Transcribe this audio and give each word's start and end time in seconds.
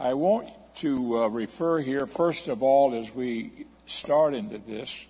I 0.00 0.14
want 0.14 0.48
to 0.76 1.18
uh, 1.18 1.26
refer 1.26 1.80
here, 1.80 2.06
first 2.06 2.46
of 2.46 2.62
all, 2.62 2.94
as 2.94 3.12
we 3.12 3.66
start 3.88 4.32
into 4.32 4.58
this, 4.58 5.04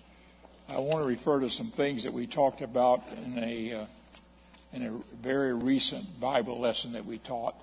I 0.67 0.79
want 0.79 0.97
to 0.97 1.03
refer 1.03 1.41
to 1.41 1.49
some 1.51 1.67
things 1.67 2.05
that 2.05 2.13
we 2.13 2.25
talked 2.25 2.61
about 2.61 3.03
in 3.23 3.37
a, 3.37 3.73
uh, 3.73 3.85
in 4.73 4.87
a 4.87 4.91
very 5.21 5.53
recent 5.53 6.19
Bible 6.19 6.59
lesson 6.59 6.93
that 6.93 7.05
we 7.05 7.19
taught. 7.19 7.53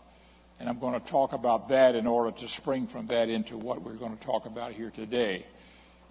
And 0.60 0.68
I'm 0.68 0.78
going 0.78 0.94
to 0.94 1.04
talk 1.04 1.32
about 1.32 1.70
that 1.70 1.96
in 1.96 2.06
order 2.06 2.30
to 2.38 2.46
spring 2.46 2.86
from 2.86 3.08
that 3.08 3.28
into 3.28 3.56
what 3.56 3.82
we're 3.82 3.94
going 3.94 4.16
to 4.16 4.24
talk 4.24 4.46
about 4.46 4.70
here 4.70 4.90
today. 4.90 5.46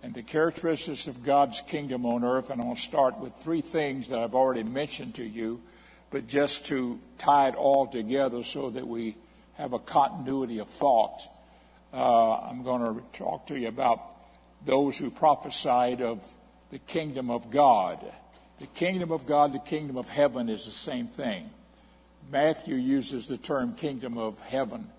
And 0.03 0.13
the 0.13 0.21
characteristics 0.21 1.07
of 1.07 1.23
God's 1.23 1.61
kingdom 1.61 2.05
on 2.05 2.25
earth, 2.25 2.49
and 2.49 2.61
I'll 2.61 2.75
start 2.75 3.17
with 3.19 3.33
three 3.35 3.61
things 3.61 4.09
that 4.09 4.19
I've 4.19 4.35
already 4.35 4.63
mentioned 4.63 5.15
to 5.15 5.23
you, 5.23 5.61
but 6.11 6.27
just 6.27 6.65
to 6.65 6.99
tie 7.17 7.47
it 7.47 7.55
all 7.55 7.87
together 7.87 8.43
so 8.43 8.69
that 8.71 8.85
we 8.85 9.15
have 9.57 9.73
a 9.73 9.79
continuity 9.79 10.59
of 10.59 10.67
thought. 10.69 11.27
Uh, 11.93 12.35
I'm 12.39 12.63
going 12.63 12.81
to 12.81 13.01
talk 13.17 13.47
to 13.47 13.57
you 13.57 13.67
about 13.67 14.01
those 14.65 14.97
who 14.97 15.09
prophesied 15.09 16.01
of 16.01 16.21
the 16.71 16.79
kingdom 16.79 17.29
of 17.29 17.51
God. 17.51 18.05
The 18.59 18.67
kingdom 18.67 19.11
of 19.11 19.25
God, 19.25 19.53
the 19.53 19.59
kingdom 19.59 19.97
of 19.97 20.09
heaven 20.09 20.49
is 20.49 20.65
the 20.65 20.71
same 20.71 21.07
thing. 21.07 21.49
Matthew 22.31 22.75
uses 22.75 23.27
the 23.27 23.37
term 23.37 23.75
kingdom 23.75 24.17
of 24.17 24.39
heaven, 24.39 24.89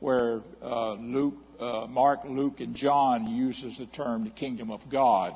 where 0.00 0.42
uh, 0.62 0.92
Luke, 0.94 1.36
uh, 1.58 1.86
Mark, 1.88 2.20
Luke, 2.24 2.60
and 2.60 2.74
John 2.74 3.26
uses 3.26 3.78
the 3.78 3.86
term 3.86 4.24
the 4.24 4.30
kingdom 4.30 4.70
of 4.70 4.88
God. 4.88 5.34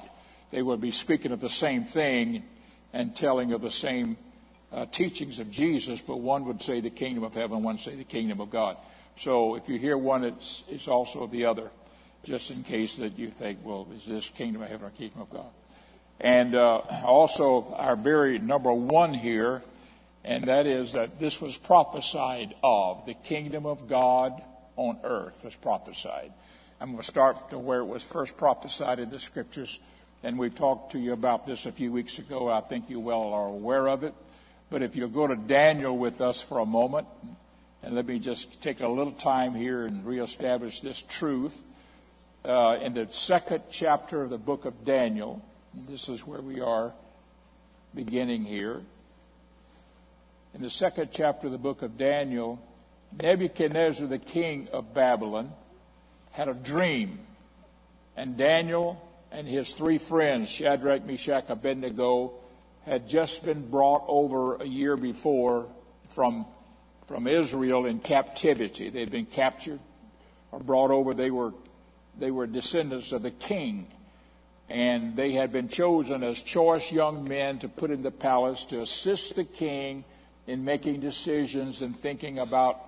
They 0.51 0.62
would 0.62 0.81
be 0.81 0.93
speaking 0.93 1.33
of 1.33 1.41
the 1.41 1.48
same 1.48 1.84
thing 1.84 2.45
and 2.93 3.17
telling 3.17 3.53
of 3.53 3.61
the 3.61 3.70
same 3.70 4.17
uh, 4.73 4.87
teachings 4.87 5.39
of 5.39 5.51
Jesus, 5.51 6.01
but 6.01 6.19
one 6.19 6.45
would 6.47 6.62
say 6.62 6.81
the 6.81 6.91
kingdom 6.91 7.25
of 7.25 7.35
heaven, 7.35 7.62
one 7.62 7.75
would 7.75 7.83
say 7.83 7.95
the 7.95 8.05
kingdom 8.05 8.41
of 8.41 8.51
God. 8.51 8.77
So 9.19 9.57
if 9.57 9.69
you 9.69 9.79
hear 9.79 9.97
one, 9.98 10.25
it's, 10.25 10.65
it's 10.69 10.89
also 10.89 11.27
the 11.27 11.45
other, 11.45 11.71
just 12.25 12.51
in 12.51 12.62
case 12.62 12.97
that 12.97 13.19
you 13.19 13.31
think, 13.31 13.59
well, 13.62 13.87
is 13.95 14.06
this 14.06 14.28
kingdom 14.28 14.62
of 14.62 14.69
heaven 14.69 14.87
or 14.87 14.91
kingdom 14.91 15.20
of 15.20 15.31
God? 15.31 15.50
And 16.20 16.55
uh, 16.55 16.83
also, 17.05 17.75
our 17.77 17.97
very 17.97 18.39
number 18.39 18.73
one 18.73 19.12
here, 19.12 19.62
and 20.25 20.45
that 20.45 20.67
is 20.67 20.93
that 20.93 21.19
this 21.19 21.41
was 21.41 21.56
prophesied 21.56 22.55
of. 22.62 23.05
The 23.06 23.15
kingdom 23.15 23.67
of 23.67 23.89
God 23.89 24.41
on 24.77 24.98
earth 25.03 25.43
was 25.45 25.55
prophesied. 25.56 26.33
I'm 26.81 26.91
going 26.91 27.03
to 27.03 27.05
start 27.05 27.50
to 27.50 27.59
where 27.59 27.81
it 27.81 27.87
was 27.87 28.03
first 28.03 28.37
prophesied 28.37 28.98
in 28.98 29.11
the 29.11 29.20
scriptures, 29.20 29.81
and 30.23 30.39
we've 30.39 30.55
talked 30.55 30.93
to 30.93 30.98
you 30.98 31.12
about 31.12 31.47
this 31.47 31.67
a 31.67 31.73
few 31.73 31.93
weeks 31.93 32.19
ago. 32.19 32.48
I 32.48 32.61
think 32.61 32.89
you 32.89 33.00
well 33.00 33.33
are 33.33 33.47
aware 33.47 33.89
of 33.89 34.05
it. 34.05 34.15
But 34.73 34.83
if 34.83 34.97
you'll 34.97 35.11
go 35.11 35.27
to 35.27 35.37
Daniel 35.37 35.98
with 35.98 36.23
us 36.23 36.41
for 36.41 36.59
a 36.59 36.65
moment, 36.65 37.06
and 37.83 37.95
let 37.95 38.06
me 38.06 38.19
just 38.19 38.62
take 38.62 38.81
a 38.81 38.89
little 38.89 39.12
time 39.12 39.55
here 39.55 39.84
and 39.84 40.03
reestablish 40.06 40.81
this 40.81 41.03
truth. 41.03 41.61
Uh, 42.42 42.78
in 42.81 42.95
the 42.95 43.06
second 43.11 43.65
chapter 43.70 44.23
of 44.23 44.31
the 44.31 44.39
book 44.39 44.65
of 44.65 44.83
Daniel, 44.87 45.43
this 45.75 46.09
is 46.09 46.27
where 46.27 46.41
we 46.41 46.62
are 46.62 46.95
beginning 47.95 48.47
here. 48.47 48.81
In 50.55 50.62
the 50.62 50.70
second 50.70 51.11
chapter 51.12 51.48
of 51.48 51.53
the 51.53 51.59
book 51.59 51.83
of 51.83 51.98
Daniel, 51.98 52.59
Nebuchadnezzar, 53.20 54.06
the 54.06 54.19
king 54.19 54.69
of 54.73 54.95
Babylon, 54.95 55.53
had 56.31 56.48
a 56.48 56.55
dream. 56.55 57.19
And 58.17 58.39
Daniel 58.39 59.06
and 59.33 59.47
his 59.47 59.75
three 59.75 59.98
friends, 59.98 60.48
Shadrach, 60.48 61.05
Meshach, 61.05 61.45
Abednego, 61.50 62.33
had 62.86 63.08
just 63.08 63.44
been 63.44 63.69
brought 63.69 64.05
over 64.08 64.56
a 64.56 64.66
year 64.66 64.97
before 64.97 65.66
from, 66.11 66.47
from 67.06 67.27
Israel 67.27 67.86
in 67.86 68.00
captivity. 68.00 68.91
They'd 68.91 69.11
been 69.11 69.27
captured 69.27 69.80
or 70.50 70.61
brought 70.61 70.91
over. 70.91 71.14
They 71.14 71.30
were, 71.30 71.53
they 72.19 72.30
were 72.30 72.47
descendants 72.47 73.12
of 73.12 73.22
the 73.22 73.30
king 73.30 73.86
and 74.72 75.14
they 75.16 75.33
had 75.33 75.53
been 75.53 75.69
chosen 75.69 76.22
as 76.22 76.41
choice 76.41 76.91
young 76.91 77.28
men 77.28 77.59
to 77.59 77.69
put 77.69 77.91
in 77.91 78.03
the 78.03 78.10
palace 78.10 78.65
to 78.65 78.81
assist 78.81 79.37
the 79.37 79.44
king 79.44 80.03
in 80.47 80.65
making 80.65 80.98
decisions 81.00 81.82
and 81.82 81.94
thinking 81.98 82.38
about 82.38 82.81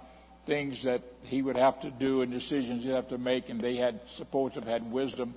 things 0.47 0.83
that 0.85 1.03
he 1.23 1.43
would 1.43 1.57
have 1.57 1.79
to 1.81 1.91
do 1.91 2.23
and 2.23 2.33
decisions 2.33 2.85
he'd 2.85 2.91
have 2.91 3.09
to 3.09 3.19
make, 3.19 3.51
and 3.51 3.61
they 3.61 3.77
had 3.77 4.01
supposed 4.07 4.55
to 4.55 4.61
have 4.61 4.69
had 4.69 4.91
wisdom 4.91 5.35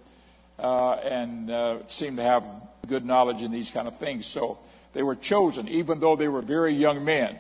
and 0.60 1.52
uh, 1.52 1.78
seemed 1.88 2.18
to 2.18 2.24
have 2.24 2.44
good 2.88 3.06
knowledge 3.06 3.44
in 3.44 3.52
these 3.52 3.70
kind 3.70 3.88
of 3.88 3.98
things. 3.98 4.26
So 4.26 4.60
they 4.94 5.04
were 5.04 5.16
chosen, 5.16 5.68
even 5.68 6.00
though 6.00 6.16
they 6.16 6.28
were 6.28 6.42
very 6.42 6.74
young 6.74 7.06
men. 7.06 7.38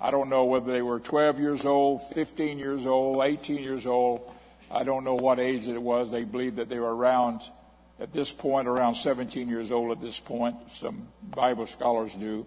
I 0.00 0.10
don't 0.10 0.28
know 0.28 0.44
whether 0.44 0.70
they 0.70 0.82
were 0.82 1.00
12 1.00 1.40
years 1.40 1.66
old, 1.66 2.02
15 2.12 2.58
years 2.58 2.86
old, 2.86 3.24
18 3.24 3.62
years 3.62 3.86
old. 3.86 4.30
I 4.70 4.84
don't 4.84 5.04
know 5.04 5.14
what 5.14 5.40
age 5.40 5.66
it 5.66 5.80
was. 5.80 6.10
They 6.10 6.24
believed 6.24 6.56
that 6.56 6.68
they 6.68 6.78
were 6.78 6.94
around 6.94 7.42
at 8.00 8.12
this 8.12 8.30
point, 8.30 8.68
around 8.68 8.94
17 8.94 9.48
years 9.48 9.72
old 9.72 9.90
at 9.90 10.00
this 10.00 10.20
point. 10.20 10.56
Some 10.72 11.08
Bible 11.22 11.66
scholars 11.66 12.14
do. 12.14 12.46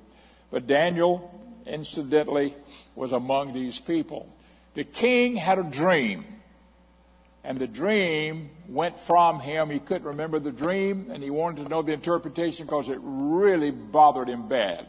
But 0.50 0.68
Daniel, 0.68 1.34
incidentally, 1.66 2.56
was 2.96 3.12
among 3.12 3.54
these 3.54 3.80
people. 3.80 4.30
The 4.74 4.84
king 4.84 5.36
had 5.36 5.60
a 5.60 5.64
dream, 5.64 6.26
and 7.44 7.58
the 7.58 7.68
dream 7.68 8.50
went 8.68 9.00
from 9.00 9.40
him. 9.40 9.70
He 9.70 9.80
couldn't 9.80 10.08
remember 10.08 10.40
the 10.40 10.52
dream, 10.52 11.10
and 11.12 11.24
he 11.24 11.30
wanted 11.30 11.64
to 11.64 11.70
know 11.70 11.82
the 11.82 11.94
interpretation 11.94 12.66
because 12.66 12.90
it 12.90 13.00
really 13.02 13.72
bothered 13.72 14.30
him 14.30 14.48
bad. 14.48 14.88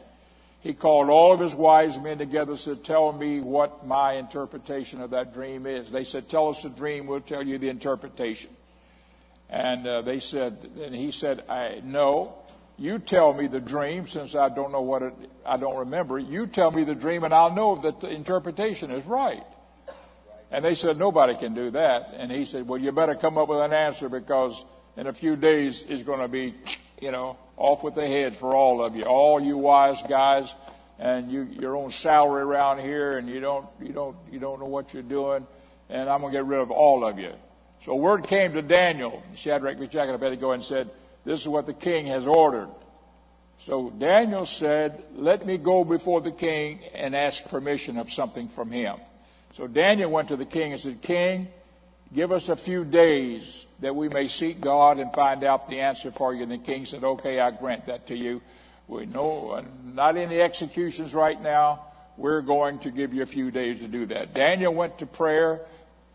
He 0.61 0.75
called 0.75 1.09
all 1.09 1.33
of 1.33 1.41
his 1.41 1.55
wise 1.55 1.99
men 1.99 2.19
together 2.19 2.53
and 2.53 2.61
said, 2.61 2.85
Tell 2.85 3.13
me 3.13 3.41
what 3.41 3.87
my 3.87 4.13
interpretation 4.13 5.01
of 5.01 5.11
that 5.11 5.35
dream 5.35 5.67
is. 5.67 5.91
They 5.91 6.05
said, 6.05 6.29
Tell 6.29 6.49
us 6.49 6.63
the 6.63 6.69
dream, 6.69 7.07
we'll 7.07 7.21
tell 7.21 7.43
you 7.43 7.59
the 7.59 7.69
interpretation. 7.69 8.51
And 9.53 9.87
uh, 9.87 10.03
they 10.03 10.19
said, 10.21 10.71
and 10.83 10.95
he 10.95 11.11
said, 11.11 11.45
I, 11.47 11.83
no, 11.85 12.35
you 12.79 12.99
tell 12.99 13.35
me 13.35 13.49
the 13.49 13.61
dream 13.61 14.09
since 14.09 14.35
I 14.35 14.49
don't 14.49 14.73
know 14.73 14.81
what 14.81 15.03
it, 15.03 15.13
I 15.45 15.59
don't 15.59 15.77
remember. 15.77 16.19
You 16.19 16.47
tell 16.47 16.71
me 16.71 16.85
the 16.85 16.95
dream 16.95 17.23
and 17.23 17.35
I'll 17.35 17.55
know 17.55 17.77
that 17.83 18.01
the 18.01 18.09
interpretation 18.09 18.91
is 18.91 19.05
right. 19.05 19.45
And 20.53 20.63
they 20.63 20.75
said, 20.75 20.99
nobody 20.99 21.35
can 21.35 21.55
do 21.55 21.71
that. 21.71 22.13
And 22.15 22.31
he 22.31 22.45
said, 22.45 22.69
well, 22.69 22.79
you 22.79 22.93
better 22.93 23.15
come 23.15 23.39
up 23.39 23.49
with 23.49 23.61
an 23.61 23.73
answer 23.73 24.11
because 24.11 24.63
in 24.99 25.07
a 25.07 25.13
few 25.13 25.35
days 25.35 25.83
it's 25.89 26.03
going 26.03 26.21
to 26.21 26.29
be, 26.29 26.55
you 27.01 27.11
know, 27.11 27.39
off 27.57 27.83
with 27.83 27.95
the 27.95 28.07
heads 28.07 28.37
for 28.37 28.55
all 28.55 28.85
of 28.85 28.95
you, 28.95 29.05
all 29.05 29.41
you 29.41 29.57
wise 29.57 30.03
guys, 30.03 30.55
and 30.99 31.33
you, 31.33 31.45
your 31.45 31.75
own 31.75 31.91
salary 31.91 32.43
around 32.43 32.81
here, 32.81 33.17
and 33.17 33.29
you 33.29 33.41
don't, 33.41 33.67
you 33.81 33.95
don't, 33.95 34.17
you 34.31 34.39
don't 34.39 34.61
know 34.61 34.67
what 34.67 34.93
you're 34.93 35.03
doing, 35.03 35.47
and 35.89 36.09
I'm 36.09 36.21
going 36.21 36.33
to 36.33 36.39
get 36.39 36.45
rid 36.45 36.61
of 36.61 36.71
all 36.71 37.05
of 37.05 37.19
you. 37.19 37.33
So 37.87 37.95
word 37.95 38.25
came 38.25 38.53
to 38.53 38.63
Daniel, 38.63 39.23
Shadrach, 39.35 39.79
Meshach, 39.79 40.07
and 40.07 40.15
Abednego, 40.15 40.53
and 40.53 40.63
said, 40.63 40.91
This 41.25 41.41
is 41.41 41.49
what 41.49 41.67
the 41.67 41.73
king 41.73 42.07
has 42.07 42.27
ordered. 42.27 42.69
So 43.61 43.91
Daniel 43.91 44.45
said, 44.45 45.03
Let 45.15 45.47
me 45.47 45.57
go 45.57 45.83
before 45.83 46.21
the 46.21 46.31
king 46.31 46.81
and 46.95 47.17
ask 47.17 47.43
permission 47.49 47.97
of 47.97 48.13
something 48.13 48.49
from 48.49 48.71
him. 48.71 48.99
So 49.55 49.67
Daniel 49.67 50.11
went 50.11 50.29
to 50.29 50.37
the 50.37 50.47
king 50.47 50.73
and 50.73 50.81
said, 50.81 51.03
King, 51.03 51.49
give 52.15 52.33
us 52.33 52.49
a 52.49 52.57
few 52.57 52.85
days 52.85 53.67
that 53.81 53.95
we 53.95 54.09
may 54.09 54.29
seek 54.29 54.61
God 54.61 54.99
and 54.99 55.13
find 55.13 55.45
out 55.45 55.69
the 55.69 55.81
answer 55.81 56.11
for 56.11 56.35
you. 56.35 56.43
And 56.43 56.53
the 56.53 56.59
king 56.59 56.87
said, 56.87 57.05
Okay, 57.05 57.39
I 57.39 57.51
grant 57.51 57.87
that 57.87 58.07
to 58.09 58.17
you. 58.17 58.41
We 58.89 59.07
know 59.07 59.51
uh, 59.51 59.63
not 59.85 60.17
any 60.17 60.41
executions 60.41 61.15
right 61.15 61.41
now. 61.41 61.87
We're 62.17 62.43
going 62.43 62.79
to 62.81 62.91
give 62.91 63.15
you 63.15 63.23
a 63.23 63.27
few 63.27 63.51
days 63.51 63.81
to 63.81 63.89
do 63.89 64.07
that. 64.07 64.35
Daniel 64.35 64.73
went 64.73 64.99
to 64.99 65.07
prayer 65.07 65.63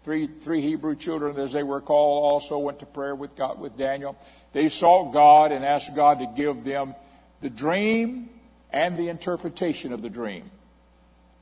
Three, 0.07 0.27
three 0.27 0.61
Hebrew 0.61 0.95
children, 0.95 1.37
as 1.37 1.51
they 1.51 1.63
were 1.63 1.81
called, 1.81 2.31
also 2.31 2.57
went 2.59 2.79
to 2.79 2.85
prayer 2.85 3.13
with 3.13 3.35
God, 3.35 3.59
with 3.59 3.77
Daniel. 3.77 4.15
They 4.53 4.69
sought 4.69 5.11
God 5.11 5.51
and 5.51 5.65
asked 5.65 5.93
God 5.95 6.19
to 6.19 6.27
give 6.33 6.63
them 6.63 6.95
the 7.41 7.49
dream 7.49 8.29
and 8.71 8.95
the 8.95 9.09
interpretation 9.09 9.91
of 9.91 10.01
the 10.01 10.09
dream. 10.09 10.49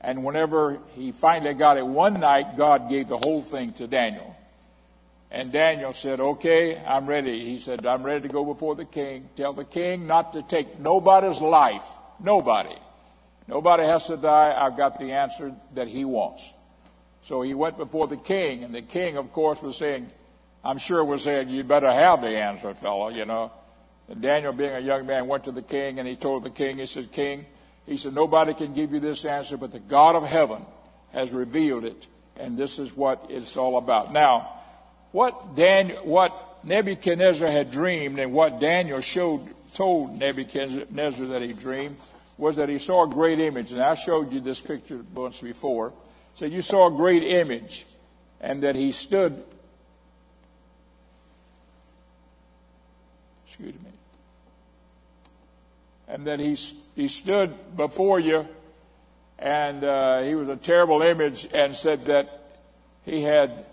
And 0.00 0.24
whenever 0.24 0.78
he 0.94 1.12
finally 1.12 1.54
got 1.54 1.78
it 1.78 1.86
one 1.86 2.20
night, 2.20 2.56
God 2.56 2.88
gave 2.88 3.08
the 3.08 3.18
whole 3.18 3.42
thing 3.42 3.72
to 3.74 3.86
Daniel. 3.86 4.36
And 5.30 5.52
Daniel 5.52 5.92
said, 5.92 6.20
Okay, 6.20 6.76
I'm 6.76 7.06
ready. 7.06 7.44
He 7.44 7.58
said, 7.58 7.84
I'm 7.84 8.02
ready 8.02 8.22
to 8.22 8.28
go 8.28 8.44
before 8.44 8.74
the 8.74 8.84
king. 8.84 9.28
Tell 9.36 9.52
the 9.52 9.64
king 9.64 10.06
not 10.06 10.32
to 10.34 10.42
take 10.42 10.78
nobody's 10.78 11.40
life. 11.40 11.84
Nobody. 12.20 12.76
Nobody 13.48 13.84
has 13.84 14.06
to 14.06 14.16
die. 14.16 14.54
I've 14.56 14.76
got 14.76 14.98
the 14.98 15.12
answer 15.12 15.54
that 15.74 15.88
he 15.88 16.04
wants. 16.04 16.52
So 17.22 17.42
he 17.42 17.54
went 17.54 17.76
before 17.76 18.06
the 18.06 18.16
king, 18.16 18.62
and 18.62 18.74
the 18.74 18.82
king, 18.82 19.16
of 19.16 19.32
course, 19.32 19.60
was 19.60 19.76
saying, 19.76 20.08
I'm 20.64 20.78
sure 20.78 21.04
was 21.04 21.22
saying, 21.22 21.48
you 21.48 21.64
better 21.64 21.92
have 21.92 22.22
the 22.22 22.28
answer, 22.28 22.74
fellow, 22.74 23.08
you 23.08 23.24
know. 23.24 23.52
And 24.08 24.20
Daniel, 24.20 24.52
being 24.52 24.74
a 24.74 24.80
young 24.80 25.06
man, 25.06 25.26
went 25.26 25.44
to 25.44 25.52
the 25.52 25.62
king, 25.62 25.98
and 25.98 26.06
he 26.06 26.16
told 26.16 26.44
the 26.44 26.50
king, 26.50 26.78
he 26.78 26.86
said, 26.86 27.10
King, 27.10 27.46
he 27.86 27.96
said, 27.96 28.14
nobody 28.14 28.52
can 28.52 28.74
give 28.74 28.92
you 28.92 29.00
this 29.00 29.24
answer, 29.24 29.56
but 29.56 29.72
the 29.72 29.78
God 29.78 30.16
of 30.16 30.24
heaven 30.24 30.64
has 31.12 31.30
revealed 31.30 31.84
it, 31.84 32.06
and 32.36 32.58
this 32.58 32.78
is 32.78 32.94
what 32.96 33.26
it's 33.30 33.56
all 33.56 33.78
about. 33.78 34.12
Now, 34.12 34.52
what 35.12 35.54
Daniel, 35.54 36.04
what 36.04 36.64
Nebuchadnezzar 36.64 37.48
had 37.48 37.70
dreamed, 37.70 38.18
and 38.18 38.32
what 38.32 38.60
Daniel 38.60 39.00
showed, 39.00 39.40
told 39.74 40.18
Nebuchadnezzar 40.18 41.26
that 41.28 41.42
he 41.42 41.52
dreamed, 41.52 41.96
was 42.38 42.56
that 42.56 42.68
he 42.68 42.78
saw 42.78 43.04
a 43.04 43.08
great 43.08 43.40
image. 43.40 43.72
And 43.72 43.80
I 43.80 43.94
showed 43.94 44.32
you 44.32 44.40
this 44.40 44.60
picture 44.60 45.00
once 45.14 45.40
before. 45.40 45.92
So 46.34 46.44
you 46.44 46.60
saw 46.60 46.88
a 46.88 46.90
great 46.90 47.22
image. 47.22 47.86
and 48.40 48.62
that 48.62 48.74
he 48.74 48.92
stood. 48.92 49.42
Excuse 53.46 53.74
me. 53.74 53.90
And 56.08 56.24
then 56.24 56.38
he, 56.38 56.56
he 56.94 57.08
stood 57.08 57.76
before 57.76 58.20
you, 58.20 58.46
and 59.38 59.82
uh, 59.82 60.22
he 60.22 60.34
was 60.34 60.48
a 60.48 60.56
terrible 60.56 61.02
image, 61.02 61.48
and 61.52 61.74
said 61.74 62.06
that 62.06 62.60
he 63.04 63.22
had 63.22 63.64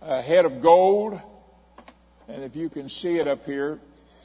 a 0.00 0.22
head 0.22 0.44
of 0.44 0.62
gold, 0.62 1.20
and 2.28 2.42
if 2.42 2.56
you 2.56 2.68
can 2.68 2.88
see 2.88 3.18
it 3.18 3.28
up 3.28 3.44
here, 3.44 3.74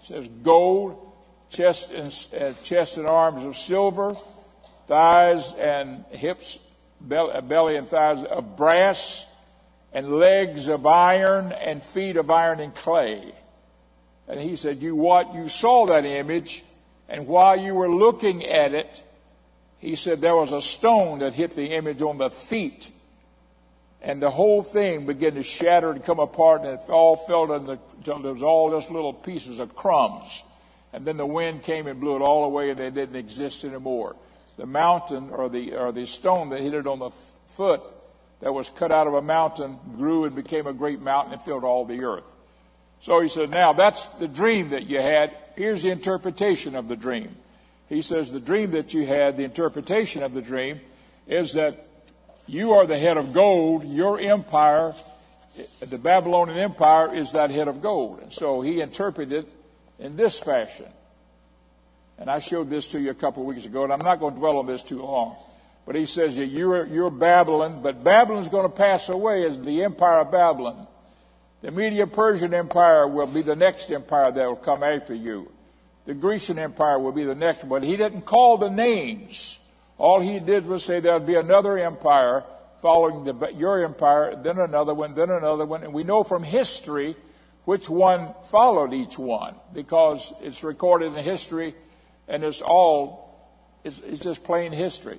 it 0.02 0.08
says 0.08 0.28
gold, 0.44 1.12
chest 1.50 1.92
and, 1.92 2.08
uh, 2.40 2.54
chest 2.64 2.98
and 2.98 3.08
arms 3.08 3.44
of 3.44 3.56
silver, 3.56 4.16
thighs 4.88 5.54
and 5.54 6.06
hips, 6.12 6.60
belly 7.02 7.76
and 7.76 7.88
thighs 7.88 8.24
of 8.24 8.56
brass, 8.56 9.26
and 9.94 10.14
legs 10.14 10.68
of 10.68 10.86
iron 10.86 11.52
and 11.54 11.82
feet 11.82 12.18
of 12.18 12.30
iron 12.30 12.60
and 12.60 12.76
clay. 12.76 13.34
And 14.28 14.40
he 14.40 14.56
said, 14.56 14.82
You 14.82 14.96
what? 14.96 15.34
You 15.34 15.48
saw 15.48 15.86
that 15.88 16.06
image, 16.06 16.64
and 17.08 17.28
while 17.28 17.60
you 17.60 17.74
were 17.76 17.90
looking 17.90 18.46
at 18.46 18.74
it, 18.74 19.04
he 19.78 19.96
said 19.96 20.22
there 20.22 20.36
was 20.36 20.52
a 20.52 20.62
stone 20.62 21.20
that 21.20 21.34
hit 21.34 21.56
the 21.56 21.68
image 21.68 22.02
on 22.02 22.18
the 22.18 22.30
feet. 22.30 22.90
And 24.02 24.22
the 24.22 24.32
whole 24.32 24.64
thing 24.64 25.06
began 25.06 25.36
to 25.36 25.44
shatter 25.44 25.92
and 25.92 26.04
come 26.04 26.20
apart, 26.20 26.62
and 26.62 26.80
it 26.80 26.90
all 26.90 27.16
fell 27.16 27.52
into, 27.54 27.80
until 27.98 28.20
there 28.20 28.34
was 28.34 28.44
all 28.44 28.72
just 28.72 28.90
little 28.92 29.14
pieces 29.14 29.60
of 29.60 29.76
crumbs. 29.76 30.44
And 30.94 31.06
then 31.06 31.18
the 31.18 31.26
wind 31.26 31.64
came 31.64 31.88
and 31.88 32.00
blew 32.00 32.16
it 32.16 32.22
all 32.22 32.46
away, 32.46 32.70
and 32.70 32.80
they 32.80 32.90
didn't 32.90 33.16
exist 33.16 33.66
anymore. 33.66 34.16
The 34.58 34.66
mountain 34.66 35.30
or 35.32 35.50
the, 35.50 35.74
or 35.76 35.92
the 35.92 36.06
stone 36.06 36.50
that 36.50 36.62
hit 36.62 36.74
it 36.74 36.88
on 36.88 37.00
the 37.00 37.12
foot 37.48 37.82
that 38.42 38.54
was 38.54 38.70
cut 38.70 38.92
out 38.92 39.08
of 39.08 39.14
a 39.14 39.22
mountain 39.22 39.78
grew 39.96 40.26
and 40.26 40.36
became 40.36 40.68
a 40.68 40.74
great 40.74 41.02
mountain 41.02 41.34
and 41.34 41.42
filled 41.42 41.64
all 41.64 41.86
the 41.86 42.04
earth. 42.04 42.24
So 43.06 43.20
he 43.20 43.30
said, 43.30 43.52
Now 43.52 43.72
that's 43.72 44.10
the 44.10 44.28
dream 44.28 44.72
that 44.72 44.88
you 44.88 45.00
had. 45.00 45.32
Here's 45.56 45.84
the 45.84 45.92
interpretation 45.92 46.76
of 46.76 46.88
the 46.88 46.96
dream. 46.96 47.36
He 47.88 48.02
says, 48.02 48.32
The 48.32 48.40
dream 48.40 48.72
that 48.72 48.96
you 48.96 49.06
had, 49.06 49.38
the 49.38 49.44
interpretation 49.44 50.24
of 50.24 50.34
the 50.34 50.42
dream, 50.42 50.82
is 51.28 51.54
that 51.54 51.86
you 52.48 52.74
are 52.74 52.88
the 52.88 52.98
head 52.98 53.18
of 53.18 53.32
gold. 53.32 53.84
Your 53.84 54.20
empire, 54.20 54.96
the 55.82 56.00
Babylonian 56.00 56.58
Empire, 56.58 57.14
is 57.14 57.34
that 57.34 57.52
head 57.52 57.68
of 57.68 57.80
gold. 57.80 58.22
And 58.24 58.34
so 58.34 58.62
he 58.62 58.82
interpreted 58.82 59.46
it 59.46 59.52
in 60.00 60.18
this 60.18 60.40
fashion. 60.40 60.88
And 62.18 62.28
I 62.28 62.40
showed 62.40 62.72
this 62.72 62.88
to 62.88 63.00
you 63.00 63.12
a 63.12 63.14
couple 63.16 63.44
of 63.44 63.48
weeks 63.48 63.68
ago, 63.68 63.84
and 63.84 63.94
I'm 63.94 64.00
not 64.00 64.20
going 64.20 64.34
to 64.34 64.40
dwell 64.40 64.58
on 64.58 64.66
this 64.66 64.82
too 64.82 65.04
long. 65.04 65.36
But 65.86 65.94
he 65.94 66.08
says, 66.08 66.36
you're, 66.36 66.88
you're 66.88 67.12
Babylon, 67.12 67.84
but 67.84 68.04
Babylon's 68.04 68.50
going 68.50 68.66
to 68.66 68.76
pass 68.76 69.10
away 69.10 69.46
as 69.46 69.60
the 69.60 69.84
empire 69.84 70.22
of 70.22 70.32
Babylon. 70.32 70.88
The 71.66 71.72
Media 71.72 72.06
Persian 72.06 72.54
Empire 72.54 73.08
will 73.08 73.26
be 73.26 73.42
the 73.42 73.56
next 73.56 73.90
empire 73.90 74.32
that 74.32 74.46
will 74.46 74.56
come 74.56 74.84
after 74.84 75.16
you. 75.16 75.52
The 76.06 76.14
Grecian 76.14 76.60
Empire 76.60 77.00
will 77.00 77.12
be 77.12 77.24
the 77.24 77.34
next 77.34 77.64
one. 77.64 77.82
But 77.82 77.84
he 77.84 77.98
didn't 77.98 78.22
call 78.22 78.60
the 78.60 78.70
names. 78.70 79.58
All 79.98 80.20
he 80.20 80.40
did 80.40 80.68
was 80.68 80.86
say 80.86 81.00
there'll 81.00 81.22
be 81.22 81.34
another 81.34 81.80
empire 81.80 82.44
following 82.84 83.24
the, 83.24 83.52
your 83.56 83.84
empire, 83.84 84.40
then 84.44 84.60
another 84.60 84.94
one, 84.94 85.16
then 85.16 85.32
another 85.32 85.66
one. 85.66 85.84
And 85.84 85.92
we 85.92 86.04
know 86.04 86.24
from 86.24 86.44
history 86.44 87.16
which 87.64 87.90
one 87.90 88.36
followed 88.52 88.94
each 88.94 89.18
one 89.18 89.56
because 89.74 90.32
it's 90.42 90.64
recorded 90.64 91.18
in 91.18 91.24
history 91.24 91.74
and 92.28 92.44
it's 92.44 92.62
all, 92.62 93.58
it's, 93.84 94.00
it's 94.06 94.20
just 94.20 94.44
plain 94.44 94.72
history. 94.72 95.18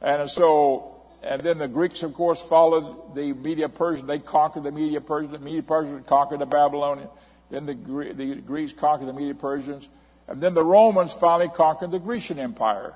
And 0.00 0.30
so, 0.30 0.95
and 1.26 1.42
then 1.42 1.58
the 1.58 1.68
Greeks, 1.68 2.02
of 2.02 2.14
course, 2.14 2.40
followed 2.40 3.14
the 3.14 3.32
Media 3.32 3.68
Persian. 3.68 4.06
They 4.06 4.18
conquered 4.18 4.62
the 4.62 4.70
Media 4.70 5.00
Persians. 5.00 5.32
The 5.32 5.38
Media 5.38 5.62
Persians 5.62 6.06
conquered 6.06 6.38
the 6.38 6.46
Babylonians. 6.46 7.10
Then 7.50 7.66
the, 7.66 7.74
the 7.74 8.36
Greeks 8.36 8.72
conquered 8.72 9.08
the 9.08 9.12
Media 9.12 9.34
Persians. 9.34 9.88
And 10.28 10.40
then 10.40 10.54
the 10.54 10.64
Romans 10.64 11.12
finally 11.12 11.48
conquered 11.48 11.90
the 11.90 11.98
Grecian 11.98 12.38
Empire, 12.38 12.94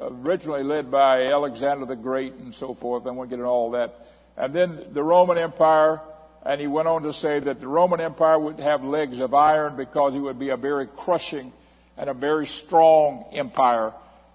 originally 0.00 0.62
led 0.62 0.90
by 0.90 1.24
Alexander 1.24 1.86
the 1.86 1.96
Great 1.96 2.34
and 2.34 2.54
so 2.54 2.74
forth. 2.74 3.06
I 3.06 3.10
won't 3.10 3.28
get 3.28 3.36
into 3.36 3.46
all 3.46 3.72
that. 3.72 4.06
And 4.36 4.54
then 4.54 4.86
the 4.92 5.02
Roman 5.02 5.36
Empire, 5.36 6.00
and 6.44 6.60
he 6.60 6.66
went 6.66 6.88
on 6.88 7.02
to 7.02 7.12
say 7.12 7.38
that 7.38 7.60
the 7.60 7.68
Roman 7.68 8.00
Empire 8.00 8.38
would 8.38 8.60
have 8.60 8.82
legs 8.82 9.20
of 9.20 9.34
iron 9.34 9.76
because 9.76 10.14
it 10.14 10.20
would 10.20 10.38
be 10.38 10.50
a 10.50 10.56
very 10.56 10.86
crushing 10.86 11.52
and 11.96 12.08
a 12.08 12.14
very 12.14 12.46
strong 12.46 13.26
empire. 13.32 13.92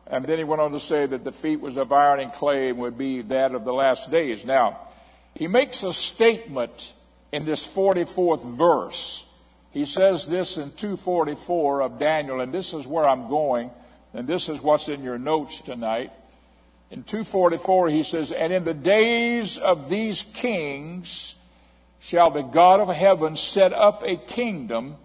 And 0.09 0.25
then 0.25 0.37
he 0.37 0.43
went 0.43 0.61
on 0.61 0.71
to 0.71 0.79
say 0.79 1.05
that 1.05 1.23
the 1.23 1.31
feet 1.31 1.59
was 1.59 1.77
of 1.77 1.91
iron 1.91 2.19
and 2.19 2.31
clay 2.31 2.69
and 2.69 2.77
would 2.79 2.97
be 2.97 3.21
that 3.23 3.53
of 3.53 3.65
the 3.65 3.73
last 3.73 4.09
days. 4.09 4.45
Now, 4.45 4.79
he 5.35 5.47
makes 5.47 5.83
a 5.83 5.93
statement 5.93 6.93
in 7.31 7.45
this 7.45 7.67
44th 7.67 8.43
verse. 8.55 9.29
He 9.71 9.85
says 9.85 10.25
this 10.25 10.57
in 10.57 10.71
244 10.71 11.81
of 11.81 11.99
Daniel, 11.99 12.39
and 12.39 12.53
this 12.53 12.73
is 12.73 12.87
where 12.87 13.07
I'm 13.07 13.27
going, 13.27 13.69
and 14.13 14.27
this 14.27 14.49
is 14.49 14.61
what's 14.61 14.87
in 14.87 15.03
your 15.03 15.19
notes 15.19 15.61
tonight. 15.61 16.11
In 16.89 17.03
244, 17.03 17.89
he 17.89 18.03
says, 18.03 18.31
And 18.31 18.53
in 18.53 18.63
the 18.63 18.73
days 18.73 19.57
of 19.57 19.89
these 19.89 20.23
kings 20.23 21.35
shall 21.99 22.31
the 22.31 22.43
God 22.43 22.79
of 22.79 22.87
heaven 22.95 23.35
set 23.35 23.73
up 23.73 24.03
a 24.05 24.15
kingdom 24.15 24.95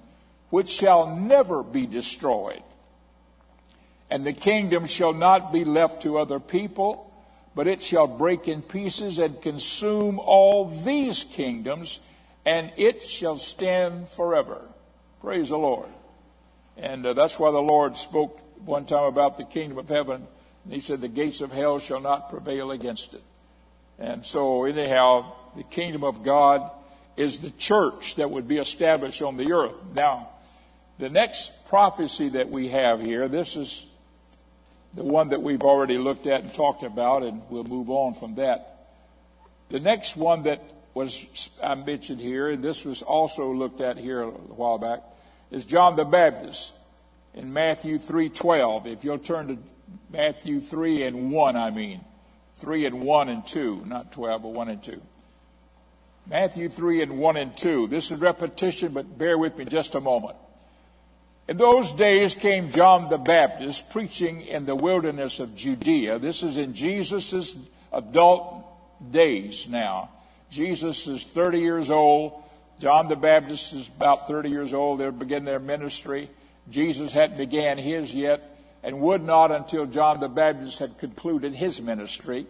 which 0.50 0.68
shall 0.68 1.16
never 1.16 1.62
be 1.64 1.86
destroyed. 1.86 2.62
And 4.12 4.26
the 4.26 4.34
kingdom 4.34 4.84
shall 4.84 5.14
not 5.14 5.54
be 5.54 5.64
left 5.64 6.02
to 6.02 6.18
other 6.18 6.38
people, 6.38 7.10
but 7.54 7.66
it 7.66 7.82
shall 7.82 8.06
break 8.06 8.46
in 8.46 8.60
pieces 8.60 9.18
and 9.18 9.40
consume 9.40 10.18
all 10.18 10.66
these 10.66 11.24
kingdoms, 11.24 11.98
and 12.44 12.70
it 12.76 13.00
shall 13.00 13.38
stand 13.38 14.10
forever. 14.10 14.60
Praise 15.22 15.48
the 15.48 15.56
Lord. 15.56 15.88
And 16.76 17.06
uh, 17.06 17.14
that's 17.14 17.38
why 17.38 17.52
the 17.52 17.62
Lord 17.62 17.96
spoke 17.96 18.38
one 18.66 18.84
time 18.84 19.04
about 19.04 19.38
the 19.38 19.44
kingdom 19.44 19.78
of 19.78 19.88
heaven. 19.88 20.26
And 20.64 20.74
he 20.74 20.80
said, 20.80 21.00
The 21.00 21.08
gates 21.08 21.40
of 21.40 21.50
hell 21.50 21.78
shall 21.78 22.00
not 22.00 22.28
prevail 22.28 22.70
against 22.70 23.14
it. 23.14 23.22
And 23.98 24.26
so, 24.26 24.64
anyhow, 24.64 25.32
the 25.56 25.62
kingdom 25.62 26.04
of 26.04 26.22
God 26.22 26.70
is 27.16 27.38
the 27.38 27.48
church 27.48 28.16
that 28.16 28.30
would 28.30 28.46
be 28.46 28.58
established 28.58 29.22
on 29.22 29.38
the 29.38 29.54
earth. 29.54 29.76
Now, 29.94 30.28
the 30.98 31.08
next 31.08 31.66
prophecy 31.70 32.28
that 32.28 32.50
we 32.50 32.68
have 32.68 33.00
here, 33.00 33.26
this 33.26 33.56
is 33.56 33.86
the 34.94 35.04
one 35.04 35.30
that 35.30 35.42
we've 35.42 35.62
already 35.62 35.98
looked 35.98 36.26
at 36.26 36.42
and 36.42 36.52
talked 36.54 36.82
about, 36.82 37.22
and 37.22 37.42
we'll 37.48 37.64
move 37.64 37.90
on 37.90 38.14
from 38.14 38.34
that. 38.36 38.88
The 39.70 39.80
next 39.80 40.16
one 40.16 40.42
that 40.44 40.62
was 40.94 41.24
I 41.62 41.74
mentioned 41.74 42.20
here, 42.20 42.50
and 42.50 42.62
this 42.62 42.84
was 42.84 43.02
also 43.02 43.52
looked 43.52 43.80
at 43.80 43.96
here 43.96 44.22
a 44.22 44.30
while 44.30 44.78
back, 44.78 45.00
is 45.50 45.64
John 45.64 45.96
the 45.96 46.04
Baptist 46.04 46.72
in 47.34 47.52
Matthew 47.52 47.98
3:12. 47.98 48.86
If 48.86 49.04
you'll 49.04 49.18
turn 49.18 49.48
to 49.48 49.58
Matthew 50.10 50.60
3 50.60 51.04
and 51.04 51.32
1, 51.32 51.56
I 51.56 51.70
mean. 51.70 52.04
3 52.56 52.84
and 52.84 53.00
1 53.00 53.28
and 53.30 53.46
2, 53.46 53.84
not 53.86 54.12
12, 54.12 54.42
but 54.42 54.48
1 54.48 54.68
and 54.68 54.82
2. 54.82 55.00
Matthew 56.26 56.68
3 56.68 57.02
and 57.02 57.18
1 57.18 57.36
and 57.36 57.56
2. 57.56 57.88
This 57.88 58.10
is 58.10 58.20
repetition, 58.20 58.92
but 58.92 59.18
bear 59.18 59.38
with 59.38 59.56
me 59.56 59.64
just 59.64 59.94
a 59.94 60.00
moment. 60.00 60.36
In 61.48 61.56
those 61.56 61.90
days 61.92 62.34
came 62.34 62.70
John 62.70 63.08
the 63.08 63.18
Baptist 63.18 63.90
preaching 63.90 64.42
in 64.42 64.64
the 64.64 64.76
wilderness 64.76 65.40
of 65.40 65.56
Judea. 65.56 66.18
This 66.18 66.42
is 66.42 66.56
in 66.56 66.72
Jesus' 66.72 67.56
adult 67.92 68.64
days 69.10 69.66
now. 69.68 70.10
Jesus 70.50 71.06
is 71.08 71.24
30 71.24 71.58
years 71.58 71.90
old. 71.90 72.40
John 72.78 73.08
the 73.08 73.16
Baptist 73.16 73.72
is 73.72 73.88
about 73.88 74.28
30 74.28 74.50
years 74.50 74.72
old. 74.72 75.00
They're 75.00 75.10
beginning 75.10 75.46
their 75.46 75.58
ministry. 75.58 76.30
Jesus 76.70 77.10
hadn't 77.10 77.38
began 77.38 77.76
his 77.76 78.14
yet 78.14 78.48
and 78.84 79.00
would 79.00 79.22
not 79.22 79.50
until 79.50 79.86
John 79.86 80.20
the 80.20 80.28
Baptist 80.28 80.78
had 80.78 80.98
concluded 80.98 81.54
his 81.54 81.80
ministry. 81.80 82.46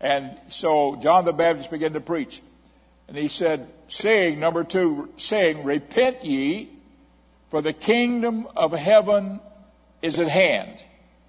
And 0.00 0.36
so 0.48 0.96
John 0.96 1.24
the 1.24 1.32
Baptist 1.32 1.70
began 1.70 1.92
to 1.92 2.00
preach. 2.00 2.42
And 3.06 3.16
he 3.16 3.28
said, 3.28 3.68
saying, 3.88 4.40
number 4.40 4.64
two, 4.64 5.10
saying, 5.16 5.64
Repent 5.64 6.24
ye, 6.24 6.70
for 7.50 7.60
the 7.60 7.72
kingdom 7.72 8.48
of 8.56 8.72
heaven 8.72 9.40
is 10.02 10.18
at 10.18 10.28
hand. 10.28 10.82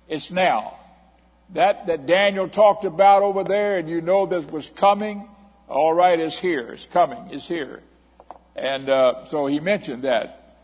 It's 0.08 0.32
now. 0.32 0.78
That 1.54 1.88
that 1.88 2.08
Daniel 2.08 2.48
talked 2.48 2.86
about 2.86 3.24
over 3.24 3.44
there, 3.44 3.78
and 3.78 3.90
you 3.90 4.00
know 4.00 4.26
that 4.26 4.52
was 4.52 4.70
coming. 4.70 5.28
All 5.68 5.94
right, 5.94 6.18
it's 6.18 6.40
here. 6.40 6.70
It's 6.70 6.86
coming. 6.86 7.28
It's 7.32 7.48
here. 7.48 7.82
And 8.56 8.90
uh, 8.90 9.26
so 9.26 9.48
he 9.48 9.60
mentioned 9.60 10.04
that 10.04 10.58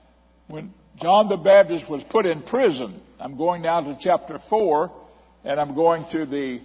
when 0.48 0.74
John 0.98 1.30
the 1.30 1.38
Baptist 1.38 1.88
was 1.88 2.04
put 2.04 2.26
in 2.26 2.42
prison. 2.42 3.00
I'm 3.20 3.38
going 3.38 3.62
now 3.62 3.82
to 3.82 3.96
chapter 3.96 4.40
four, 4.40 4.92
and 5.44 5.60
I'm 5.60 5.76
going 5.76 6.06
to 6.06 6.26
the 6.26 6.60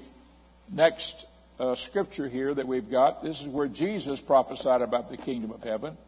next 0.71 1.27
uh, 1.61 1.75
scripture 1.75 2.29
here 2.29 2.55
that 2.55 2.67
we've 2.67 2.91
got. 2.91 3.23
This 3.23 3.43
is 3.43 3.47
where 3.47 3.69
Jesus 3.69 4.21
prophesied 4.21 4.81
about 4.81 5.11
the 5.11 5.19
kingdom 5.19 5.51
of 5.51 5.63
heaven. 5.63 5.99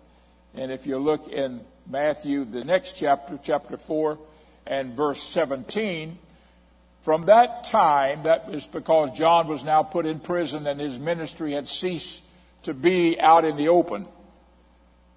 And 0.56 0.70
if 0.70 0.86
you 0.86 0.98
look 0.98 1.28
in 1.28 1.60
Matthew, 1.88 2.44
the 2.44 2.64
next 2.64 2.92
chapter, 2.96 3.38
chapter 3.42 3.76
4, 3.76 4.18
and 4.66 4.94
verse 4.94 5.22
17, 5.22 6.18
from 7.02 7.26
that 7.26 7.64
time, 7.64 8.22
that 8.22 8.48
is 8.50 8.66
because 8.66 9.10
John 9.18 9.46
was 9.46 9.62
now 9.62 9.82
put 9.82 10.06
in 10.06 10.20
prison 10.20 10.66
and 10.66 10.80
his 10.80 10.98
ministry 10.98 11.52
had 11.52 11.68
ceased 11.68 12.22
to 12.62 12.72
be 12.72 13.20
out 13.20 13.44
in 13.44 13.56
the 13.56 13.68
open. 13.68 14.06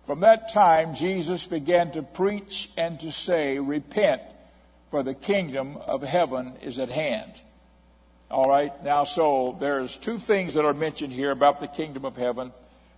From 0.06 0.22
that 0.22 0.52
time, 0.52 0.96
Jesus 0.96 1.46
began 1.46 1.92
to 1.92 2.02
preach 2.02 2.70
and 2.76 3.00
to 3.02 3.12
say, 3.12 3.60
Repent, 3.60 4.22
for 4.92 5.04
the 5.04 5.14
kingdom 5.14 5.78
of 5.78 6.02
heaven 6.02 6.54
is 6.62 6.80
at 6.80 6.90
hand. 6.90 7.42
All 8.30 8.50
right, 8.50 8.84
now, 8.84 9.06
so 9.06 9.56
there's 9.60 9.96
two 9.96 10.18
things 10.18 10.56
that 10.56 10.66
are 10.66 10.74
mentioned 10.74 11.14
here 11.14 11.32
about 11.32 11.62
the 11.62 11.68
kingdom 11.68 12.04
of 12.04 12.18
heaven 12.18 12.52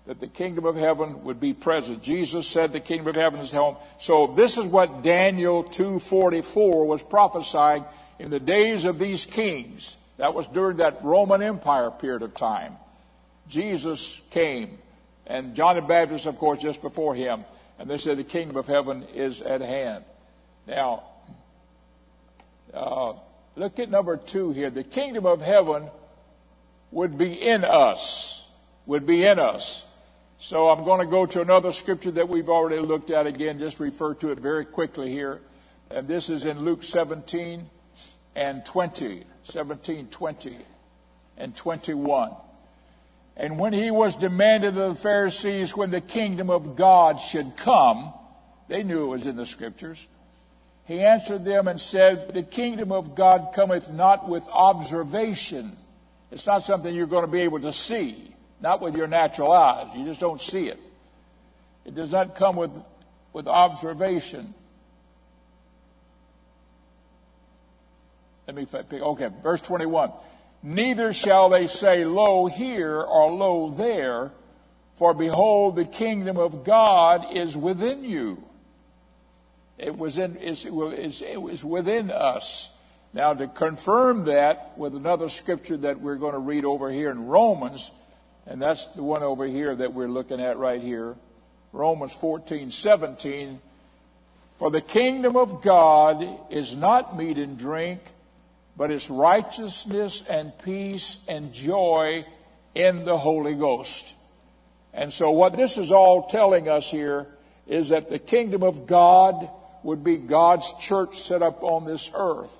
that 0.10 0.20
the 0.20 0.28
kingdom 0.28 0.66
of 0.66 0.75
heaven 0.75 1.24
would 1.24 1.39
be 1.39 1.54
present. 1.54 2.01
Jesus 2.01 2.48
said 2.48 2.74
the 2.74 2.80
kingdom 2.80 3.10
of 3.10 3.16
heaven 3.16 3.39
is 3.42 3.51
home. 3.51 3.75
So 4.00 4.25
this 4.25 4.58
is 4.58 4.66
what 4.66 5.04
Daniel 5.04 5.63
2:44 5.63 6.88
was 6.88 7.04
prophesying 7.04 7.86
in 8.18 8.32
the 8.32 8.39
days 8.39 8.86
of 8.86 8.98
these 8.98 9.28
kings. 9.28 9.98
That 10.18 10.34
was 10.34 10.48
during 10.48 10.78
that 10.78 11.06
Roman 11.06 11.44
Empire 11.44 11.92
period 11.92 12.24
of 12.24 12.34
time. 12.34 12.78
Jesus 13.48 14.20
came, 14.32 14.80
and 15.28 15.54
John 15.54 15.75
the 15.75 15.84
Baptist, 15.84 16.25
of 16.25 16.39
course, 16.39 16.58
just 16.58 16.82
before 16.82 17.13
him, 17.13 17.46
and 17.78 17.88
they 17.88 18.00
said 18.00 18.18
the 18.18 18.24
kingdom 18.24 18.58
of 18.58 18.66
heaven 18.66 19.04
is 19.13 19.44
at 19.44 19.62
hand. 19.62 20.06
Now, 20.66 21.04
uh, 22.74 23.13
look 23.56 23.78
at 23.78 23.92
number 23.92 24.18
two 24.18 24.54
here. 24.54 24.72
The 24.72 24.84
kingdom 24.84 25.28
of 25.28 25.39
heaven 25.39 25.88
would 26.89 27.16
be 27.16 27.34
in 27.34 27.63
us, 27.63 28.48
would 28.88 29.06
be 29.06 29.24
in 29.24 29.38
us. 29.38 29.86
So 30.41 30.69
I'm 30.69 30.86
going 30.86 31.01
to 31.01 31.05
go 31.05 31.25
to 31.25 31.41
another 31.41 31.74
scripture 31.74 32.12
that 32.12 32.29
we've 32.29 32.48
already 32.48 32.79
looked 32.79 33.12
at 33.12 33.27
again, 33.27 33.60
just 33.60 33.81
refer 33.81 34.13
to 34.15 34.31
it 34.31 34.39
very 34.39 34.63
quickly 34.63 35.12
here. 35.12 35.41
And 35.91 36.08
this 36.08 36.29
is 36.29 36.46
in 36.46 36.62
Luke 36.62 36.81
17 36.81 37.69
and 38.38 38.65
20, 38.65 39.25
17, 39.43 40.08
20 40.08 40.58
and 41.38 41.53
21. 41.53 42.31
And 43.36 43.60
when 43.60 43.74
he 43.74 43.91
was 43.91 44.15
demanded 44.15 44.77
of 44.77 44.96
the 44.96 45.01
Pharisees 45.01 45.75
when 45.75 45.91
the 45.91 46.00
kingdom 46.00 46.50
of 46.50 46.77
God 46.77 47.19
should 47.19 47.58
come, 47.58 48.13
they 48.69 48.81
knew 48.81 49.03
it 49.03 49.08
was 49.08 49.27
in 49.27 49.36
the 49.36 49.46
scriptures. 49.46 50.08
He 50.86 51.01
answered 51.01 51.43
them 51.43 51.67
and 51.67 51.81
said, 51.81 52.34
The 52.34 52.43
kingdom 52.43 52.93
of 52.93 53.13
God 53.13 53.50
cometh 53.53 53.89
not 53.89 54.29
with 54.29 54.48
observation. 54.48 55.75
It's 56.31 56.48
not 56.48 56.63
something 56.63 56.96
you're 56.96 57.08
going 57.08 57.25
to 57.25 57.31
be 57.31 57.41
able 57.41 57.60
to 57.60 57.74
see 57.74 58.36
not 58.62 58.82
with 58.82 58.96
your 58.96 59.08
natural 59.08 59.51
eyes. 59.51 59.96
You 59.96 60.06
just 60.06 60.20
don't 60.20 60.42
see 60.42 60.68
it. 60.68 60.80
It 61.86 61.96
does 61.96 62.12
not 62.12 62.36
come 62.36 62.56
with, 62.56 62.72
with 63.34 63.48
observation. 63.48 64.54
Let 68.48 68.56
me 68.56 68.66
pick, 68.66 68.92
okay, 68.94 69.30
verse 69.44 69.62
21. 69.62 70.12
Neither 70.62 71.13
shall 71.13 71.50
they 71.50 71.68
say, 71.68 72.04
Lo 72.04 72.48
here 72.48 73.00
or 73.01 73.32
Lo 73.32 73.70
there, 73.70 74.32
for 74.96 75.13
behold, 75.13 75.75
the 75.75 75.86
kingdom 75.86 76.38
of 76.38 76.63
God 76.63 77.28
is 77.32 77.56
within 77.56 78.04
you. 78.04 78.44
It 79.78 79.98
was 79.98 80.18
in, 80.18 80.36
it 80.38 81.42
was 81.42 81.63
within 81.63 82.12
us. 82.12 82.75
Now, 83.13 83.34
to 83.34 83.48
confirm 83.48 84.25
that 84.25 84.78
with 84.78 84.94
another 84.94 85.30
scripture 85.30 85.78
that 85.78 86.01
we're 86.01 86.18
going 86.18 86.34
to 86.34 86.39
read 86.39 86.66
over 86.66 86.92
here 86.92 87.10
in 87.10 87.28
Romans, 87.28 87.89
and 88.50 88.60
that's 88.60 88.88
the 88.88 89.03
one 89.03 89.22
over 89.22 89.46
here 89.46 89.75
that 89.75 89.94
we're 89.94 90.08
looking 90.08 90.41
at 90.41 90.58
right 90.58 90.82
here. 90.82 91.15
Romans 91.72 92.12
14, 92.13 92.72
17. 92.72 93.62
For 94.58 94.72
the 94.72 94.82
kingdom 94.82 95.38
of 95.38 95.62
God 95.62 96.27
is 96.50 96.75
not 96.75 97.15
meat 97.15 97.38
and 97.38 97.60
drink, 97.60 98.01
but 98.75 98.89
it's 98.89 99.08
righteousness 99.08 100.24
and 100.27 100.51
peace 100.63 101.24
and 101.27 101.53
joy 101.53 102.25
in 102.74 103.06
the 103.06 103.18
Holy 103.18 103.53
Ghost. 103.53 104.15
And 104.96 105.13
so 105.13 105.29
what 105.29 105.56
this 105.56 105.77
is 105.77 105.91
all 105.91 106.24
telling 106.24 106.68
us 106.68 106.89
here 106.89 107.27
is 107.68 107.89
that 107.89 108.10
the 108.10 108.18
kingdom 108.18 108.63
of 108.63 108.88
God 108.88 109.48
would 109.84 110.03
be 110.03 110.18
God's 110.18 110.74
church 110.82 111.22
set 111.22 111.44
up 111.44 111.62
on 111.62 111.86
this 111.86 112.10
earth. 112.15 112.56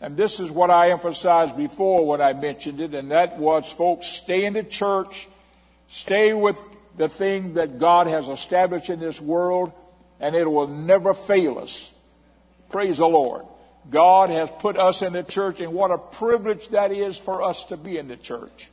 And 0.00 0.16
this 0.16 0.40
is 0.40 0.50
what 0.50 0.70
I 0.70 0.90
emphasized 0.90 1.56
before 1.56 2.06
when 2.06 2.22
I 2.22 2.32
mentioned 2.32 2.80
it, 2.80 2.94
and 2.94 3.10
that 3.10 3.38
was, 3.38 3.70
folks, 3.70 4.06
stay 4.06 4.46
in 4.46 4.54
the 4.54 4.62
church, 4.62 5.28
stay 5.88 6.32
with 6.32 6.60
the 6.96 7.08
thing 7.08 7.54
that 7.54 7.78
God 7.78 8.06
has 8.06 8.28
established 8.28 8.88
in 8.88 8.98
this 8.98 9.20
world, 9.20 9.72
and 10.18 10.34
it 10.34 10.50
will 10.50 10.68
never 10.68 11.12
fail 11.12 11.58
us. 11.58 11.90
Praise 12.70 12.98
the 12.98 13.06
Lord. 13.06 13.44
God 13.90 14.30
has 14.30 14.50
put 14.58 14.78
us 14.78 15.02
in 15.02 15.12
the 15.12 15.22
church, 15.22 15.60
and 15.60 15.72
what 15.72 15.90
a 15.90 15.98
privilege 15.98 16.68
that 16.68 16.92
is 16.92 17.18
for 17.18 17.42
us 17.42 17.64
to 17.64 17.76
be 17.76 17.98
in 17.98 18.08
the 18.08 18.16
church. 18.16 18.70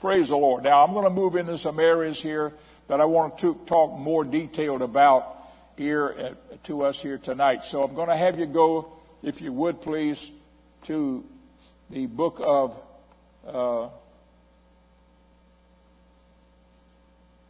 Praise 0.00 0.28
the 0.28 0.36
Lord. 0.36 0.64
Now, 0.64 0.84
I'm 0.84 0.92
going 0.92 1.04
to 1.04 1.10
move 1.10 1.36
into 1.36 1.56
some 1.56 1.80
areas 1.80 2.20
here 2.20 2.52
that 2.88 3.00
I 3.00 3.04
want 3.06 3.38
to 3.38 3.54
talk 3.66 3.98
more 3.98 4.24
detailed 4.24 4.82
about 4.82 5.36
here 5.76 6.34
uh, 6.52 6.56
to 6.64 6.82
us 6.82 7.00
here 7.00 7.18
tonight. 7.18 7.64
So 7.64 7.82
I'm 7.82 7.94
going 7.94 8.08
to 8.08 8.16
have 8.16 8.38
you 8.38 8.46
go, 8.46 8.92
if 9.22 9.40
you 9.40 9.52
would 9.52 9.80
please, 9.80 10.30
to 10.86 11.24
the 11.90 12.06
book 12.06 12.40
of 12.44 12.80
uh, 13.44 13.88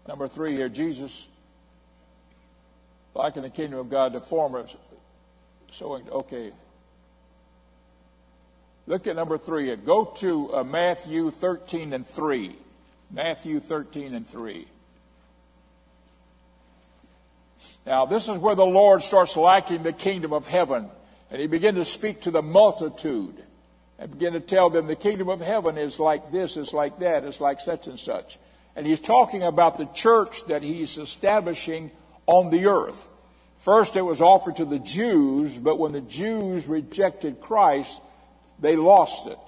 number 0.08 0.26
three 0.26 0.52
here. 0.52 0.70
Jesus, 0.70 1.26
like 3.14 3.36
in 3.36 3.42
the 3.42 3.50
kingdom 3.50 3.78
of 3.78 3.90
God, 3.90 4.14
the 4.14 4.20
former 4.20 4.66
sowing. 5.70 6.08
Okay. 6.08 6.52
Look 8.86 9.06
at 9.06 9.16
number 9.16 9.36
three. 9.36 9.74
Go 9.76 10.06
to 10.18 10.54
uh, 10.54 10.64
Matthew 10.64 11.30
13 11.30 11.92
and 11.92 12.06
3. 12.06 12.56
Matthew 13.10 13.60
13 13.60 14.14
and 14.14 14.26
3. 14.26 14.66
Now, 17.84 18.06
this 18.06 18.28
is 18.28 18.38
where 18.38 18.54
the 18.54 18.66
Lord 18.66 19.02
starts 19.02 19.36
liking 19.36 19.82
the 19.82 19.92
kingdom 19.92 20.32
of 20.32 20.46
heaven. 20.46 20.88
And 21.30 21.40
he 21.40 21.46
began 21.46 21.74
to 21.74 21.84
speak 21.84 22.22
to 22.22 22.30
the 22.30 22.42
multitude 22.42 23.42
and 23.98 24.10
began 24.10 24.32
to 24.32 24.40
tell 24.40 24.70
them 24.70 24.86
the 24.86 24.96
kingdom 24.96 25.28
of 25.28 25.40
heaven 25.40 25.78
is 25.78 25.98
like 25.98 26.30
this, 26.30 26.56
is 26.56 26.72
like 26.72 26.98
that, 26.98 27.24
is 27.24 27.40
like 27.40 27.60
such 27.60 27.86
and 27.86 27.98
such. 27.98 28.38
And 28.76 28.86
he's 28.86 29.00
talking 29.00 29.42
about 29.42 29.78
the 29.78 29.86
church 29.86 30.44
that 30.46 30.62
he's 30.62 30.98
establishing 30.98 31.90
on 32.26 32.50
the 32.50 32.66
earth. 32.66 33.08
First, 33.62 33.96
it 33.96 34.02
was 34.02 34.20
offered 34.20 34.56
to 34.56 34.64
the 34.64 34.78
Jews, 34.78 35.58
but 35.58 35.78
when 35.78 35.92
the 35.92 36.00
Jews 36.02 36.68
rejected 36.68 37.40
Christ, 37.40 38.00
they 38.60 38.76
lost 38.76 39.26
it. 39.26 39.38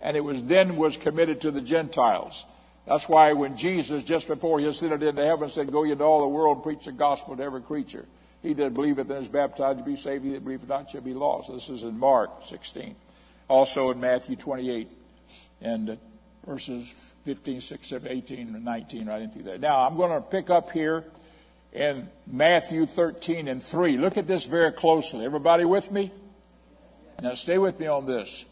And 0.00 0.16
it 0.16 0.24
was 0.24 0.42
then 0.42 0.76
was 0.76 0.96
committed 0.96 1.42
to 1.42 1.52
the 1.52 1.60
Gentiles. 1.60 2.44
That's 2.86 3.08
why 3.08 3.32
when 3.32 3.56
Jesus, 3.56 4.02
just 4.02 4.26
before 4.26 4.58
he 4.58 4.66
ascended 4.66 5.02
into 5.02 5.24
heaven, 5.24 5.48
said, 5.48 5.70
Go 5.70 5.84
into 5.84 6.02
all 6.02 6.20
the 6.20 6.28
world 6.28 6.56
and 6.56 6.64
preach 6.64 6.84
the 6.84 6.92
gospel 6.92 7.36
to 7.36 7.42
every 7.42 7.62
creature. 7.62 8.04
He 8.42 8.54
that 8.54 8.74
believeth 8.74 9.08
and 9.08 9.20
is 9.20 9.28
baptized 9.28 9.78
to 9.78 9.84
be 9.84 9.96
saved, 9.96 10.24
he 10.24 10.32
that 10.32 10.44
believeth 10.44 10.68
not 10.68 10.90
shall 10.90 11.00
be 11.00 11.14
lost. 11.14 11.50
This 11.52 11.70
is 11.70 11.84
in 11.84 11.98
Mark 11.98 12.44
16. 12.44 12.94
Also 13.48 13.90
in 13.90 14.00
Matthew 14.00 14.36
28 14.36 14.88
and 15.60 15.98
verses 16.46 16.92
15, 17.24 17.60
16, 17.60 18.00
18, 18.06 18.54
and 18.54 18.64
19, 18.64 19.06
right 19.06 19.22
into 19.22 19.42
that. 19.44 19.60
Now, 19.60 19.86
I'm 19.86 19.96
going 19.96 20.10
to 20.10 20.20
pick 20.20 20.50
up 20.50 20.72
here 20.72 21.04
in 21.72 22.08
Matthew 22.26 22.86
13 22.86 23.46
and 23.46 23.62
3. 23.62 23.96
Look 23.96 24.16
at 24.16 24.26
this 24.26 24.44
very 24.44 24.72
closely. 24.72 25.24
Everybody 25.24 25.64
with 25.64 25.90
me? 25.92 26.10
Now, 27.22 27.34
stay 27.34 27.58
with 27.58 27.78
me 27.78 27.86
on 27.86 28.06
this. 28.06 28.44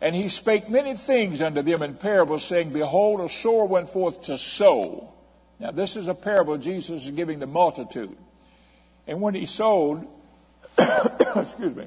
And 0.00 0.14
he 0.14 0.28
spake 0.28 0.68
many 0.68 0.96
things 0.96 1.40
unto 1.40 1.62
them 1.62 1.82
in 1.82 1.94
parables, 1.94 2.42
saying, 2.42 2.70
Behold, 2.72 3.20
a 3.20 3.28
sower 3.28 3.66
went 3.66 3.90
forth 3.90 4.22
to 4.22 4.38
sow. 4.38 5.12
Now, 5.60 5.70
this 5.70 5.94
is 5.94 6.08
a 6.08 6.14
parable 6.14 6.56
Jesus 6.56 7.04
is 7.04 7.10
giving 7.10 7.38
the 7.38 7.46
multitude. 7.46 8.16
And 9.10 9.20
when 9.20 9.34
he 9.34 9.44
sowed, 9.44 10.06
excuse 10.78 11.74
me, 11.74 11.86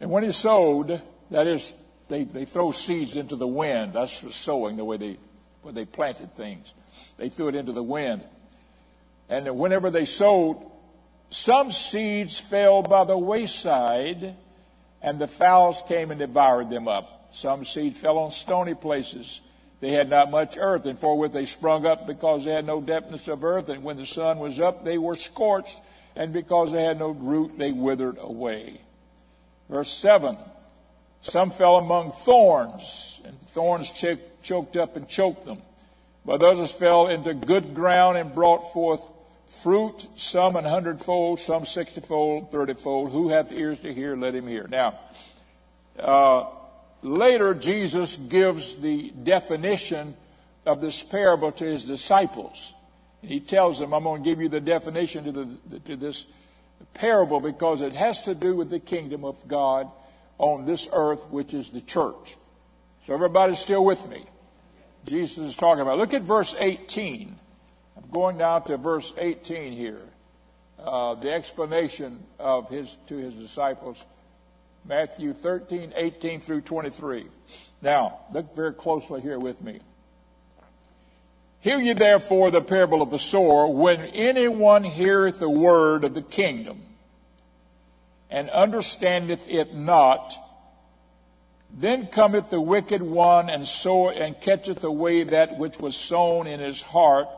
and 0.00 0.08
when 0.08 0.22
he 0.22 0.30
sowed, 0.30 1.02
that 1.32 1.48
is, 1.48 1.72
they, 2.08 2.22
they 2.22 2.44
throw 2.44 2.70
seeds 2.70 3.16
into 3.16 3.34
the 3.34 3.46
wind. 3.46 3.94
That's 3.94 4.20
for 4.20 4.30
sowing, 4.30 4.76
the 4.76 4.84
way 4.84 4.98
they, 4.98 5.18
when 5.62 5.74
they 5.74 5.84
planted 5.84 6.30
things. 6.30 6.72
They 7.16 7.28
threw 7.28 7.48
it 7.48 7.56
into 7.56 7.72
the 7.72 7.82
wind. 7.82 8.22
And 9.28 9.58
whenever 9.58 9.90
they 9.90 10.04
sowed, 10.04 10.64
some 11.28 11.72
seeds 11.72 12.38
fell 12.38 12.82
by 12.82 13.02
the 13.02 13.18
wayside, 13.18 14.36
and 15.02 15.18
the 15.18 15.26
fowls 15.26 15.82
came 15.88 16.12
and 16.12 16.20
devoured 16.20 16.70
them 16.70 16.86
up. 16.86 17.30
Some 17.32 17.64
seed 17.64 17.96
fell 17.96 18.16
on 18.16 18.30
stony 18.30 18.74
places 18.74 19.40
they 19.80 19.92
had 19.92 20.10
not 20.10 20.30
much 20.30 20.56
earth, 20.58 20.84
and 20.84 20.98
forthwith 20.98 21.32
they 21.32 21.46
sprung 21.46 21.86
up 21.86 22.06
because 22.06 22.44
they 22.44 22.52
had 22.52 22.66
no 22.66 22.80
depthness 22.80 23.28
of 23.28 23.44
earth, 23.44 23.68
and 23.68 23.82
when 23.82 23.96
the 23.96 24.06
sun 24.06 24.38
was 24.38 24.60
up, 24.60 24.84
they 24.84 24.98
were 24.98 25.14
scorched, 25.14 25.78
and 26.14 26.32
because 26.32 26.70
they 26.70 26.82
had 26.82 26.98
no 26.98 27.10
root, 27.10 27.56
they 27.56 27.72
withered 27.72 28.18
away. 28.20 28.80
Verse 29.70 29.90
7 29.90 30.36
Some 31.22 31.50
fell 31.50 31.76
among 31.76 32.12
thorns, 32.12 33.20
and 33.24 33.40
thorns 33.48 33.90
ch- 33.90 34.18
choked 34.42 34.76
up 34.76 34.96
and 34.96 35.08
choked 35.08 35.46
them. 35.46 35.62
But 36.26 36.42
others 36.42 36.70
fell 36.70 37.06
into 37.06 37.32
good 37.32 37.74
ground 37.74 38.18
and 38.18 38.34
brought 38.34 38.72
forth 38.74 39.02
fruit, 39.46 40.06
some 40.16 40.56
an 40.56 40.64
hundredfold, 40.64 41.40
some 41.40 41.64
sixtyfold, 41.64 42.50
thirtyfold. 42.52 43.10
Who 43.10 43.30
hath 43.30 43.50
ears 43.50 43.80
to 43.80 43.94
hear, 43.94 44.14
let 44.16 44.34
him 44.34 44.46
hear. 44.46 44.66
Now, 44.68 44.98
uh, 45.98 46.46
Later, 47.02 47.54
Jesus 47.54 48.16
gives 48.16 48.76
the 48.76 49.10
definition 49.10 50.14
of 50.66 50.80
this 50.80 51.02
parable 51.02 51.52
to 51.52 51.64
his 51.64 51.84
disciples. 51.84 52.74
And 53.22 53.30
he 53.30 53.40
tells 53.40 53.78
them, 53.78 53.94
I'm 53.94 54.04
going 54.04 54.22
to 54.22 54.28
give 54.28 54.40
you 54.40 54.48
the 54.48 54.60
definition 54.60 55.24
to, 55.24 55.32
the, 55.32 55.78
to 55.80 55.96
this 55.96 56.26
parable 56.94 57.40
because 57.40 57.80
it 57.80 57.92
has 57.94 58.22
to 58.22 58.34
do 58.34 58.54
with 58.54 58.70
the 58.70 58.80
kingdom 58.80 59.24
of 59.24 59.36
God 59.48 59.90
on 60.38 60.66
this 60.66 60.88
earth, 60.92 61.26
which 61.28 61.54
is 61.54 61.70
the 61.70 61.80
church. 61.80 62.36
So 63.06 63.14
everybody's 63.14 63.58
still 63.58 63.84
with 63.84 64.08
me. 64.08 64.24
Jesus 65.06 65.38
is 65.38 65.56
talking 65.56 65.80
about. 65.80 65.98
Look 65.98 66.14
at 66.14 66.22
verse 66.22 66.54
18. 66.58 67.36
I'm 67.96 68.10
going 68.10 68.38
down 68.38 68.64
to 68.64 68.76
verse 68.76 69.12
18 69.16 69.72
here. 69.72 70.00
Uh, 70.78 71.14
the 71.14 71.30
explanation 71.30 72.22
of 72.38 72.68
his 72.70 72.94
to 73.08 73.16
his 73.16 73.34
disciples. 73.34 74.02
Matthew 74.84 75.32
13, 75.32 75.92
18 75.94 76.40
through 76.40 76.62
23. 76.62 77.26
Now, 77.82 78.20
look 78.32 78.54
very 78.54 78.72
closely 78.72 79.20
here 79.20 79.38
with 79.38 79.62
me. 79.62 79.80
Hear 81.60 81.78
ye 81.78 81.92
therefore 81.92 82.50
the 82.50 82.62
parable 82.62 83.02
of 83.02 83.10
the 83.10 83.18
sower. 83.18 83.66
When 83.66 84.00
anyone 84.00 84.82
heareth 84.82 85.38
the 85.38 85.50
word 85.50 86.04
of 86.04 86.14
the 86.14 86.22
kingdom 86.22 86.80
and 88.30 88.48
understandeth 88.50 89.46
it 89.46 89.74
not, 89.74 90.34
then 91.72 92.06
cometh 92.06 92.50
the 92.50 92.60
wicked 92.60 93.02
one 93.02 93.50
and 93.50 93.66
sow 93.66 94.08
and 94.08 94.40
catcheth 94.40 94.82
away 94.84 95.24
that 95.24 95.58
which 95.58 95.78
was 95.78 95.96
sown 95.96 96.46
in 96.46 96.60
his 96.60 96.80
heart. 96.80 97.28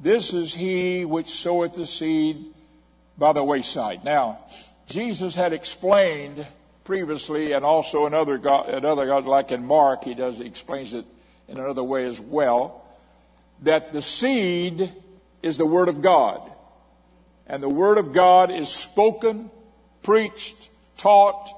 This 0.00 0.34
is 0.34 0.52
he 0.52 1.04
which 1.04 1.28
soweth 1.28 1.74
the 1.74 1.86
seed 1.86 2.52
by 3.16 3.32
the 3.32 3.44
wayside. 3.44 4.04
Now, 4.04 4.40
Jesus 4.86 5.34
had 5.34 5.52
explained 5.52 6.46
previously, 6.84 7.52
and 7.52 7.64
also 7.64 8.06
in 8.06 8.14
other, 8.14 8.36
in 8.36 8.84
other 8.84 9.20
like 9.22 9.50
in 9.50 9.66
Mark, 9.66 10.04
he 10.04 10.14
does 10.14 10.38
he 10.38 10.44
explains 10.44 10.94
it 10.94 11.04
in 11.48 11.58
another 11.58 11.82
way 11.82 12.04
as 12.04 12.20
well 12.20 12.84
that 13.62 13.92
the 13.92 14.02
seed 14.02 14.92
is 15.42 15.56
the 15.56 15.66
Word 15.66 15.88
of 15.88 16.02
God. 16.02 16.50
And 17.46 17.62
the 17.62 17.68
Word 17.68 17.98
of 17.98 18.12
God 18.12 18.50
is 18.50 18.68
spoken, 18.68 19.50
preached, 20.02 20.70
taught, 20.96 21.50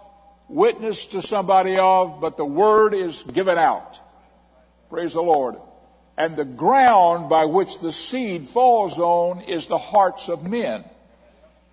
witnessed 0.48 1.12
to 1.12 1.22
somebody 1.22 1.78
of, 1.78 2.20
but 2.20 2.36
the 2.36 2.44
Word 2.44 2.94
is 2.94 3.22
given 3.22 3.58
out. 3.58 4.00
Praise 4.90 5.14
the 5.14 5.22
Lord. 5.22 5.56
And 6.16 6.36
the 6.36 6.44
ground 6.44 7.28
by 7.28 7.44
which 7.44 7.78
the 7.80 7.92
seed 7.92 8.48
falls 8.48 8.98
on 8.98 9.42
is 9.42 9.66
the 9.66 9.78
hearts 9.78 10.28
of 10.28 10.48
men. 10.48 10.84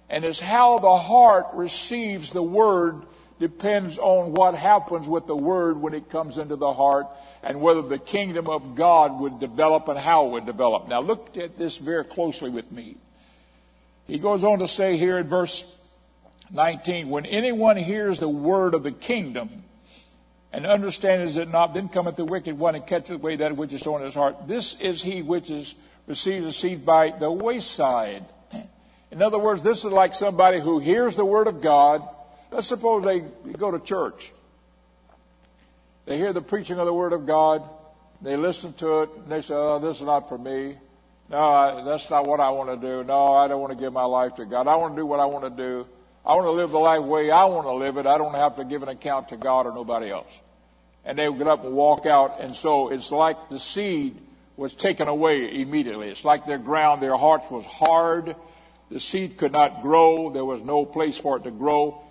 And 0.09 0.25
it's 0.25 0.39
how 0.39 0.79
the 0.79 0.97
heart 0.97 1.47
receives 1.53 2.31
the 2.31 2.43
Word 2.43 3.03
depends 3.43 3.97
on 3.97 4.31
what 4.31 4.55
happens 4.55 5.05
with 5.05 5.27
the 5.27 5.35
Word 5.35 5.81
when 5.81 5.93
it 5.93 6.09
comes 6.09 6.37
into 6.37 6.55
the 6.55 6.71
heart 6.71 7.07
and 7.43 7.59
whether 7.59 7.81
the 7.81 7.97
kingdom 7.97 8.47
of 8.47 8.73
God 8.73 9.19
would 9.19 9.41
develop 9.41 9.89
and 9.89 9.99
how 9.99 10.27
it 10.27 10.29
would 10.29 10.45
develop. 10.45 10.87
Now 10.87 11.01
look 11.01 11.35
at 11.35 11.57
this 11.57 11.77
very 11.77 12.05
closely 12.05 12.49
with 12.49 12.71
me. 12.71 12.95
He 14.07 14.17
goes 14.17 14.45
on 14.45 14.59
to 14.59 14.67
say 14.69 14.95
here 14.95 15.17
in 15.17 15.27
verse 15.27 15.69
19, 16.51 17.09
when 17.09 17.25
anyone 17.25 17.75
hears 17.75 18.17
the 18.17 18.29
word 18.29 18.75
of 18.75 18.83
the 18.83 18.93
kingdom 18.93 19.49
and 20.53 20.65
understands 20.65 21.35
it 21.35 21.49
not, 21.49 21.73
then 21.73 21.89
cometh 21.89 22.15
the 22.15 22.23
wicked 22.23 22.57
one 22.57 22.75
and 22.75 22.87
catcheth 22.87 23.17
away 23.17 23.35
that 23.35 23.57
which 23.57 23.73
is 23.73 23.81
sown 23.81 23.99
in 23.99 24.05
his 24.05 24.15
heart. 24.15 24.47
This 24.47 24.79
is 24.79 25.03
he 25.03 25.21
which 25.21 25.51
is 25.51 25.75
receives 26.07 26.45
the 26.45 26.53
seed 26.53 26.85
by 26.85 27.11
the 27.11 27.29
wayside. 27.29 28.23
In 29.11 29.21
other 29.21 29.37
words, 29.37 29.61
this 29.61 29.79
is 29.79 29.91
like 29.91 30.15
somebody 30.15 30.61
who 30.61 30.79
hears 30.79 31.17
the 31.17 31.25
word 31.25 31.47
of 31.47 31.59
God. 31.59 32.07
Let's 32.53 32.67
suppose 32.67 33.03
they 33.03 33.21
go 33.57 33.71
to 33.71 33.79
church 33.79 34.31
they 36.05 36.17
hear 36.17 36.33
the 36.33 36.41
preaching 36.41 36.79
of 36.79 36.85
the 36.85 36.93
Word 36.93 37.13
of 37.13 37.25
God, 37.25 37.63
they 38.21 38.35
listen 38.35 38.73
to 38.73 39.03
it, 39.03 39.09
and 39.15 39.27
they 39.27 39.41
say, 39.41 39.53
Oh, 39.55 39.79
this 39.79 39.97
is 39.97 40.03
not 40.03 40.27
for 40.27 40.37
me. 40.37 40.75
No, 41.29 41.37
I, 41.37 41.83
that's 41.83 42.09
not 42.09 42.27
what 42.27 42.39
I 42.39 42.49
want 42.49 42.69
to 42.69 42.87
do. 42.87 43.03
No, 43.03 43.33
I 43.33 43.47
don't 43.47 43.61
want 43.61 43.71
to 43.71 43.79
give 43.79 43.93
my 43.93 44.03
life 44.03 44.35
to 44.35 44.45
God. 44.45 44.67
I 44.67 44.75
want 44.75 44.95
to 44.95 45.01
do 45.01 45.05
what 45.05 45.19
I 45.19 45.25
want 45.25 45.45
to 45.45 45.49
do. 45.49 45.87
I 46.25 46.35
want 46.35 46.45
to 46.45 46.51
live 46.51 46.71
the 46.71 46.79
life 46.79 47.01
way 47.03 47.31
I 47.31 47.45
want 47.45 47.65
to 47.67 47.73
live 47.73 47.97
it. 47.97 48.05
I 48.05 48.17
don't 48.17 48.33
have 48.33 48.57
to 48.57 48.65
give 48.65 48.83
an 48.83 48.89
account 48.89 49.29
to 49.29 49.37
God 49.37 49.65
or 49.65 49.73
nobody 49.73 50.11
else. 50.11 50.31
And 51.05 51.17
they 51.17 51.31
get 51.31 51.47
up 51.47 51.65
and 51.65 51.73
walk 51.73 52.05
out. 52.05 52.39
And 52.39 52.55
so 52.55 52.89
it's 52.89 53.11
like 53.11 53.49
the 53.49 53.59
seed 53.59 54.17
was 54.55 54.73
taken 54.73 55.07
away 55.07 55.61
immediately. 55.61 56.09
It's 56.09 56.23
like 56.23 56.45
their 56.45 56.57
ground, 56.57 57.01
their 57.01 57.17
hearts 57.17 57.49
was 57.49 57.65
hard. 57.65 58.35
The 58.89 58.99
seed 58.99 59.37
could 59.37 59.53
not 59.53 59.81
grow. 59.81 60.31
There 60.31 60.45
was 60.45 60.61
no 60.61 60.85
place 60.85 61.17
for 61.17 61.37
it 61.37 61.43
to 61.43 61.51
grow. 61.51 62.02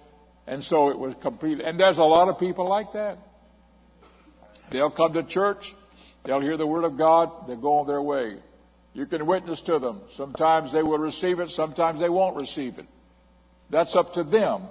And 0.46 0.62
so 0.62 0.90
it 0.90 0.98
was 0.98 1.14
complete. 1.20 1.60
And 1.60 1.78
there's 1.78 1.98
a 1.98 2.04
lot 2.04 2.28
of 2.28 2.38
people 2.38 2.68
like 2.68 2.92
that. 2.92 3.18
They'll 4.70 4.90
come 4.90 5.12
to 5.12 5.22
church, 5.22 5.74
they'll 6.24 6.40
hear 6.40 6.56
the 6.56 6.66
Word 6.66 6.84
of 6.84 6.96
God, 6.96 7.46
they'll 7.46 7.56
go 7.56 7.80
on 7.80 7.86
their 7.86 8.00
way. 8.00 8.36
You 8.94 9.06
can 9.06 9.26
witness 9.26 9.60
to 9.62 9.78
them. 9.78 10.00
Sometimes 10.12 10.72
they 10.72 10.82
will 10.82 10.98
receive 10.98 11.40
it, 11.40 11.50
sometimes 11.50 12.00
they 12.00 12.08
won't 12.08 12.36
receive 12.36 12.78
it. 12.78 12.86
That's 13.70 13.96
up 13.96 14.14
to 14.14 14.24
them. 14.24 14.62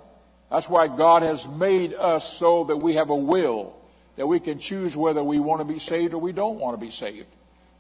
That's 0.50 0.70
why 0.70 0.88
God 0.88 1.22
has 1.22 1.48
made 1.48 1.94
us 1.94 2.38
so 2.38 2.66
that 2.66 2.78
we 2.78 2.96
have 2.96 3.10
a 3.10 3.16
will, 3.16 3.74
that 4.18 4.28
we 4.28 4.40
can 4.40 4.60
choose 4.60 4.98
whether 4.98 5.24
we 5.24 5.40
want 5.40 5.62
to 5.62 5.66
be 5.66 5.80
saved 5.80 6.14
or 6.14 6.18
we 6.18 6.34
don't 6.34 6.60
want 6.60 6.78
to 6.78 6.86
be 6.86 6.92
saved. 6.92 7.28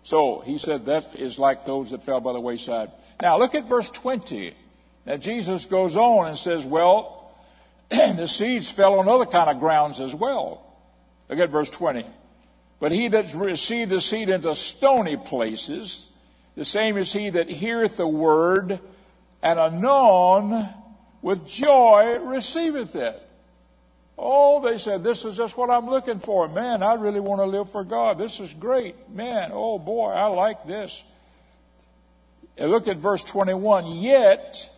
So 0.04 0.40
he 0.40 0.58
said 0.58 0.86
that 0.86 1.16
is 1.16 1.38
like 1.38 1.66
those 1.66 1.92
that 1.92 2.04
fell 2.04 2.22
by 2.22 2.34
the 2.34 2.40
wayside. 2.40 2.92
Now 3.22 3.38
look 3.38 3.56
at 3.56 3.66
verse 3.68 3.90
20. 3.90 4.54
Now 5.06 5.18
Jesus 5.18 5.66
goes 5.66 5.98
on 5.98 6.28
and 6.28 6.38
says, 6.38 6.66
well, 6.66 7.21
the 8.16 8.28
seeds 8.28 8.72
fell 8.72 9.00
on 9.00 9.10
other 9.10 9.26
kind 9.26 9.50
of 9.50 9.60
grounds 9.60 10.00
as 10.00 10.16
well. 10.16 10.66
Look 11.30 11.40
at 11.40 11.50
verse 11.50 11.70
20. 11.70 12.06
But 12.80 12.92
he 12.92 13.10
that 13.10 13.34
received 13.34 13.92
the 13.92 14.02
seed 14.02 14.30
into 14.30 14.56
stony 14.56 15.18
places, 15.18 16.08
the 16.56 16.66
same 16.66 16.98
is 16.98 17.12
he 17.12 17.30
that 17.30 17.50
heareth 17.50 17.98
the 17.98 18.08
word, 18.08 18.80
and 19.44 19.60
anon 19.60 20.70
with 21.22 21.46
joy 21.46 22.18
receiveth 22.20 22.96
it. 22.96 23.22
Oh, 24.18 24.62
they 24.62 24.78
said, 24.78 25.04
this 25.04 25.26
is 25.26 25.36
just 25.36 25.58
what 25.58 25.70
I'm 25.70 25.90
looking 25.90 26.20
for. 26.20 26.48
Man, 26.48 26.84
I 26.84 26.94
really 26.94 27.20
want 27.20 27.42
to 27.42 27.46
live 27.46 27.72
for 27.72 27.84
God. 27.84 28.18
This 28.18 28.40
is 28.40 28.54
great. 28.54 29.10
Man, 29.10 29.52
oh 29.54 29.80
boy, 29.80 30.12
I 30.12 30.26
like 30.28 30.66
this. 30.66 31.04
And 32.58 32.72
look 32.72 32.88
at 32.88 32.98
verse 32.98 33.24
21. 33.24 33.88
Yet 34.02 34.70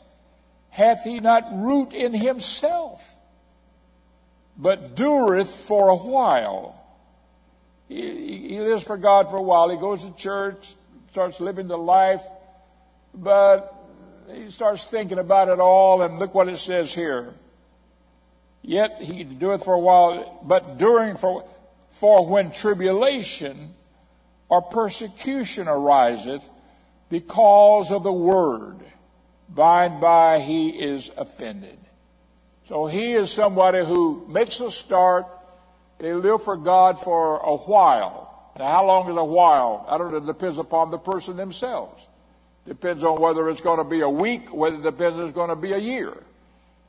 hath 0.73 1.03
he 1.03 1.19
not 1.19 1.45
root 1.53 1.93
in 1.93 2.13
himself 2.13 3.13
but 4.57 4.95
dureth 4.95 5.47
for 5.47 5.89
a 5.89 5.95
while. 5.95 6.79
He, 7.87 8.49
he 8.49 8.59
lives 8.59 8.83
for 8.83 8.97
God 8.97 9.29
for 9.29 9.37
a 9.37 9.41
while. 9.41 9.69
He 9.69 9.77
goes 9.77 10.05
to 10.05 10.15
church, 10.15 10.75
starts 11.11 11.39
living 11.39 11.67
the 11.67 11.77
life, 11.77 12.23
but 13.13 13.73
he 14.31 14.49
starts 14.49 14.85
thinking 14.85 15.19
about 15.19 15.49
it 15.49 15.59
all, 15.59 16.01
and 16.01 16.19
look 16.19 16.33
what 16.33 16.47
it 16.47 16.57
says 16.57 16.93
here. 16.93 17.33
Yet 18.61 19.01
he 19.01 19.23
doeth 19.23 19.65
for 19.65 19.73
a 19.73 19.79
while, 19.79 20.39
but 20.43 20.77
during 20.77 21.17
for, 21.17 21.45
for 21.91 22.25
when 22.25 22.51
tribulation 22.51 23.73
or 24.47 24.61
persecution 24.61 25.67
ariseth 25.67 26.43
because 27.09 27.91
of 27.91 28.03
the 28.03 28.13
word, 28.13 28.77
by 29.53 29.85
and 29.85 30.01
by 30.01 30.39
he 30.39 30.69
is 30.69 31.11
offended. 31.17 31.77
So 32.67 32.87
he 32.87 33.13
is 33.13 33.31
somebody 33.31 33.85
who 33.85 34.25
makes 34.27 34.59
a 34.59 34.71
start. 34.71 35.27
They 35.99 36.13
live 36.13 36.43
for 36.43 36.55
God 36.57 36.99
for 36.99 37.37
a 37.37 37.57
while. 37.57 38.51
Now, 38.57 38.71
how 38.71 38.85
long 38.85 39.09
is 39.09 39.17
a 39.17 39.23
while? 39.23 39.85
I 39.87 39.97
don't 39.97 40.11
know. 40.11 40.17
It 40.17 40.25
depends 40.25 40.57
upon 40.57 40.91
the 40.91 40.97
person 40.97 41.35
themselves. 41.35 42.05
Depends 42.65 43.03
on 43.03 43.19
whether 43.19 43.49
it's 43.49 43.61
going 43.61 43.79
to 43.79 43.83
be 43.83 44.01
a 44.01 44.09
week, 44.09 44.53
whether 44.53 44.77
it 44.77 44.83
depends 44.83 45.19
it's 45.19 45.33
going 45.33 45.49
to 45.49 45.55
be 45.55 45.73
a 45.73 45.77
year. 45.77 46.15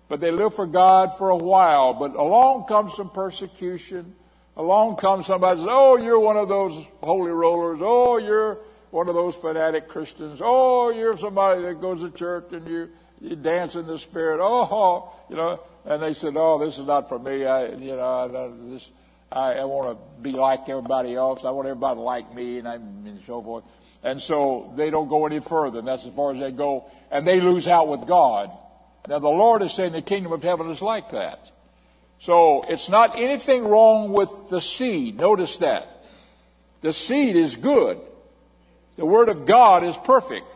But 0.08 0.20
they 0.20 0.30
live 0.30 0.54
for 0.54 0.66
God 0.66 1.16
for 1.18 1.30
a 1.30 1.36
while. 1.36 1.94
But 1.94 2.14
along 2.14 2.66
comes 2.66 2.94
some 2.94 3.10
persecution. 3.10 4.14
Along 4.56 4.96
comes 4.96 5.26
somebody 5.26 5.58
says, 5.58 5.66
Oh, 5.68 5.96
you're 5.96 6.20
one 6.20 6.36
of 6.36 6.48
those 6.48 6.80
holy 7.02 7.32
rollers. 7.32 7.80
Oh, 7.82 8.18
you're 8.18 8.58
one 8.94 9.08
of 9.08 9.16
those 9.16 9.34
fanatic 9.34 9.88
Christians. 9.88 10.40
Oh, 10.40 10.90
you're 10.90 11.18
somebody 11.18 11.62
that 11.62 11.80
goes 11.80 12.02
to 12.02 12.10
church 12.10 12.52
and 12.52 12.66
you 12.68 12.88
you 13.20 13.34
dance 13.34 13.74
in 13.74 13.88
the 13.88 13.98
spirit. 13.98 14.38
Oh, 14.40 15.12
you 15.28 15.34
know. 15.34 15.58
And 15.84 16.00
they 16.00 16.14
said, 16.14 16.34
"Oh, 16.36 16.64
this 16.64 16.78
is 16.78 16.86
not 16.86 17.08
for 17.08 17.18
me. 17.18 17.44
I, 17.44 17.66
you 17.70 17.96
know, 17.96 18.00
I, 18.00 18.72
this, 18.72 18.90
I, 19.32 19.54
I 19.54 19.64
want 19.64 19.98
to 19.98 20.22
be 20.22 20.30
like 20.30 20.68
everybody 20.68 21.16
else. 21.16 21.44
I 21.44 21.50
want 21.50 21.66
everybody 21.66 21.96
to 21.96 22.02
like 22.02 22.32
me, 22.32 22.58
and, 22.58 22.68
I, 22.68 22.74
and 22.74 23.20
so 23.26 23.42
forth." 23.42 23.64
And 24.04 24.22
so 24.22 24.72
they 24.76 24.90
don't 24.90 25.08
go 25.08 25.26
any 25.26 25.40
further. 25.40 25.80
And 25.80 25.88
that's 25.88 26.06
as 26.06 26.14
far 26.14 26.32
as 26.32 26.38
they 26.38 26.52
go, 26.52 26.84
and 27.10 27.26
they 27.26 27.40
lose 27.40 27.66
out 27.66 27.88
with 27.88 28.06
God. 28.06 28.52
Now 29.08 29.18
the 29.18 29.28
Lord 29.28 29.62
is 29.62 29.72
saying 29.72 29.90
the 29.90 30.02
kingdom 30.02 30.30
of 30.30 30.44
heaven 30.44 30.70
is 30.70 30.80
like 30.80 31.10
that. 31.10 31.50
So 32.20 32.64
it's 32.68 32.88
not 32.88 33.18
anything 33.18 33.66
wrong 33.66 34.12
with 34.12 34.30
the 34.50 34.60
seed. 34.60 35.16
Notice 35.16 35.56
that. 35.56 35.88
The 36.82 36.92
seed 36.92 37.34
is 37.34 37.56
good. 37.56 38.00
The 38.96 39.04
word 39.06 39.28
of 39.28 39.46
God 39.46 39.84
is 39.84 39.96
perfect 39.96 40.46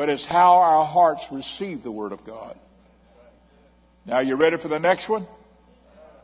but 0.00 0.08
it's 0.08 0.24
how 0.24 0.54
our 0.54 0.84
hearts 0.84 1.30
receive 1.30 1.82
the 1.82 1.90
Word 1.90 2.12
of 2.12 2.24
God. 2.24 2.56
Now, 4.06 4.20
you 4.20 4.34
ready 4.36 4.56
for 4.56 4.68
the 4.68 4.78
next 4.78 5.08
one? 5.08 5.26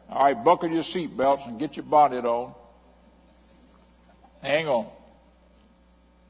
All 0.09 0.25
right, 0.25 0.45
buckle 0.45 0.71
your 0.71 0.83
seatbelts 0.83 1.47
and 1.47 1.59
get 1.59 1.77
your 1.77 1.85
bonnet 1.85 2.25
on. 2.25 2.55
Hang 4.41 4.69
on. 4.69 4.87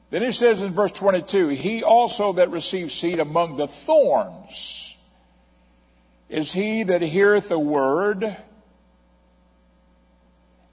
Then 0.09 0.23
he 0.23 0.31
says 0.31 0.61
in 0.61 0.73
verse 0.73 0.91
22 0.91 1.49
He 1.49 1.83
also 1.83 2.33
that 2.33 2.51
receives 2.51 2.93
seed 2.93 3.19
among 3.19 3.57
the 3.57 3.67
thorns 3.67 4.95
is 6.27 6.51
he 6.51 6.83
that 6.83 7.01
heareth 7.01 7.47
the 7.47 7.57
word, 7.57 8.35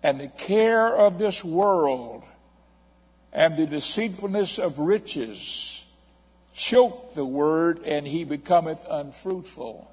and 0.02 0.20
the 0.20 0.26
care 0.26 0.92
of 0.96 1.18
this 1.18 1.44
world 1.44 2.24
and 3.34 3.56
the 3.56 3.66
deceitfulness 3.66 4.58
of 4.58 4.78
riches 4.78 5.84
choke 6.54 7.14
the 7.14 7.24
word, 7.24 7.80
and 7.84 8.06
he 8.06 8.22
becometh 8.22 8.80
unfruitful. 8.88 9.90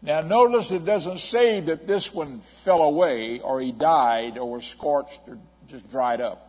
Now, 0.00 0.22
notice 0.22 0.72
it 0.72 0.84
doesn't 0.84 1.20
say 1.20 1.60
that 1.60 1.86
this 1.86 2.12
one 2.12 2.40
fell 2.64 2.82
away, 2.82 3.40
or 3.40 3.60
he 3.60 3.72
died, 3.72 4.38
or 4.38 4.50
was 4.50 4.64
scorched, 4.64 5.20
or 5.28 5.38
just 5.68 5.88
dried 5.90 6.22
up. 6.22 6.48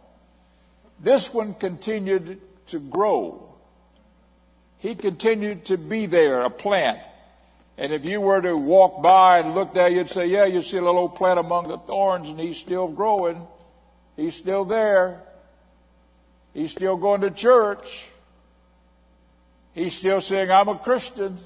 This 1.00 1.34
one 1.34 1.54
continued 1.54 2.40
to 2.68 2.80
grow. 2.80 3.54
He 4.80 4.96
continued 4.96 5.66
to 5.66 5.78
be 5.78 6.06
there, 6.06 6.42
a 6.42 6.50
plant. 6.50 7.00
And 7.78 7.92
if 7.92 8.06
you 8.06 8.22
were 8.22 8.42
to 8.42 8.56
walk 8.56 9.02
by 9.02 9.40
and 9.40 9.56
look 9.56 9.74
there, 9.74 9.90
you'd 9.90 10.10
say, 10.10 10.28
Yeah, 10.28 10.46
you 10.46 10.62
see 10.62 10.78
a 10.78 10.82
little 10.82 11.00
old 11.00 11.16
plant 11.16 11.40
among 11.40 11.68
the 11.68 11.78
thorns, 11.80 12.30
and 12.30 12.40
he's 12.40 12.58
still 12.58 12.88
growing. 12.88 13.46
He's 14.16 14.36
still 14.36 14.64
there. 14.64 15.22
He's 16.54 16.72
still 16.72 16.98
going 16.98 17.22
to 17.22 17.32
church. 17.32 18.08
He's 19.74 19.96
still 19.96 20.22
saying, 20.22 20.52
I'm 20.52 20.70
a 20.70 20.78
Christian. 20.78 21.38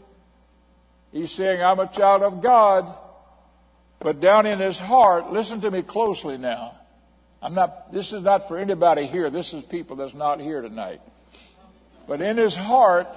He's 1.11 1.31
saying, 1.31 1.63
I'm 1.63 1.79
a 1.79 1.87
child 1.87 2.23
of 2.23 2.41
God. 2.41 2.93
But 3.99 4.19
down 4.19 4.45
in 4.45 4.59
his 4.59 4.77
heart, 4.77 5.31
listen 5.31 5.61
to 5.61 5.71
me 5.71 5.81
closely 5.81 6.37
now. 6.37 6.75
I'm 7.41 7.53
not, 7.53 7.93
this 7.93 8.13
is 8.13 8.23
not 8.23 8.47
for 8.47 8.57
anybody 8.57 9.07
here. 9.07 9.29
This 9.29 9.53
is 9.53 9.63
people 9.63 9.95
that's 9.95 10.13
not 10.13 10.41
here 10.41 10.61
tonight. 10.61 11.01
But 12.07 12.21
in 12.21 12.37
his 12.37 12.55
heart, 12.55 13.07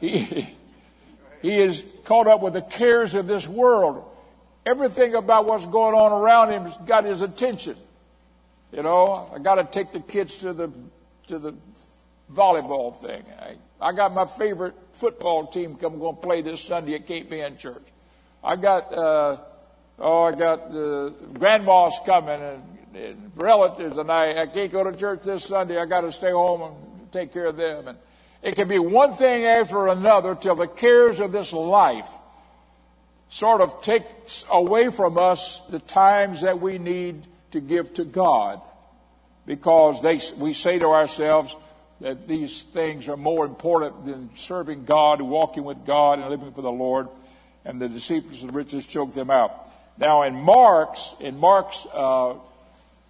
he, 0.00 0.48
he 1.42 1.60
is 1.60 1.82
caught 2.04 2.26
up 2.28 2.40
with 2.40 2.52
the 2.52 2.62
cares 2.62 3.14
of 3.14 3.26
this 3.26 3.48
world. 3.48 4.04
Everything 4.64 5.14
about 5.14 5.46
what's 5.46 5.66
going 5.66 5.94
on 5.94 6.12
around 6.12 6.52
him 6.52 6.64
has 6.64 6.76
got 6.86 7.04
his 7.04 7.22
attention. 7.22 7.76
You 8.72 8.82
know, 8.82 9.30
I 9.34 9.38
got 9.38 9.54
to 9.56 9.64
take 9.64 9.92
the 9.92 10.00
kids 10.00 10.38
to 10.38 10.52
the 10.52 10.70
to 11.28 11.38
the 11.38 11.54
volleyball 12.32 13.00
thing. 13.00 13.24
I, 13.40 13.56
I 13.80 13.92
got 13.92 14.12
my 14.12 14.26
favorite 14.26 14.74
football 14.92 15.46
team 15.46 15.76
coming 15.76 15.98
going 15.98 16.16
to 16.16 16.22
play 16.22 16.42
this 16.42 16.60
Sunday 16.60 16.94
at 16.94 17.06
Cape 17.06 17.32
Ann 17.32 17.56
Church. 17.56 17.86
I 18.42 18.56
got 18.56 18.92
uh, 18.92 19.36
oh, 19.98 20.22
I 20.24 20.32
got 20.32 20.74
uh, 20.74 21.10
grandma's 21.34 21.98
coming 22.04 22.40
and 22.40 23.32
relatives, 23.36 23.98
and 23.98 24.10
I, 24.10 24.42
I 24.42 24.46
can't 24.46 24.72
go 24.72 24.84
to 24.84 24.96
church 24.96 25.22
this 25.22 25.44
Sunday. 25.44 25.78
I 25.78 25.86
got 25.86 26.02
to 26.02 26.12
stay 26.12 26.30
home 26.30 26.62
and 26.62 27.12
take 27.12 27.32
care 27.32 27.46
of 27.46 27.56
them. 27.56 27.88
And 27.88 27.98
it 28.42 28.54
can 28.54 28.68
be 28.68 28.78
one 28.78 29.14
thing 29.14 29.44
after 29.44 29.88
another 29.88 30.34
till 30.34 30.56
the 30.56 30.66
cares 30.66 31.20
of 31.20 31.32
this 31.32 31.52
life 31.52 32.08
sort 33.30 33.60
of 33.60 33.82
takes 33.82 34.46
away 34.50 34.90
from 34.90 35.18
us 35.18 35.60
the 35.68 35.78
times 35.80 36.40
that 36.40 36.60
we 36.60 36.78
need 36.78 37.26
to 37.50 37.60
give 37.60 37.92
to 37.94 38.04
God, 38.04 38.60
because 39.48 40.02
they, 40.02 40.20
we 40.36 40.52
say 40.52 40.78
to 40.78 40.88
ourselves 40.88 41.56
that 42.02 42.28
these 42.28 42.62
things 42.62 43.08
are 43.08 43.16
more 43.16 43.46
important 43.46 44.04
than 44.04 44.28
serving 44.36 44.84
God, 44.84 45.22
walking 45.22 45.64
with 45.64 45.86
God, 45.86 46.18
and 46.18 46.28
living 46.28 46.52
for 46.52 46.60
the 46.60 46.70
Lord. 46.70 47.08
And 47.64 47.80
the 47.80 47.88
deceitfulness 47.88 48.42
of 48.42 48.54
riches 48.54 48.86
choke 48.86 49.14
them 49.14 49.30
out. 49.30 49.66
Now, 49.96 50.22
in 50.24 50.34
Mark's, 50.34 51.14
in 51.18 51.38
Mark's 51.38 51.86
uh, 51.94 52.34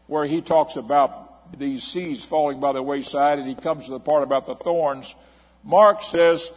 where 0.06 0.24
he 0.26 0.40
talks 0.40 0.76
about 0.76 1.58
these 1.58 1.82
seeds 1.82 2.24
falling 2.24 2.60
by 2.60 2.70
the 2.70 2.82
wayside, 2.84 3.40
and 3.40 3.48
he 3.48 3.56
comes 3.56 3.86
to 3.86 3.90
the 3.90 4.00
part 4.00 4.22
about 4.22 4.46
the 4.46 4.54
thorns. 4.54 5.16
Mark 5.64 6.02
says, 6.02 6.52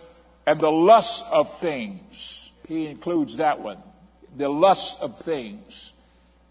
and 0.46 0.60
the 0.60 0.72
lust 0.72 1.26
of 1.32 1.58
things. 1.58 2.52
He 2.68 2.86
includes 2.86 3.38
that 3.38 3.60
one. 3.60 3.80
The 4.38 4.48
lust 4.48 5.02
of 5.02 5.18
things. 5.22 5.92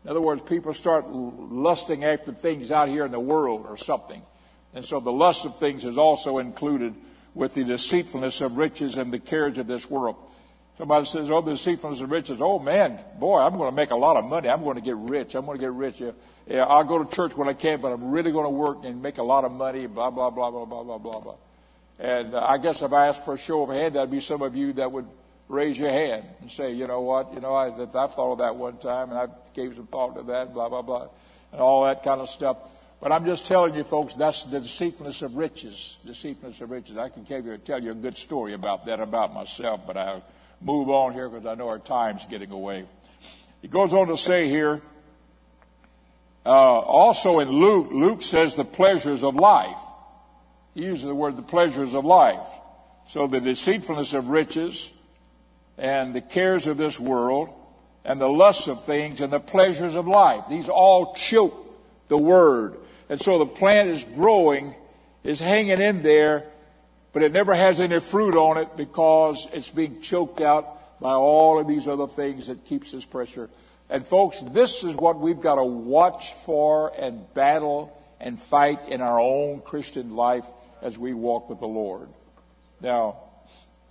In 0.05 0.11
other 0.11 0.21
words, 0.21 0.43
people 0.43 0.73
start 0.73 1.11
lusting 1.11 2.05
after 2.05 2.33
things 2.33 2.71
out 2.71 2.89
here 2.89 3.05
in 3.05 3.13
the 3.13 3.21
world 3.21 3.67
or 3.69 3.77
something. 3.77 4.23
And 4.75 4.85
so 4.85 5.01
the 5.01 5.13
lust 5.13 5.45
of 5.45 5.59
things 5.59 5.85
is 5.85 5.99
also 5.99 6.39
included 6.39 6.95
with 7.35 7.55
the 7.55 7.65
deceitfulness 7.65 8.41
of 8.41 8.57
riches 8.57 8.97
and 8.97 9.13
the 9.13 9.19
cares 9.19 9.59
of 9.59 9.67
this 9.67 9.91
world. 9.91 10.17
Somebody 10.79 11.05
says, 11.05 11.31
Oh, 11.31 11.43
the 11.43 11.53
deceitfulness 11.53 12.01
of 12.01 12.11
riches. 12.11 12.39
Oh, 12.41 12.59
man, 12.59 12.99
boy, 13.19 13.41
I'm 13.41 13.57
going 13.59 13.71
to 13.71 13.77
make 13.77 13.91
a 13.91 13.97
lot 13.97 14.17
of 14.17 14.25
money. 14.25 14.49
I'm 14.49 14.63
going 14.63 14.77
to 14.77 14.81
get 14.81 14.97
rich. 14.97 15.35
I'm 15.35 15.45
going 15.45 15.59
to 15.59 15.63
get 15.63 15.73
rich. 15.73 16.03
Yeah, 16.47 16.63
I'll 16.63 16.85
go 16.85 17.03
to 17.03 17.15
church 17.15 17.37
when 17.37 17.49
I 17.49 17.53
can, 17.53 17.81
but 17.81 17.93
I'm 17.93 18.11
really 18.11 18.33
going 18.33 18.47
to 18.47 18.51
work 18.51 18.85
and 18.85 19.03
make 19.03 19.19
a 19.19 19.23
lot 19.23 19.45
of 19.45 19.53
money, 19.53 19.87
blah, 19.87 20.11
blah, 20.11 20.31
blah, 20.31 20.51
blah, 20.51 20.65
blah, 20.65 20.83
blah, 20.83 20.99
blah, 20.99 21.21
blah. 21.21 21.35
And 21.99 22.35
uh, 22.35 22.47
I 22.49 22.57
guess 22.57 22.81
if 22.81 22.95
I 22.95 23.09
asked 23.09 23.25
for 23.25 23.35
a 23.35 23.39
show 23.39 23.63
of 23.63 23.69
hand, 23.69 23.95
that'd 23.95 24.11
be 24.11 24.21
some 24.21 24.41
of 24.41 24.57
you 24.57 24.73
that 24.75 24.91
would 24.91 25.07
raise 25.51 25.77
your 25.77 25.91
hand 25.91 26.25
and 26.41 26.51
say, 26.51 26.73
you 26.73 26.87
know 26.87 27.01
what, 27.01 27.35
you 27.35 27.41
know, 27.41 27.53
I, 27.55 27.67
I've 27.67 28.15
thought 28.15 28.33
of 28.33 28.39
that 28.39 28.55
one 28.55 28.79
time 28.79 29.11
and 29.11 29.19
I 29.19 29.27
gave 29.53 29.75
some 29.75 29.89
thought 29.89 30.17
to 30.17 30.23
that, 30.23 30.55
blah, 30.55 30.69
blah, 30.69 30.83
blah, 30.83 31.09
and 31.53 31.61
all 31.61 31.85
that 31.85 32.05
kind 32.05 32.21
of 32.21 32.31
stuff. 32.31 32.57
But 33.01 33.13
I'm 33.13 33.25
just 33.25 33.47
telling 33.47 33.75
you, 33.75 33.83
folks, 33.83 34.15
that's 34.15 34.45
the 34.45 34.61
deceitfulness 34.61 35.23
of 35.23 35.35
riches. 35.35 35.97
Deceitfulness 36.07 36.61
of 36.61 36.71
riches. 36.71 36.97
I 36.97 37.09
can 37.09 37.25
tell 37.25 37.43
you, 37.43 37.57
tell 37.59 37.83
you 37.83 37.91
a 37.91 37.95
good 37.95 38.17
story 38.17 38.53
about 38.53 38.87
that, 38.87 39.01
about 39.01 39.35
myself, 39.35 39.81
but 39.87 39.97
I'll 39.97 40.23
move 40.61 40.89
on 40.89 41.15
here 41.15 41.29
because 41.29 41.47
I 41.47 41.55
know 41.55 41.69
our 41.69 41.79
time's 41.79 42.25
getting 42.27 42.53
away. 42.53 42.85
He 43.61 43.69
goes 43.69 43.93
on 43.93 44.07
to 44.07 44.17
say 44.17 44.49
here, 44.49 44.81
uh, 46.47 46.49
also 46.49 47.41
in 47.41 47.49
Luke, 47.49 47.89
Luke 47.91 48.23
says 48.23 48.55
the 48.55 48.65
pleasures 48.65 49.25
of 49.25 49.35
life. 49.35 49.81
He 50.75 50.85
uses 50.85 51.05
the 51.05 51.15
word 51.15 51.37
the 51.37 51.43
pleasures 51.43 51.95
of 51.95 52.05
life. 52.05 52.49
So 53.09 53.27
the 53.27 53.41
deceitfulness 53.41 54.15
of 54.15 54.29
riches 54.29 54.91
and 55.81 56.15
the 56.15 56.21
cares 56.21 56.69
of 56.69 56.77
this 56.77 57.01
world 57.01 57.49
and 58.05 58.21
the 58.21 58.29
lusts 58.29 58.69
of 58.69 58.85
things 58.85 59.21
and 59.21 59.33
the 59.33 59.41
pleasures 59.41 59.97
of 59.97 60.07
life. 60.07 60.45
These 60.49 60.69
all 60.69 61.13
choke 61.15 61.57
the 62.07 62.17
word. 62.17 62.77
And 63.09 63.21
so 63.21 63.39
the 63.39 63.47
plant 63.47 63.89
is 63.89 64.05
growing, 64.15 64.77
is 65.25 65.41
hanging 65.41 65.81
in 65.81 66.03
there, 66.03 66.45
but 67.13 67.25
it 67.25 67.33
never 67.33 67.55
has 67.55 67.81
any 67.81 67.99
fruit 67.99 68.37
on 68.37 68.59
it 68.59 68.77
because 68.77 69.49
it's 69.53 69.71
being 69.71 70.01
choked 70.01 70.41
out 70.41 71.01
by 71.01 71.15
all 71.15 71.59
of 71.59 71.67
these 71.67 71.89
other 71.89 72.07
things 72.07 72.47
that 72.47 72.65
keeps 72.67 72.93
this 72.93 73.05
pressure 73.05 73.51
and 73.91 74.07
folks, 74.07 74.41
this 74.41 74.85
is 74.85 74.95
what 74.95 75.19
we've 75.19 75.41
got 75.41 75.57
to 75.57 75.65
watch 75.65 76.33
for 76.45 76.93
and 76.97 77.23
battle 77.35 77.97
and 78.21 78.41
fight 78.41 78.89
in 78.89 79.01
our 79.01 79.19
own 79.19 79.61
Christian 79.63 80.15
life 80.15 80.45
as 80.81 80.97
we 80.97 81.13
walk 81.13 81.51
with 81.51 81.59
the 81.59 81.67
Lord. 81.67 82.09
Now, 82.81 83.17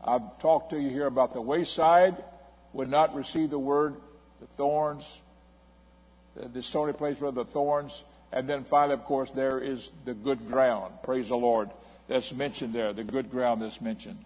I've 0.03 0.39
talked 0.39 0.71
to 0.71 0.79
you 0.79 0.89
here 0.89 1.07
about 1.07 1.33
the 1.33 1.41
wayside 1.41 2.15
would 2.73 2.89
not 2.89 3.15
receive 3.15 3.49
the 3.49 3.59
word, 3.59 3.95
the 4.39 4.47
thorns, 4.47 5.19
the 6.35 6.63
stony 6.63 6.93
place 6.93 7.19
where 7.19 7.31
the 7.31 7.45
thorns, 7.45 8.03
and 8.31 8.47
then 8.47 8.63
finally, 8.63 8.93
of 8.93 9.03
course, 9.03 9.31
there 9.31 9.59
is 9.59 9.89
the 10.05 10.13
good 10.13 10.47
ground. 10.47 10.93
Praise 11.03 11.29
the 11.29 11.35
Lord. 11.35 11.69
That's 12.07 12.31
mentioned 12.31 12.73
there, 12.73 12.93
the 12.93 13.03
good 13.03 13.29
ground 13.29 13.61
that's 13.61 13.81
mentioned. 13.81 14.23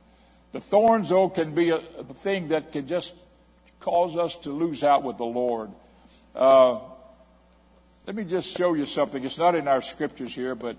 The 0.52 0.62
thorns, 0.62 1.10
though, 1.10 1.30
can 1.30 1.56
be 1.56 1.72
a, 1.72 1.78
a 1.78 2.04
thing 2.04 2.50
that 2.50 2.72
can 2.72 2.88
just 2.88 3.16
cause 3.80 4.16
us 4.16 4.36
to 4.38 4.52
lose 4.52 4.84
out 4.84 5.04
with 5.04 5.18
the 5.18 5.26
Lord. 5.26 5.72
Uh, 6.36 6.80
let 8.06 8.16
me 8.16 8.24
just 8.24 8.56
show 8.56 8.74
you 8.74 8.86
something. 8.86 9.24
It's 9.24 9.38
not 9.38 9.56
in 9.56 9.68
our 9.68 9.82
scriptures 9.82 10.36
here, 10.36 10.56
but 10.56 10.78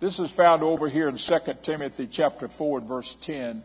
this 0.00 0.18
is 0.20 0.30
found 0.30 0.62
over 0.62 0.88
here 0.88 1.08
in 1.08 1.16
2 1.16 1.38
Timothy 1.62 2.06
chapter 2.06 2.48
4 2.48 2.78
and 2.78 2.88
verse 2.88 3.14
10. 3.20 3.62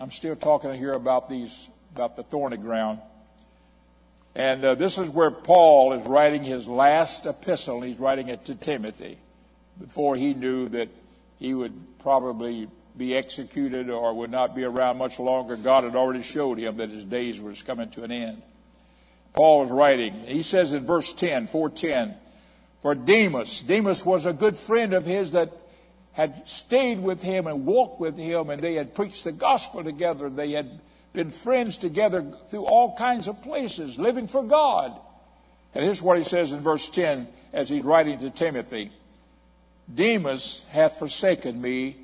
I'm 0.00 0.10
still 0.10 0.36
talking 0.36 0.74
here 0.74 0.92
about 0.92 1.28
these, 1.28 1.68
about 1.94 2.16
the 2.16 2.22
thorny 2.22 2.56
ground. 2.56 3.00
And 4.34 4.64
uh, 4.64 4.74
this 4.74 4.98
is 4.98 5.08
where 5.08 5.30
Paul 5.30 5.92
is 5.92 6.06
writing 6.06 6.42
his 6.42 6.66
last 6.66 7.26
epistle. 7.26 7.82
He's 7.82 7.98
writing 7.98 8.28
it 8.28 8.46
to 8.46 8.54
Timothy 8.54 9.18
before 9.78 10.16
he 10.16 10.32
knew 10.32 10.68
that 10.70 10.88
he 11.38 11.52
would 11.54 11.98
probably 11.98 12.68
be 12.96 13.14
executed 13.14 13.90
or 13.90 14.14
would 14.14 14.30
not 14.30 14.54
be 14.54 14.64
around 14.64 14.98
much 14.98 15.18
longer. 15.18 15.56
God 15.56 15.84
had 15.84 15.96
already 15.96 16.22
showed 16.22 16.58
him 16.58 16.78
that 16.78 16.90
his 16.90 17.04
days 17.04 17.40
was 17.40 17.62
coming 17.62 17.90
to 17.90 18.04
an 18.04 18.12
end. 18.12 18.42
Paul 19.34 19.60
was 19.60 19.70
writing. 19.70 20.24
He 20.26 20.42
says 20.42 20.72
in 20.72 20.84
verse 20.84 21.12
10, 21.12 21.46
410, 21.46 22.14
for 22.82 22.94
Demas, 22.94 23.62
Demas 23.62 24.04
was 24.04 24.26
a 24.26 24.32
good 24.32 24.56
friend 24.56 24.92
of 24.92 25.04
his 25.04 25.32
that 25.32 25.52
had 26.12 26.46
stayed 26.46 27.00
with 27.00 27.22
him 27.22 27.46
and 27.46 27.64
walked 27.64 28.00
with 28.00 28.16
him, 28.16 28.50
and 28.50 28.62
they 28.62 28.74
had 28.74 28.94
preached 28.94 29.24
the 29.24 29.32
gospel 29.32 29.82
together. 29.82 30.28
They 30.28 30.52
had 30.52 30.80
been 31.12 31.30
friends 31.30 31.78
together 31.78 32.24
through 32.50 32.64
all 32.64 32.94
kinds 32.96 33.28
of 33.28 33.42
places, 33.42 33.98
living 33.98 34.26
for 34.26 34.42
God. 34.42 34.98
And 35.74 35.84
here's 35.84 36.02
what 36.02 36.18
he 36.18 36.24
says 36.24 36.52
in 36.52 36.60
verse 36.60 36.88
10 36.88 37.28
as 37.52 37.68
he's 37.68 37.82
writing 37.82 38.18
to 38.20 38.30
Timothy 38.30 38.90
Demas 39.92 40.62
hath 40.70 40.98
forsaken 40.98 41.60
me, 41.60 41.96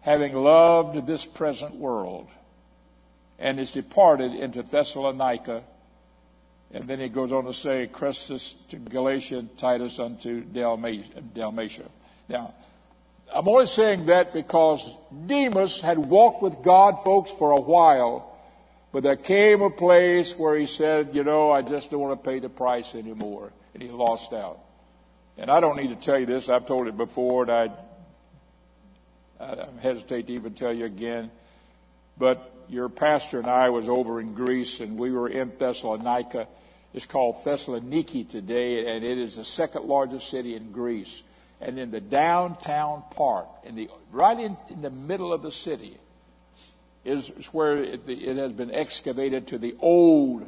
having 0.00 0.34
loved 0.34 1.06
this 1.06 1.24
present 1.24 1.74
world, 1.76 2.26
and 3.38 3.60
is 3.60 3.70
departed 3.70 4.34
into 4.34 4.62
Thessalonica. 4.62 5.62
And 6.72 6.88
then 6.88 7.00
he 7.00 7.08
goes 7.08 7.32
on 7.32 7.44
to 7.44 7.54
say, 7.54 7.88
Crescens 7.90 8.54
to 8.70 8.76
Galatia, 8.76 9.44
Titus 9.56 9.98
unto 10.00 10.42
Dalmatia. 10.42 11.84
Now, 12.28 12.54
I'm 13.34 13.48
only 13.48 13.66
saying 13.66 14.06
that 14.06 14.32
because 14.32 14.94
Demas 15.26 15.80
had 15.80 15.98
walked 15.98 16.42
with 16.42 16.62
God, 16.62 17.02
folks, 17.02 17.30
for 17.30 17.50
a 17.50 17.60
while, 17.60 18.32
but 18.92 19.02
there 19.02 19.16
came 19.16 19.62
a 19.62 19.70
place 19.70 20.36
where 20.38 20.56
he 20.56 20.66
said, 20.66 21.10
You 21.14 21.24
know, 21.24 21.50
I 21.50 21.62
just 21.62 21.90
don't 21.90 22.00
want 22.00 22.22
to 22.22 22.28
pay 22.28 22.38
the 22.38 22.48
price 22.48 22.94
anymore. 22.94 23.52
And 23.74 23.82
he 23.82 23.90
lost 23.90 24.32
out. 24.32 24.60
And 25.36 25.50
I 25.50 25.60
don't 25.60 25.76
need 25.76 25.88
to 25.88 25.96
tell 25.96 26.18
you 26.18 26.24
this, 26.24 26.48
I've 26.48 26.66
told 26.66 26.86
it 26.86 26.96
before, 26.96 27.42
and 27.42 27.52
I, 27.52 27.70
I 29.38 29.66
hesitate 29.82 30.28
to 30.28 30.32
even 30.32 30.54
tell 30.54 30.72
you 30.72 30.86
again. 30.86 31.30
But 32.16 32.50
your 32.68 32.88
pastor 32.88 33.38
and 33.38 33.48
I 33.48 33.68
was 33.68 33.88
over 33.88 34.18
in 34.18 34.32
Greece, 34.32 34.80
and 34.80 34.98
we 34.98 35.10
were 35.10 35.28
in 35.28 35.52
Thessalonica. 35.58 36.48
It's 36.94 37.04
called 37.04 37.44
Thessaloniki 37.44 38.26
today, 38.30 38.96
and 38.96 39.04
it 39.04 39.18
is 39.18 39.36
the 39.36 39.44
second 39.44 39.84
largest 39.84 40.30
city 40.30 40.54
in 40.54 40.72
Greece 40.72 41.22
and 41.60 41.78
in 41.78 41.90
the 41.90 42.00
downtown 42.00 43.02
part, 43.10 43.46
in 43.64 43.76
the 43.76 43.88
right 44.12 44.38
in, 44.38 44.56
in 44.68 44.82
the 44.82 44.90
middle 44.90 45.32
of 45.32 45.42
the 45.42 45.50
city, 45.50 45.96
is, 47.04 47.30
is 47.30 47.46
where 47.46 47.78
it, 47.82 48.02
it, 48.08 48.36
has 48.36 48.52
been 48.52 48.74
excavated 48.74 49.46
to 49.48 49.58
the 49.58 49.74
old 49.80 50.44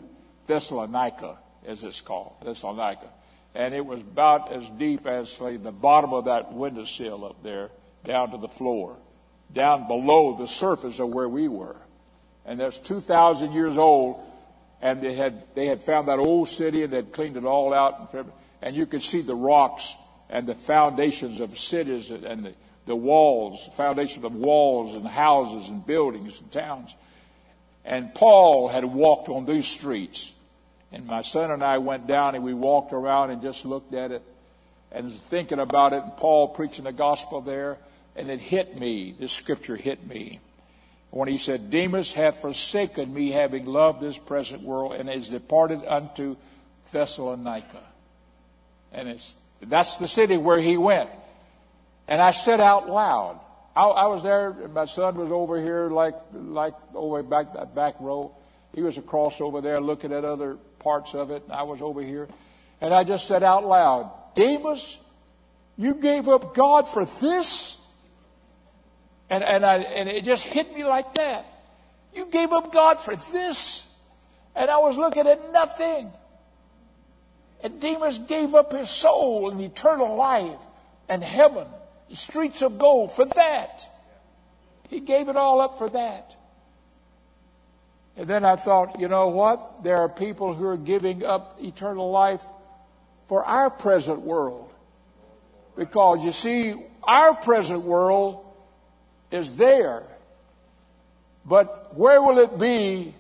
Thessalonica, 0.47 1.39
as 1.67 1.83
it's 1.85 2.01
called, 2.01 2.35
Thessalonica. 2.45 3.09
And 3.55 3.75
it 3.75 3.85
was 3.85 4.01
about 4.01 4.53
as 4.53 4.69
deep 4.71 5.07
as 5.07 5.37
the 5.39 5.73
bottom 5.73 6.13
of 6.13 6.27
that 6.27 6.53
windowsill 6.53 7.25
up 7.25 7.43
there, 7.43 7.71
down 8.05 8.33
to 8.33 8.39
the 8.39 8.49
floor, 8.49 8.97
down 9.53 9.87
below 9.87 10.37
the 10.37 10.47
surface 10.47 10.99
of 10.99 11.09
where 11.09 11.29
we 11.29 11.49
were. 11.49 11.77
And 12.45 12.61
that's 12.61 12.79
2,000 12.79 13.53
years 13.53 13.79
old, 13.79 14.21
and 14.81 15.01
they 15.01 15.15
had, 15.15 15.43
they 15.55 15.67
had 15.67 15.83
found 15.83 16.09
that 16.09 16.19
old 16.19 16.49
city 16.49 16.83
and 16.83 16.93
they'd 16.93 17.13
cleaned 17.13 17.37
it 17.37 17.45
all 17.45 17.73
out, 17.73 18.15
and 18.63 18.77
you 18.77 18.87
could 18.87 19.03
see 19.03 19.23
the 19.23 19.35
rocks 19.35 19.95
and 20.31 20.47
the 20.47 20.55
foundations 20.55 21.41
of 21.41 21.59
cities 21.59 22.11
and 22.11 22.45
the, 22.45 22.55
the 22.87 22.97
walls, 22.97 23.69
foundation 23.77 24.25
of 24.25 24.35
walls 24.35 24.95
and 24.95 25.07
houses 25.07 25.69
and 25.69 25.87
buildings 25.87 26.39
and 26.41 26.51
towns. 26.53 26.95
And 27.85 28.15
Paul 28.15 28.69
had 28.69 28.85
walked 28.85 29.29
on 29.29 29.47
these 29.47 29.67
streets. 29.67 30.33
And 30.93 31.07
my 31.07 31.23
son 31.23 31.51
and 31.51 31.63
I 31.63 31.79
went 31.79 32.07
down 32.07 32.35
and 32.35 32.45
we 32.45 32.55
walked 32.55 32.93
around 32.93 33.31
and 33.31 33.43
just 33.43 33.65
looked 33.65 33.95
at 33.95 34.13
it 34.13 34.23
and 34.93 35.13
thinking 35.13 35.59
about 35.59 35.93
it. 35.93 36.03
And 36.03 36.17
Paul 36.17 36.49
preaching 36.49 36.85
the 36.85 36.93
gospel 36.93 37.41
there. 37.41 37.79
And 38.17 38.31
it 38.31 38.41
hit 38.41 38.79
me. 38.79 39.15
This 39.19 39.33
scripture 39.33 39.77
hit 39.77 40.07
me. 40.07 40.41
When 41.11 41.29
he 41.29 41.39
said, 41.39 41.71
Demas 41.71 42.13
hath 42.13 42.41
forsaken 42.41 43.15
me, 43.15 43.31
having 43.31 43.65
loved 43.65 44.01
this 44.01 44.19
present 44.19 44.63
world, 44.63 44.95
and 44.95 45.09
is 45.09 45.29
departed 45.29 45.83
unto 45.87 46.37
Thessalonica. 46.93 47.83
And 48.93 49.09
it's 49.09 49.35
that's 49.63 49.97
the 49.97 50.09
city 50.09 50.37
where 50.37 50.59
he 50.59 50.77
went. 50.77 51.11
And 52.07 52.23
I 52.23 52.31
said 52.31 52.61
out 52.61 52.89
loud, 52.89 53.41
I, 53.77 53.85
I 53.85 54.07
was 54.07 54.23
there, 54.23 54.51
and 54.51 54.75
my 54.75 54.87
son 54.87 55.17
was 55.17 55.31
over 55.31 55.61
here, 55.61 55.89
like, 55.91 56.15
like 56.33 56.75
over 56.95 57.23
back 57.23 57.55
that 57.55 57.75
back 57.75 57.95
row. 58.01 58.35
He 58.75 58.83
was 58.83 58.99
across 58.99 59.41
over 59.41 59.61
there 59.61 59.81
looking 59.81 60.13
at 60.13 60.25
other 60.25 60.57
parts 60.79 61.15
of 61.15 61.31
it, 61.31 61.45
and 61.45 61.53
I 61.53 61.63
was 61.63 61.83
over 61.83 62.03
here. 62.03 62.29
And 62.81 62.95
I 62.95 63.05
just 63.05 63.27
said 63.27 63.43
out 63.43 63.65
loud, 63.65 64.11
Demas, 64.35 64.99
you 65.77 65.95
gave 65.95 66.29
up 66.29 66.55
God 66.55 66.89
for 66.89 67.05
this? 67.05 67.79
And, 69.31 69.45
and, 69.45 69.65
I, 69.65 69.79
and 69.79 70.09
it 70.09 70.25
just 70.25 70.43
hit 70.43 70.75
me 70.75 70.85
like 70.85 71.15
that. 71.15 71.45
You 72.15 72.27
gave 72.27 72.53
up 72.53 72.73
God 72.73 73.01
for 73.01 73.17
this? 73.33 73.93
And 74.57 74.71
I 74.71 74.79
was 74.79 74.97
looking 74.97 75.27
at 75.27 75.53
nothing. 75.53 76.11
And 77.63 77.81
Demas 77.81 78.19
gave 78.19 78.55
up 78.55 78.73
his 78.73 78.89
soul 78.89 79.51
and 79.51 79.61
eternal 79.61 80.17
life 80.17 80.61
and 81.09 81.23
heaven, 81.23 81.67
the 82.09 82.17
streets 82.17 82.63
of 82.63 82.79
gold 82.79 83.13
for 83.13 83.25
that. 83.25 83.89
He 84.89 85.01
gave 85.01 85.29
it 85.29 85.37
all 85.37 85.61
up 85.61 85.79
for 85.79 85.89
that. 85.89 86.37
And 88.17 88.27
then 88.27 88.45
I 88.45 88.57
thought, 88.57 88.99
you 88.99 89.09
know 89.09 89.29
what? 89.29 89.83
There 89.85 89.99
are 89.99 90.09
people 90.09 90.55
who 90.55 90.67
are 90.67 90.77
giving 90.77 91.25
up 91.25 91.57
eternal 91.61 92.11
life 92.11 92.43
for 93.29 93.45
our 93.45 93.71
present 93.71 94.21
world. 94.21 94.73
Because 95.77 96.25
you 96.25 96.33
see, 96.33 96.75
our 97.05 97.35
present 97.35 97.83
world 97.83 98.45
is 99.31 99.53
there. 99.53 100.03
But 101.45 101.97
where 101.97 102.21
will 102.21 102.39
it 102.39 102.59
be 102.59 103.15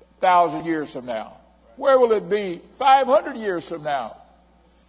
a 0.00 0.20
thousand 0.20 0.66
years 0.66 0.92
from 0.92 1.06
now? 1.06 1.38
Where 1.76 1.98
will 1.98 2.12
it 2.12 2.28
be 2.28 2.60
500 2.78 3.36
years 3.36 3.68
from 3.68 3.82
now? 3.82 4.16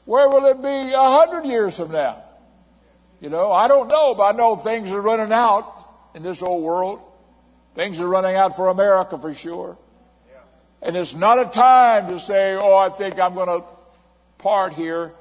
Where 0.06 0.30
will 0.30 0.46
it 0.46 0.62
be 0.62 0.96
100 0.96 1.46
years 1.46 1.76
from 1.76 1.92
now? 1.92 2.24
You 3.20 3.30
know, 3.30 3.52
I 3.52 3.68
don't 3.68 3.88
know, 3.88 4.14
but 4.16 4.24
I 4.36 4.38
know 4.38 4.56
things 4.56 4.92
are 4.92 5.02
running 5.02 5.34
out 5.34 5.86
in 6.14 6.24
this 6.24 6.42
old 6.42 6.64
world. 6.64 7.02
Things 7.76 8.00
are 8.00 8.08
running 8.08 8.36
out 8.36 8.56
for 8.56 8.70
America 8.70 9.18
for 9.18 9.34
sure. 9.34 9.78
And 10.82 10.96
it's 10.96 11.14
not 11.14 11.40
a 11.40 11.46
time 11.46 12.10
to 12.10 12.20
say, 12.20 12.56
oh, 12.56 12.76
I 12.76 12.90
think 12.90 13.20
I'm 13.20 13.34
going 13.34 13.48
to 13.48 13.68
part 14.38 14.74
here. 14.74 15.14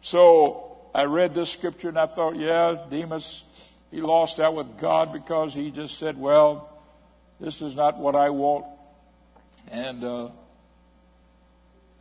So 0.00 0.78
I 0.94 1.04
read 1.04 1.34
this 1.34 1.50
scripture 1.50 1.90
and 1.90 1.98
I 1.98 2.06
thought, 2.06 2.36
yeah, 2.36 2.76
Demas, 2.90 3.42
he 3.90 4.00
lost 4.00 4.40
out 4.40 4.54
with 4.54 4.78
God 4.78 5.12
because 5.12 5.54
he 5.54 5.70
just 5.70 5.98
said, 5.98 6.18
well, 6.18 6.70
this 7.38 7.62
is 7.62 7.76
not 7.76 7.98
what 7.98 8.16
I 8.16 8.30
want. 8.30 8.64
And, 9.70 10.02
uh, 10.02 10.28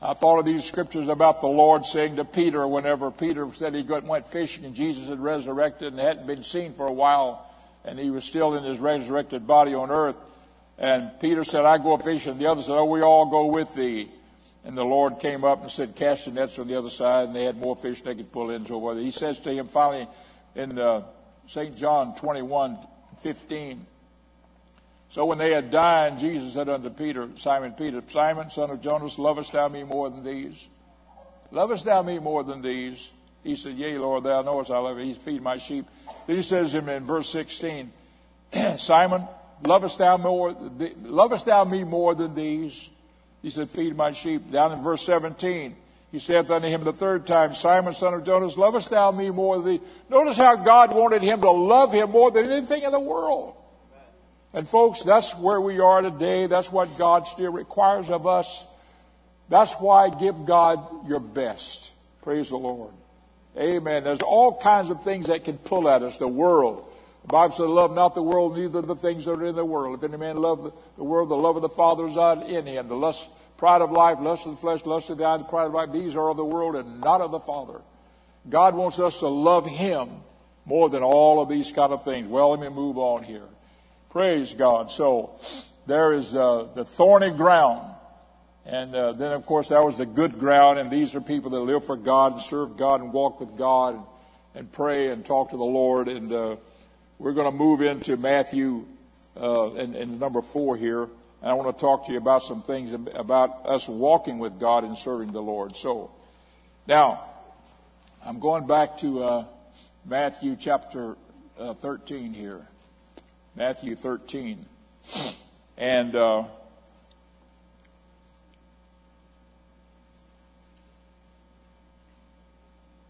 I 0.05 0.13
thought 0.13 0.39
of 0.39 0.43
these 0.43 0.65
scriptures 0.65 1.07
about 1.07 1.39
the 1.39 1.47
Lord 1.47 1.85
saying 1.85 2.17
to 2.17 2.25
Peter 2.25 2.67
whenever 2.67 3.09
Peter 3.09 3.47
said 3.53 3.73
he 3.73 3.83
went 3.83 4.27
fishing 4.27 4.65
and 4.65 4.75
Jesus 4.75 5.07
had 5.07 5.21
resurrected 5.21 5.93
and 5.93 5.99
hadn't 6.01 6.27
been 6.27 6.43
seen 6.43 6.73
for 6.73 6.85
a 6.85 6.91
while 6.91 7.49
and 7.85 7.97
he 7.97 8.09
was 8.09 8.25
still 8.25 8.55
in 8.55 8.65
his 8.65 8.79
resurrected 8.79 9.47
body 9.47 9.73
on 9.73 9.91
earth. 9.91 10.17
And 10.77 11.09
Peter 11.21 11.45
said, 11.45 11.63
I 11.63 11.77
go 11.77 11.95
fishing. 11.97 12.37
The 12.37 12.47
other 12.47 12.61
said, 12.61 12.73
Oh, 12.73 12.83
we 12.83 13.01
all 13.01 13.27
go 13.27 13.45
with 13.45 13.73
thee. 13.75 14.11
And 14.65 14.77
the 14.77 14.83
Lord 14.83 15.19
came 15.19 15.45
up 15.45 15.61
and 15.61 15.71
said, 15.71 15.95
Cast 15.95 16.25
the 16.25 16.31
nets 16.31 16.59
on 16.59 16.67
the 16.67 16.77
other 16.77 16.89
side, 16.89 17.27
and 17.27 17.35
they 17.35 17.45
had 17.45 17.57
more 17.57 17.75
fish 17.75 18.01
they 18.01 18.15
could 18.15 18.31
pull 18.31 18.49
in. 18.49 18.65
So 18.65 18.95
He 18.95 19.11
says 19.11 19.39
to 19.41 19.53
him 19.53 19.67
finally 19.69 20.07
in 20.55 20.79
uh, 20.79 21.03
St. 21.47 21.75
John 21.77 22.15
21 22.15 22.77
15, 23.21 23.85
so 25.13 25.25
when 25.25 25.37
they 25.37 25.51
had 25.51 25.69
dined, 25.69 26.17
Jesus 26.17 26.53
said 26.53 26.67
unto 26.67 26.89
Peter, 26.89 27.29
Simon 27.37 27.73
Peter, 27.73 28.01
Simon, 28.09 28.49
son 28.49 28.71
of 28.71 28.81
Jonas, 28.81 29.19
lovest 29.19 29.51
thou 29.51 29.67
me 29.67 29.83
more 29.83 30.09
than 30.09 30.23
these? 30.23 30.67
Lovest 31.51 31.85
thou 31.85 32.01
me 32.01 32.17
more 32.17 32.43
than 32.43 32.63
these? 32.63 33.11
He 33.43 33.55
said, 33.55 33.75
Yea, 33.75 33.99
Lord, 33.99 34.23
thou 34.23 34.41
knowest 34.41 34.71
I 34.71 34.79
love 34.79 34.97
thee. 34.97 35.09
He 35.09 35.13
feed 35.13 35.43
my 35.43 35.59
sheep. 35.59 35.85
Then 36.25 36.37
he 36.37 36.41
says 36.41 36.71
to 36.71 36.79
him 36.79 36.89
in 36.89 37.05
verse 37.05 37.29
16, 37.29 37.93
Simon, 38.77 39.27
lovest 39.63 39.99
thou 39.99 40.17
more, 40.17 40.57
lovest 41.03 41.45
thou 41.45 41.63
me 41.63 41.83
more 41.83 42.15
than 42.15 42.33
these? 42.33 42.89
He 43.43 43.51
said, 43.51 43.69
Feed 43.69 43.95
my 43.95 44.13
sheep. 44.13 44.51
Down 44.51 44.71
in 44.71 44.81
verse 44.81 45.05
17, 45.05 45.75
he 46.11 46.17
saith 46.17 46.49
unto 46.49 46.67
him 46.67 46.83
the 46.83 46.91
third 46.91 47.27
time, 47.27 47.53
Simon, 47.53 47.93
son 47.93 48.15
of 48.15 48.23
Jonas, 48.23 48.57
lovest 48.57 48.89
thou 48.89 49.11
me 49.11 49.29
more 49.29 49.57
than 49.57 49.73
these? 49.73 49.81
Notice 50.09 50.37
how 50.37 50.55
God 50.55 50.91
wanted 50.91 51.21
him 51.21 51.39
to 51.41 51.51
love 51.51 51.93
him 51.93 52.09
more 52.09 52.31
than 52.31 52.49
anything 52.49 52.81
in 52.81 52.91
the 52.91 52.99
world. 52.99 53.57
And 54.53 54.69
folks, 54.69 55.01
that's 55.01 55.35
where 55.35 55.59
we 55.59 55.79
are 55.79 56.01
today. 56.01 56.47
That's 56.47 56.71
what 56.71 56.97
God 56.97 57.27
still 57.27 57.51
requires 57.51 58.09
of 58.09 58.27
us. 58.27 58.65
That's 59.49 59.73
why 59.73 60.09
give 60.09 60.45
God 60.45 61.07
your 61.07 61.19
best. 61.19 61.91
Praise 62.21 62.49
the 62.49 62.57
Lord. 62.57 62.91
Amen. 63.57 64.03
There's 64.03 64.21
all 64.21 64.57
kinds 64.57 64.89
of 64.89 65.03
things 65.03 65.27
that 65.27 65.43
can 65.43 65.57
pull 65.57 65.89
at 65.89 66.03
us. 66.03 66.17
The 66.17 66.27
world. 66.27 66.85
The 67.23 67.27
Bible 67.27 67.55
says, 67.55 67.67
love 67.67 67.93
not 67.93 68.15
the 68.15 68.21
world, 68.21 68.57
neither 68.57 68.81
the 68.81 68.95
things 68.95 69.25
that 69.25 69.31
are 69.31 69.45
in 69.45 69.55
the 69.55 69.63
world. 69.63 70.03
If 70.03 70.09
any 70.09 70.17
man 70.17 70.37
love 70.37 70.73
the 70.97 71.03
world, 71.03 71.29
the 71.29 71.35
love 71.35 71.55
of 71.55 71.61
the 71.61 71.69
Father 71.69 72.05
is 72.05 72.15
not 72.15 72.49
in 72.49 72.65
him. 72.65 72.89
The 72.89 72.95
lust, 72.95 73.25
pride 73.57 73.81
of 73.81 73.91
life, 73.91 74.17
lust 74.19 74.45
of 74.45 74.53
the 74.53 74.57
flesh, 74.57 74.85
lust 74.85 75.09
of 75.09 75.17
the 75.17 75.25
eye, 75.25 75.37
the 75.37 75.45
pride 75.45 75.67
of 75.67 75.73
life, 75.73 75.91
these 75.91 76.15
are 76.15 76.29
of 76.29 76.37
the 76.37 76.43
world 76.43 76.75
and 76.75 76.99
not 76.99 77.21
of 77.21 77.31
the 77.31 77.39
Father. 77.39 77.79
God 78.49 78.75
wants 78.75 78.99
us 78.99 79.19
to 79.19 79.29
love 79.29 79.65
him 79.65 80.09
more 80.65 80.89
than 80.89 81.01
all 81.01 81.41
of 81.41 81.47
these 81.47 81.71
kind 81.71 81.93
of 81.93 82.03
things. 82.03 82.27
Well, 82.27 82.51
let 82.51 82.59
me 82.59 82.67
move 82.67 82.97
on 82.97 83.23
here. 83.23 83.47
Praise 84.13 84.53
God. 84.53 84.91
So 84.91 85.39
there 85.87 86.13
is 86.13 86.35
uh, 86.35 86.67
the 86.75 86.85
thorny 86.85 87.31
ground. 87.31 87.95
And 88.63 88.93
uh, 88.93 89.13
then, 89.13 89.31
of 89.31 89.43
course, 89.47 89.69
that 89.69 89.83
was 89.83 89.97
the 89.97 90.05
good 90.05 90.37
ground. 90.37 90.77
And 90.77 90.91
these 90.91 91.15
are 91.15 91.19
people 91.19 91.49
that 91.49 91.59
live 91.59 91.83
for 91.83 91.97
God 91.97 92.33
and 92.33 92.41
serve 92.41 92.77
God 92.77 93.01
and 93.01 93.11
walk 93.11 93.39
with 93.39 93.57
God 93.57 93.95
and, 93.95 94.03
and 94.53 94.71
pray 94.71 95.07
and 95.07 95.25
talk 95.25 95.49
to 95.49 95.57
the 95.57 95.63
Lord. 95.63 96.09
And 96.09 96.31
uh, 96.31 96.57
we're 97.17 97.33
going 97.33 97.51
to 97.51 97.57
move 97.57 97.81
into 97.81 98.15
Matthew 98.15 98.85
uh, 99.35 99.73
and, 99.73 100.19
number 100.19 100.43
four 100.43 100.77
here. 100.77 101.05
And 101.41 101.49
I 101.49 101.53
want 101.53 101.75
to 101.75 101.81
talk 101.81 102.05
to 102.05 102.11
you 102.11 102.19
about 102.19 102.43
some 102.43 102.61
things 102.61 102.93
about 102.93 103.65
us 103.65 103.89
walking 103.89 104.37
with 104.37 104.59
God 104.59 104.83
and 104.83 104.95
serving 104.95 105.31
the 105.31 105.41
Lord. 105.41 105.75
So 105.75 106.11
now, 106.85 107.31
I'm 108.23 108.39
going 108.39 108.67
back 108.67 108.95
to 108.97 109.23
uh, 109.23 109.45
Matthew 110.05 110.55
chapter 110.55 111.17
uh, 111.57 111.73
13 111.73 112.35
here. 112.35 112.67
Matthew 113.55 113.95
13. 113.95 114.65
And 115.77 116.15
uh, 116.15 116.43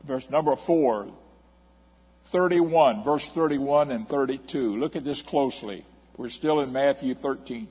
verse 0.04 0.30
number 0.30 0.56
4 0.56 1.08
31, 2.26 3.04
verse 3.04 3.30
31 3.30 3.92
and 3.92 4.08
32. 4.08 4.78
Look 4.78 4.96
at 4.96 5.04
this 5.04 5.22
closely. 5.22 5.86
We're 6.18 6.30
still 6.30 6.62
in 6.62 6.72
Matthew 6.72 7.14
13. 7.14 7.68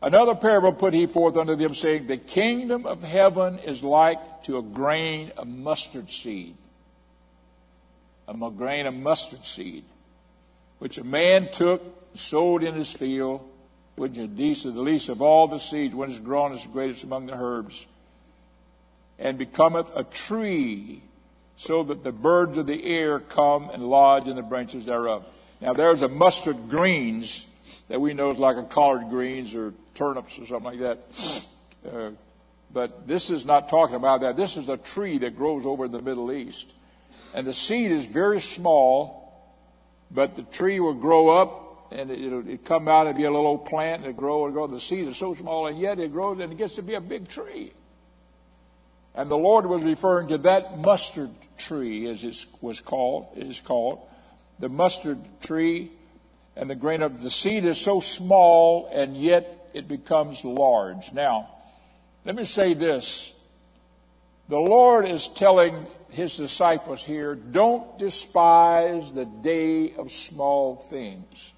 Another 0.00 0.34
parable 0.34 0.72
put 0.72 0.94
he 0.94 1.06
forth 1.06 1.36
unto 1.36 1.56
them, 1.56 1.74
saying, 1.74 2.06
The 2.06 2.18
kingdom 2.18 2.86
of 2.86 3.02
heaven 3.02 3.58
is 3.58 3.82
like 3.82 4.44
to 4.44 4.58
a 4.58 4.62
grain 4.62 5.32
of 5.36 5.48
mustard 5.48 6.10
seed. 6.10 6.56
A 8.28 8.50
grain 8.50 8.86
of 8.86 8.94
mustard 8.94 9.44
seed, 9.44 9.84
which 10.78 10.98
a 10.98 11.04
man 11.04 11.50
took, 11.50 11.82
sowed 12.14 12.62
in 12.62 12.74
his 12.74 12.90
field, 12.90 13.48
which 13.96 14.18
is 14.18 14.62
the 14.62 14.80
least 14.80 15.08
of 15.08 15.22
all 15.22 15.48
the 15.48 15.58
seeds, 15.58 15.94
when 15.94 16.10
it's 16.10 16.18
grown, 16.18 16.52
is 16.52 16.66
greatest 16.66 17.04
among 17.04 17.26
the 17.26 17.34
herbs, 17.34 17.86
and 19.18 19.38
becometh 19.38 19.90
a 19.96 20.04
tree, 20.04 21.02
so 21.56 21.82
that 21.84 22.04
the 22.04 22.12
birds 22.12 22.58
of 22.58 22.66
the 22.66 22.84
air 22.84 23.18
come 23.18 23.70
and 23.70 23.82
lodge 23.88 24.28
in 24.28 24.36
the 24.36 24.42
branches 24.42 24.84
thereof. 24.84 25.24
Now 25.60 25.72
there's 25.72 26.02
a 26.02 26.08
mustard 26.08 26.68
greens 26.68 27.46
that 27.88 28.00
we 28.00 28.12
know 28.12 28.30
is 28.30 28.38
like 28.38 28.56
a 28.56 28.62
collard 28.64 29.08
greens 29.08 29.54
or 29.54 29.72
turnips 29.94 30.38
or 30.38 30.46
something 30.46 30.78
like 30.78 30.80
that. 30.80 31.44
Uh, 31.90 32.10
but 32.72 33.06
this 33.06 33.30
is 33.30 33.46
not 33.46 33.68
talking 33.68 33.96
about 33.96 34.20
that. 34.20 34.36
This 34.36 34.56
is 34.56 34.68
a 34.68 34.76
tree 34.76 35.18
that 35.18 35.36
grows 35.36 35.64
over 35.64 35.86
in 35.86 35.92
the 35.92 36.02
Middle 36.02 36.30
East. 36.32 36.70
And 37.32 37.46
the 37.46 37.54
seed 37.54 37.90
is 37.90 38.04
very 38.04 38.40
small, 38.40 39.25
but 40.10 40.36
the 40.36 40.42
tree 40.42 40.80
will 40.80 40.94
grow 40.94 41.28
up 41.28 41.92
and 41.92 42.10
it, 42.10 42.30
will 42.30 42.48
it 42.48 42.64
come 42.64 42.88
out 42.88 43.06
and 43.06 43.16
be 43.16 43.24
a 43.24 43.30
little 43.30 43.46
old 43.46 43.66
plant 43.66 44.02
and 44.02 44.10
it'll 44.10 44.20
grow 44.20 44.44
and 44.44 44.54
grow. 44.54 44.66
The 44.66 44.80
seed 44.80 45.08
is 45.08 45.16
so 45.16 45.34
small 45.34 45.66
and 45.66 45.78
yet 45.78 45.98
it 45.98 46.12
grows 46.12 46.40
and 46.40 46.52
it 46.52 46.58
gets 46.58 46.74
to 46.74 46.82
be 46.82 46.94
a 46.94 47.00
big 47.00 47.28
tree. 47.28 47.72
And 49.14 49.30
the 49.30 49.36
Lord 49.36 49.66
was 49.66 49.82
referring 49.82 50.28
to 50.28 50.38
that 50.38 50.78
mustard 50.78 51.30
tree, 51.56 52.06
as 52.08 52.22
it 52.22 52.46
was 52.60 52.80
called, 52.80 53.28
is 53.36 53.60
called, 53.60 54.00
the 54.58 54.68
mustard 54.68 55.18
tree, 55.40 55.90
and 56.54 56.68
the 56.68 56.74
grain 56.74 57.02
of 57.02 57.22
the 57.22 57.30
seed 57.30 57.64
is 57.64 57.80
so 57.80 58.00
small 58.00 58.90
and 58.92 59.16
yet 59.16 59.70
it 59.74 59.88
becomes 59.88 60.44
large. 60.44 61.12
Now, 61.12 61.48
let 62.24 62.34
me 62.34 62.44
say 62.44 62.74
this. 62.74 63.32
The 64.48 64.58
Lord 64.58 65.06
is 65.06 65.28
telling 65.28 65.86
his 66.16 66.36
disciples 66.36 67.04
here, 67.04 67.34
don't 67.34 67.98
despise 67.98 69.12
the 69.12 69.26
day 69.26 69.92
of 69.94 70.10
small 70.10 70.76
things. 70.88 71.52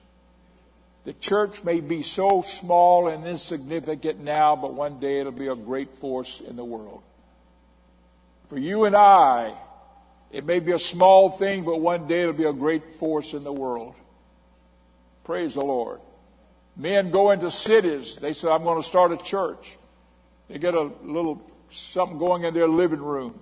The 1.05 1.13
church 1.13 1.63
may 1.63 1.81
be 1.81 2.03
so 2.03 2.43
small 2.43 3.07
and 3.07 3.25
insignificant 3.25 4.21
now, 4.21 4.57
but 4.57 4.75
one 4.75 4.99
day 4.99 5.21
it'll 5.21 5.33
be 5.33 5.47
a 5.47 5.55
great 5.55 5.99
force 5.99 6.41
in 6.41 6.57
the 6.57 6.65
world. 6.65 7.03
For 8.49 8.59
you 8.59 8.85
and 8.85 8.97
I, 8.97 9.55
it 10.33 10.45
may 10.45 10.59
be 10.59 10.73
a 10.73 10.79
small 10.79 11.31
thing, 11.31 11.65
but 11.65 11.81
one 11.81 12.09
day 12.09 12.23
it'll 12.23 12.33
be 12.33 12.45
a 12.45 12.53
great 12.53 12.95
force 12.95 13.35
in 13.35 13.45
the 13.45 13.53
world. 13.53 13.95
Praise 15.23 15.55
the 15.55 15.65
Lord. 15.65 16.01
Men 16.77 17.11
go 17.13 17.31
into 17.31 17.51
cities. 17.51 18.17
They 18.17 18.33
say, 18.33 18.49
I'm 18.49 18.65
going 18.65 18.83
to 18.83 18.87
start 18.87 19.13
a 19.13 19.19
church. 19.19 19.79
They 20.49 20.59
get 20.59 20.75
a 20.75 20.91
little 21.03 21.43
something 21.71 22.19
going 22.19 22.43
in 22.43 22.55
their 22.55 22.69
living 22.69 23.01
room. 23.01 23.39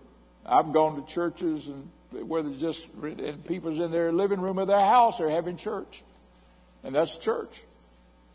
I've 0.47 0.73
gone 0.73 1.03
to 1.03 1.13
churches 1.13 1.69
and 1.69 1.91
where 2.11 2.43
there's 2.43 2.61
just 2.61 2.87
and 3.03 3.45
people's 3.45 3.79
in 3.79 3.91
their 3.91 4.13
living 4.13 4.41
room 4.41 4.59
of 4.59 4.69
their 4.69 4.81
house 4.81 5.21
are 5.21 5.29
having 5.29 5.57
church, 5.57 6.03
and 6.85 6.95
that's 6.95 7.17
church. 7.17 7.63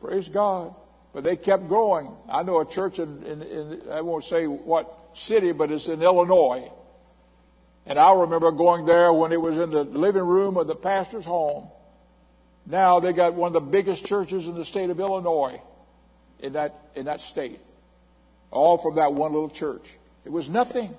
Praise 0.01 0.27
God. 0.27 0.75
But 1.13 1.23
they 1.23 1.35
kept 1.35 1.67
growing. 1.67 2.11
I 2.29 2.43
know 2.43 2.61
a 2.61 2.65
church 2.65 2.99
in, 2.99 3.23
in, 3.23 3.41
in 3.41 3.81
I 3.91 4.01
won't 4.01 4.23
say 4.23 4.47
what 4.47 4.97
city, 5.13 5.51
but 5.51 5.71
it's 5.71 5.87
in 5.87 6.01
Illinois. 6.01 6.71
And 7.85 7.99
I 7.99 8.13
remember 8.13 8.51
going 8.51 8.85
there 8.85 9.11
when 9.11 9.31
it 9.31 9.41
was 9.41 9.57
in 9.57 9.71
the 9.71 9.83
living 9.83 10.23
room 10.23 10.55
of 10.57 10.67
the 10.67 10.75
pastor's 10.75 11.25
home. 11.25 11.67
Now 12.65 12.99
they 12.99 13.11
got 13.11 13.33
one 13.33 13.47
of 13.47 13.53
the 13.53 13.69
biggest 13.71 14.05
churches 14.05 14.47
in 14.47 14.55
the 14.55 14.63
state 14.63 14.89
of 14.89 14.99
Illinois 14.99 15.61
in 16.39 16.53
that, 16.53 16.79
in 16.95 17.05
that 17.05 17.19
state. 17.21 17.59
All 18.51 18.77
from 18.77 18.95
that 18.95 19.13
one 19.13 19.33
little 19.33 19.49
church. 19.49 19.97
It 20.25 20.31
was 20.31 20.47
nothing. 20.47 20.95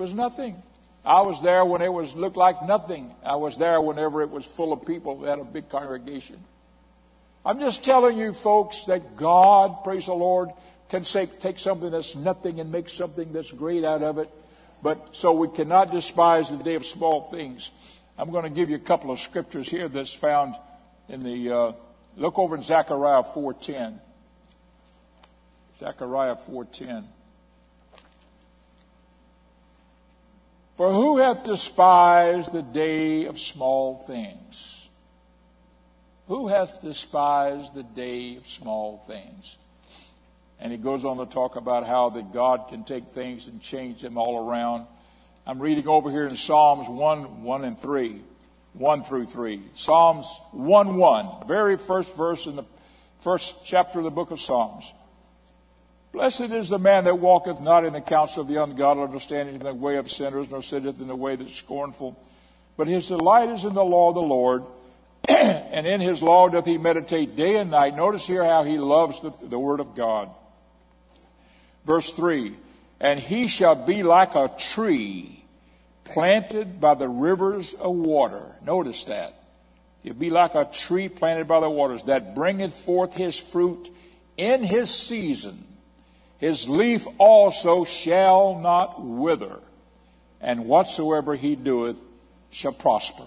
Was 0.00 0.14
nothing. 0.14 0.62
I 1.04 1.20
was 1.20 1.42
there 1.42 1.62
when 1.62 1.82
it 1.82 1.92
was 1.92 2.14
looked 2.14 2.38
like 2.38 2.62
nothing. 2.62 3.14
I 3.22 3.36
was 3.36 3.58
there 3.58 3.82
whenever 3.82 4.22
it 4.22 4.30
was 4.30 4.46
full 4.46 4.72
of 4.72 4.86
people 4.86 5.18
that 5.18 5.28
had 5.28 5.38
a 5.40 5.44
big 5.44 5.68
congregation. 5.68 6.42
I'm 7.44 7.60
just 7.60 7.84
telling 7.84 8.16
you 8.16 8.32
folks 8.32 8.84
that 8.84 9.14
God, 9.16 9.84
praise 9.84 10.06
the 10.06 10.14
Lord, 10.14 10.48
can 10.88 11.04
say, 11.04 11.26
take 11.26 11.58
something 11.58 11.90
that's 11.90 12.16
nothing 12.16 12.60
and 12.60 12.72
make 12.72 12.88
something 12.88 13.30
that's 13.34 13.52
great 13.52 13.84
out 13.84 14.02
of 14.02 14.16
it. 14.16 14.30
But 14.82 15.10
so 15.12 15.32
we 15.32 15.48
cannot 15.48 15.92
despise 15.92 16.48
the 16.48 16.56
day 16.56 16.76
of 16.76 16.86
small 16.86 17.24
things. 17.24 17.70
I'm 18.16 18.30
going 18.30 18.44
to 18.44 18.50
give 18.50 18.70
you 18.70 18.76
a 18.76 18.78
couple 18.78 19.10
of 19.10 19.20
scriptures 19.20 19.68
here 19.68 19.90
that's 19.90 20.14
found 20.14 20.54
in 21.10 21.22
the 21.22 21.52
uh, 21.52 21.72
look 22.16 22.38
over 22.38 22.56
in 22.56 22.62
Zechariah 22.62 23.24
4:10. 23.34 23.98
Zechariah 25.78 26.36
4:10. 26.50 27.04
For 30.80 30.90
who 30.90 31.18
hath 31.18 31.44
despised 31.44 32.54
the 32.54 32.62
day 32.62 33.26
of 33.26 33.38
small 33.38 34.02
things? 34.06 34.88
Who 36.26 36.48
hath 36.48 36.80
despised 36.80 37.74
the 37.74 37.82
day 37.82 38.36
of 38.36 38.48
small 38.48 39.04
things? 39.06 39.58
And 40.58 40.72
he 40.72 40.78
goes 40.78 41.04
on 41.04 41.18
to 41.18 41.26
talk 41.26 41.56
about 41.56 41.86
how 41.86 42.08
that 42.08 42.32
God 42.32 42.68
can 42.70 42.84
take 42.84 43.08
things 43.08 43.46
and 43.46 43.60
change 43.60 44.00
them 44.00 44.16
all 44.16 44.48
around. 44.48 44.86
I'm 45.46 45.58
reading 45.58 45.86
over 45.86 46.10
here 46.10 46.26
in 46.26 46.34
Psalms 46.34 46.88
1, 46.88 47.42
1 47.42 47.64
and 47.66 47.78
3. 47.78 48.22
1 48.72 49.02
through 49.02 49.26
3. 49.26 49.62
Psalms 49.74 50.26
1 50.52 50.96
1, 50.96 51.46
very 51.46 51.76
first 51.76 52.16
verse 52.16 52.46
in 52.46 52.56
the 52.56 52.64
first 53.18 53.66
chapter 53.66 53.98
of 53.98 54.06
the 54.06 54.10
book 54.10 54.30
of 54.30 54.40
Psalms. 54.40 54.94
Blessed 56.12 56.52
is 56.52 56.68
the 56.68 56.78
man 56.78 57.04
that 57.04 57.18
walketh 57.18 57.60
not 57.60 57.84
in 57.84 57.92
the 57.92 58.00
counsel 58.00 58.42
of 58.42 58.48
the 58.48 58.62
ungodly, 58.62 59.06
nor 59.06 59.20
standeth 59.20 59.54
in 59.56 59.62
the 59.62 59.74
way 59.74 59.96
of 59.96 60.10
sinners, 60.10 60.50
nor 60.50 60.62
sitteth 60.62 61.00
in 61.00 61.06
the 61.06 61.14
way 61.14 61.36
that's 61.36 61.54
scornful. 61.54 62.18
But 62.76 62.88
his 62.88 63.08
delight 63.08 63.50
is 63.50 63.64
in 63.64 63.74
the 63.74 63.84
law 63.84 64.08
of 64.08 64.16
the 64.16 64.22
Lord, 64.22 64.64
and 65.28 65.86
in 65.86 66.00
his 66.00 66.22
law 66.22 66.48
doth 66.48 66.66
he 66.66 66.78
meditate 66.78 67.36
day 67.36 67.56
and 67.56 67.70
night. 67.70 67.94
Notice 67.94 68.26
here 68.26 68.44
how 68.44 68.64
he 68.64 68.78
loves 68.78 69.20
the, 69.20 69.32
the 69.42 69.58
word 69.58 69.78
of 69.78 69.94
God. 69.94 70.30
Verse 71.84 72.10
3 72.12 72.56
And 73.00 73.20
he 73.20 73.46
shall 73.46 73.76
be 73.76 74.02
like 74.02 74.34
a 74.34 74.50
tree 74.58 75.44
planted 76.04 76.80
by 76.80 76.94
the 76.94 77.08
rivers 77.08 77.72
of 77.74 77.94
water. 77.94 78.42
Notice 78.64 79.04
that. 79.04 79.36
He'll 80.02 80.14
be 80.14 80.30
like 80.30 80.54
a 80.54 80.64
tree 80.64 81.08
planted 81.08 81.46
by 81.46 81.60
the 81.60 81.70
waters 81.70 82.02
that 82.04 82.34
bringeth 82.34 82.74
forth 82.74 83.14
his 83.14 83.36
fruit 83.36 83.90
in 84.36 84.64
his 84.64 84.90
season. 84.90 85.66
His 86.40 86.68
leaf 86.68 87.06
also 87.18 87.84
shall 87.84 88.58
not 88.58 89.02
wither, 89.02 89.60
and 90.40 90.66
whatsoever 90.66 91.36
he 91.36 91.54
doeth 91.54 92.00
shall 92.50 92.72
prosper. 92.72 93.26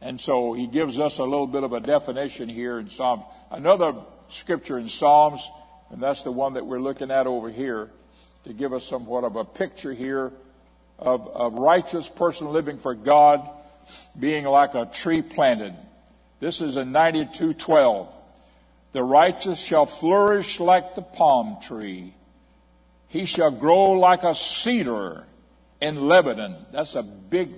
And 0.00 0.20
so 0.20 0.52
he 0.52 0.66
gives 0.66 1.00
us 1.00 1.18
a 1.18 1.24
little 1.24 1.46
bit 1.48 1.64
of 1.64 1.72
a 1.72 1.80
definition 1.80 2.48
here 2.48 2.78
in 2.78 2.88
Psalm. 2.88 3.24
Another 3.50 3.94
scripture 4.28 4.78
in 4.78 4.88
Psalms 4.88 5.50
and 5.90 6.02
that's 6.02 6.22
the 6.22 6.32
one 6.32 6.54
that 6.54 6.66
we're 6.66 6.80
looking 6.80 7.10
at 7.10 7.26
over 7.26 7.50
here 7.50 7.90
to 8.44 8.52
give 8.52 8.72
us 8.72 8.84
somewhat 8.84 9.24
of 9.24 9.36
a 9.36 9.44
picture 9.44 9.92
here 9.92 10.32
of 10.98 11.30
a 11.34 11.48
righteous 11.48 12.08
person 12.08 12.48
living 12.48 12.78
for 12.78 12.94
God 12.94 13.48
being 14.18 14.44
like 14.44 14.74
a 14.74 14.86
tree 14.86 15.22
planted. 15.22 15.74
This 16.40 16.60
is 16.60 16.76
in 16.76 16.92
92:12. 16.92 18.08
The 18.92 19.02
righteous 19.02 19.58
shall 19.58 19.86
flourish 19.86 20.60
like 20.60 20.94
the 20.94 21.02
palm 21.02 21.58
tree. 21.60 22.14
He 23.08 23.24
shall 23.24 23.50
grow 23.50 23.92
like 23.92 24.22
a 24.22 24.34
cedar 24.34 25.24
in 25.80 26.08
Lebanon. 26.08 26.56
That's 26.72 26.94
a 26.94 27.02
big, 27.02 27.50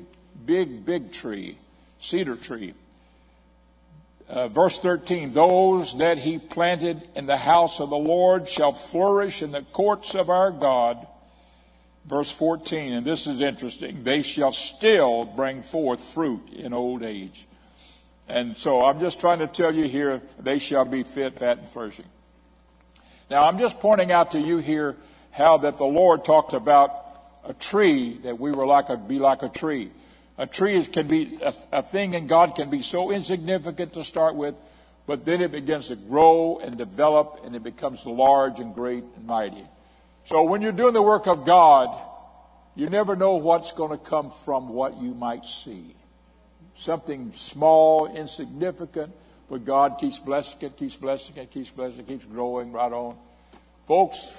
big, 0.47 0.85
big 0.85 1.13
tree, 1.13 1.59
cedar 1.99 2.37
tree. 2.37 2.75
Uh, 4.29 4.47
verse 4.47 4.79
13, 4.79 5.33
those 5.33 5.99
that 5.99 6.19
he 6.19 6.39
planted 6.39 7.03
in 7.17 7.27
the 7.27 7.37
house 7.37 7.81
of 7.81 7.91
the 7.91 7.97
Lord 7.97 8.49
shall 8.49 8.73
flourish 8.73 9.43
in 9.43 9.51
the 9.51 9.63
courts 9.63 10.15
of 10.15 10.31
our 10.31 10.53
God. 10.53 11.05
Verse 12.07 12.31
14, 12.31 12.93
and 12.93 13.07
this 13.07 13.27
is 13.27 13.41
interesting, 13.41 14.05
they 14.05 14.23
shall 14.23 14.53
still 14.53 15.25
bring 15.25 15.65
forth 15.65 16.01
fruit 16.01 16.49
in 16.53 16.73
old 16.73 17.03
age. 17.03 17.47
And 18.29 18.57
so 18.57 18.85
I'm 18.85 19.01
just 19.01 19.19
trying 19.19 19.41
to 19.41 19.49
tell 19.49 19.75
you 19.75 19.89
here, 19.89 20.23
they 20.39 20.61
shall 20.61 20.85
be 20.85 21.03
fit, 21.03 21.37
fat, 21.37 21.59
and 21.59 21.69
flourishing. 21.69 22.07
Now 23.29 23.49
I'm 23.49 23.59
just 23.59 23.81
pointing 23.81 24.13
out 24.13 24.31
to 24.33 24.41
you 24.41 24.59
here 24.59 24.97
how 25.31 25.59
that 25.59 25.79
the 25.79 25.85
Lord 25.85 26.25
talked 26.25 26.53
about 26.53 26.95
a 27.45 27.55
tree, 27.55 28.19
that 28.25 28.39
we 28.39 28.51
were 28.53 28.67
like 28.67 28.89
a, 28.89 28.97
be 28.97 29.19
like 29.19 29.43
a 29.43 29.49
tree. 29.49 29.91
A 30.39 30.47
tree 30.47 30.85
can 30.85 31.07
be, 31.07 31.39
a, 31.43 31.55
a 31.73 31.83
thing 31.83 32.15
in 32.15 32.27
God 32.27 32.55
can 32.55 32.71
be 32.71 32.83
so 32.83 33.11
insignificant 33.11 33.95
to 33.95 34.05
start 34.05 34.35
with, 34.35 34.55
but 35.07 35.25
then 35.25 35.41
it 35.41 35.53
begins 35.53 35.89
to 35.89 35.97
grow 35.97 36.61
and 36.63 36.77
develop 36.77 37.41
and 37.45 37.55
it 37.57 37.63
becomes 37.63 38.07
large 38.07 38.59
and 38.61 38.75
great 38.75 39.05
and 39.17 39.27
mighty. 39.27 39.65
So 40.27 40.43
when 40.43 40.63
you're 40.63 40.73
doing 40.73 40.95
the 40.95 41.03
work 41.03 41.27
of 41.27 41.45
God, 41.45 41.97
you 42.75 42.89
never 42.89 43.17
know 43.17 43.37
what's 43.37 43.73
going 43.73 43.91
to 43.91 43.99
come 43.99 44.33
from 44.45 44.69
what 44.69 45.01
you 45.01 45.15
might 45.15 45.45
see. 45.45 45.95
something 46.77 47.33
small, 47.35 48.07
insignificant, 48.07 49.13
but 49.49 49.65
God 49.65 49.99
keeps 49.99 50.19
blessing 50.19 50.59
it, 50.63 50.77
keeps 50.77 50.97
blessing 50.97 51.37
it, 51.37 51.51
keeps 51.51 51.71
blessing 51.71 52.01
it, 52.01 52.07
keeps 52.07 52.25
growing 52.25 52.73
right 52.73 52.93
on. 52.93 53.17
Folks, 53.87 54.33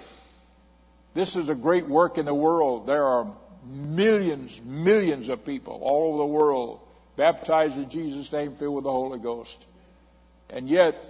this 1.13 1.35
is 1.35 1.49
a 1.49 1.55
great 1.55 1.87
work 1.87 2.17
in 2.17 2.25
the 2.25 2.33
world. 2.33 2.87
There 2.87 3.05
are 3.05 3.27
millions, 3.65 4.61
millions 4.63 5.29
of 5.29 5.45
people 5.45 5.79
all 5.81 6.09
over 6.09 6.17
the 6.19 6.25
world 6.25 6.79
baptized 7.15 7.77
in 7.77 7.89
Jesus' 7.89 8.31
name, 8.31 8.55
filled 8.55 8.75
with 8.75 8.83
the 8.85 8.91
Holy 8.91 9.19
Ghost. 9.19 9.63
And 10.49 10.67
yet, 10.69 11.03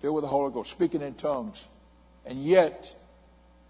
filled 0.00 0.16
with 0.16 0.24
the 0.24 0.28
Holy 0.28 0.52
Ghost, 0.52 0.70
speaking 0.70 1.02
in 1.02 1.14
tongues. 1.14 1.64
And 2.24 2.44
yet, 2.44 2.94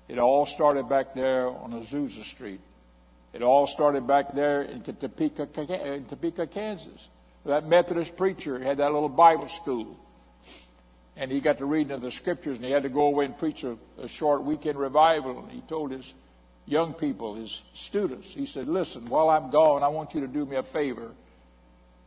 it 0.08 0.18
all 0.18 0.46
started 0.46 0.88
back 0.88 1.14
there 1.14 1.48
on 1.48 1.72
Azusa 1.72 2.24
Street. 2.24 2.60
It 3.32 3.42
all 3.42 3.66
started 3.66 4.06
back 4.06 4.34
there 4.34 4.62
in 4.62 4.82
Topeka, 4.82 5.48
in 5.94 6.06
Topeka, 6.06 6.46
Kansas. 6.46 7.08
That 7.44 7.68
Methodist 7.68 8.16
preacher 8.16 8.58
had 8.58 8.78
that 8.78 8.92
little 8.92 9.08
Bible 9.08 9.48
school. 9.48 9.98
And 11.18 11.30
he 11.30 11.40
got 11.40 11.58
to 11.58 11.66
reading 11.66 11.92
of 11.92 12.00
the 12.00 12.10
scriptures 12.10 12.56
and 12.56 12.64
he 12.64 12.70
had 12.70 12.84
to 12.84 12.88
go 12.88 13.02
away 13.02 13.24
and 13.26 13.36
preach 13.36 13.64
a, 13.64 13.76
a 14.00 14.08
short 14.08 14.44
weekend 14.44 14.78
revival. 14.78 15.40
And 15.40 15.50
he 15.50 15.60
told 15.62 15.90
his 15.90 16.14
young 16.64 16.94
people, 16.94 17.34
his 17.34 17.60
students, 17.74 18.32
he 18.32 18.46
said, 18.46 18.68
Listen, 18.68 19.04
while 19.06 19.28
I'm 19.28 19.50
gone, 19.50 19.82
I 19.82 19.88
want 19.88 20.14
you 20.14 20.20
to 20.20 20.28
do 20.28 20.46
me 20.46 20.56
a 20.56 20.62
favor. 20.62 21.10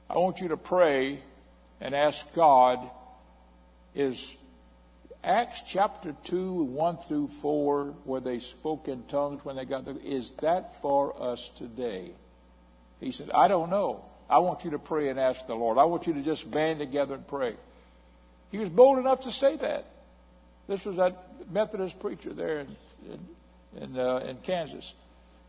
I 0.10 0.18
want 0.18 0.40
you 0.40 0.48
to 0.48 0.58
pray 0.58 1.20
and 1.82 1.94
ask 1.94 2.26
God, 2.34 2.80
is 3.94 4.34
Acts 5.24 5.62
chapter 5.68 6.16
2, 6.24 6.64
1 6.64 6.98
through 6.98 7.28
4, 7.28 7.94
where 8.06 8.22
they 8.22 8.40
spoke 8.40 8.88
in 8.88 9.04
tongues 9.04 9.44
when 9.44 9.56
they 9.56 9.66
got 9.66 9.86
there, 9.86 9.96
is 10.04 10.32
that 10.42 10.82
for 10.82 11.22
us 11.22 11.50
today? 11.58 12.12
He 13.00 13.12
said, 13.12 13.30
I 13.32 13.48
don't 13.48 13.70
know. 13.70 14.06
I 14.30 14.40
want 14.40 14.64
you 14.64 14.72
to 14.72 14.80
pray 14.80 15.10
and 15.10 15.20
ask 15.20 15.46
the 15.46 15.56
Lord. 15.56 15.78
I 15.78 15.84
want 15.84 16.08
you 16.08 16.14
to 16.14 16.22
just 16.22 16.50
band 16.50 16.80
together 16.80 17.16
and 17.16 17.28
pray. 17.28 17.56
He 18.52 18.58
was 18.58 18.70
bold 18.70 19.00
enough 19.00 19.22
to 19.22 19.32
say 19.32 19.56
that. 19.58 19.86
This 20.68 20.86
was 20.86 20.98
that 20.98 21.52
Methodist 21.52 22.00
preacher 22.00 22.34
there 22.34 22.60
in, 22.60 22.76
in, 23.10 23.84
in, 23.84 24.00
uh, 24.00 24.18
in 24.18 24.38
Kansas. 24.38 24.94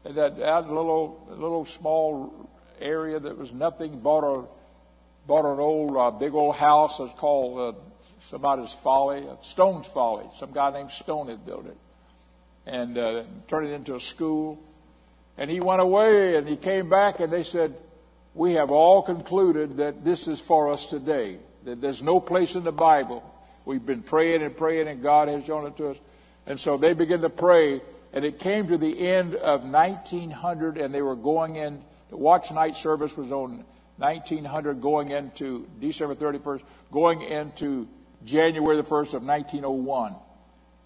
And 0.05 0.17
that 0.17 0.41
out 0.41 0.69
little, 0.69 1.27
little 1.31 1.65
small 1.65 2.49
area 2.81 3.21
that 3.21 3.37
was 3.37 3.53
nothing, 3.53 4.01
bought 4.01 4.25
a, 4.25 4.45
bought 5.27 5.45
an 5.45 5.61
old, 5.61 5.97
uh, 5.97 6.11
big 6.11 6.35
old 6.35 6.57
house. 6.57 6.99
It's 7.01 7.15
called 7.15 7.75
uh, 7.75 7.79
somebody's 8.29 8.73
folly, 8.73 9.25
Stone's 9.43 9.87
folly. 9.87 10.27
Some 10.39 10.53
guy 10.53 10.71
named 10.73 10.91
Stone 10.91 11.29
had 11.29 11.45
built 11.45 11.67
it 11.67 11.77
and 12.67 12.97
uh, 12.97 13.23
turned 13.49 13.69
it 13.69 13.73
into 13.73 13.95
a 13.95 14.01
school. 14.01 14.59
And 15.39 15.51
he 15.51 15.61
went 15.61 15.81
away 15.81 16.37
and 16.37 16.49
he 16.49 16.57
came 16.57 16.89
back 16.89 17.21
and 17.21 17.33
they 17.33 17.43
said, 17.43 17.75
we 18.35 18.55
have 18.55 18.71
all 18.71 19.03
concluded 19.03 19.77
that 19.79 20.05
this 20.05 20.27
is 20.27 20.41
for 20.41 20.71
us 20.71 20.87
today. 20.87 21.39
There's 21.65 22.03
no 22.03 22.21
place 22.21 22.55
in 22.55 22.65
the 22.65 22.73
Bible. 22.73 23.23
We've 23.65 23.85
been 23.85 24.03
praying 24.03 24.43
and 24.43 24.57
praying 24.57 24.89
and 24.89 25.03
God 25.03 25.29
has 25.29 25.45
shown 25.45 25.67
it 25.67 25.77
to 25.77 25.91
us. 25.91 25.97
And 26.47 26.59
so 26.59 26.77
they 26.77 26.95
began 26.95 27.21
to 27.21 27.31
pray 27.31 27.81
and 28.13 28.25
it 28.25 28.39
came 28.39 28.69
to 28.69 28.79
the 28.79 29.09
end 29.09 29.35
of 29.35 29.65
1900 29.65 30.77
and 30.77 30.93
they 30.93 31.03
were 31.03 31.17
going 31.17 31.57
in, 31.57 31.83
the 32.11 32.17
watch 32.17 32.51
night 32.51 32.77
service 32.77 33.17
was 33.17 33.33
on 33.33 33.65
1900 33.97 34.81
going 34.81 35.11
into 35.11 35.67
December 35.81 36.15
31st, 36.15 36.63
going 36.91 37.23
into 37.23 37.89
January 38.25 38.77
the 38.77 38.83
1st 38.83 39.15
of 39.15 39.23
1901. 39.23 40.15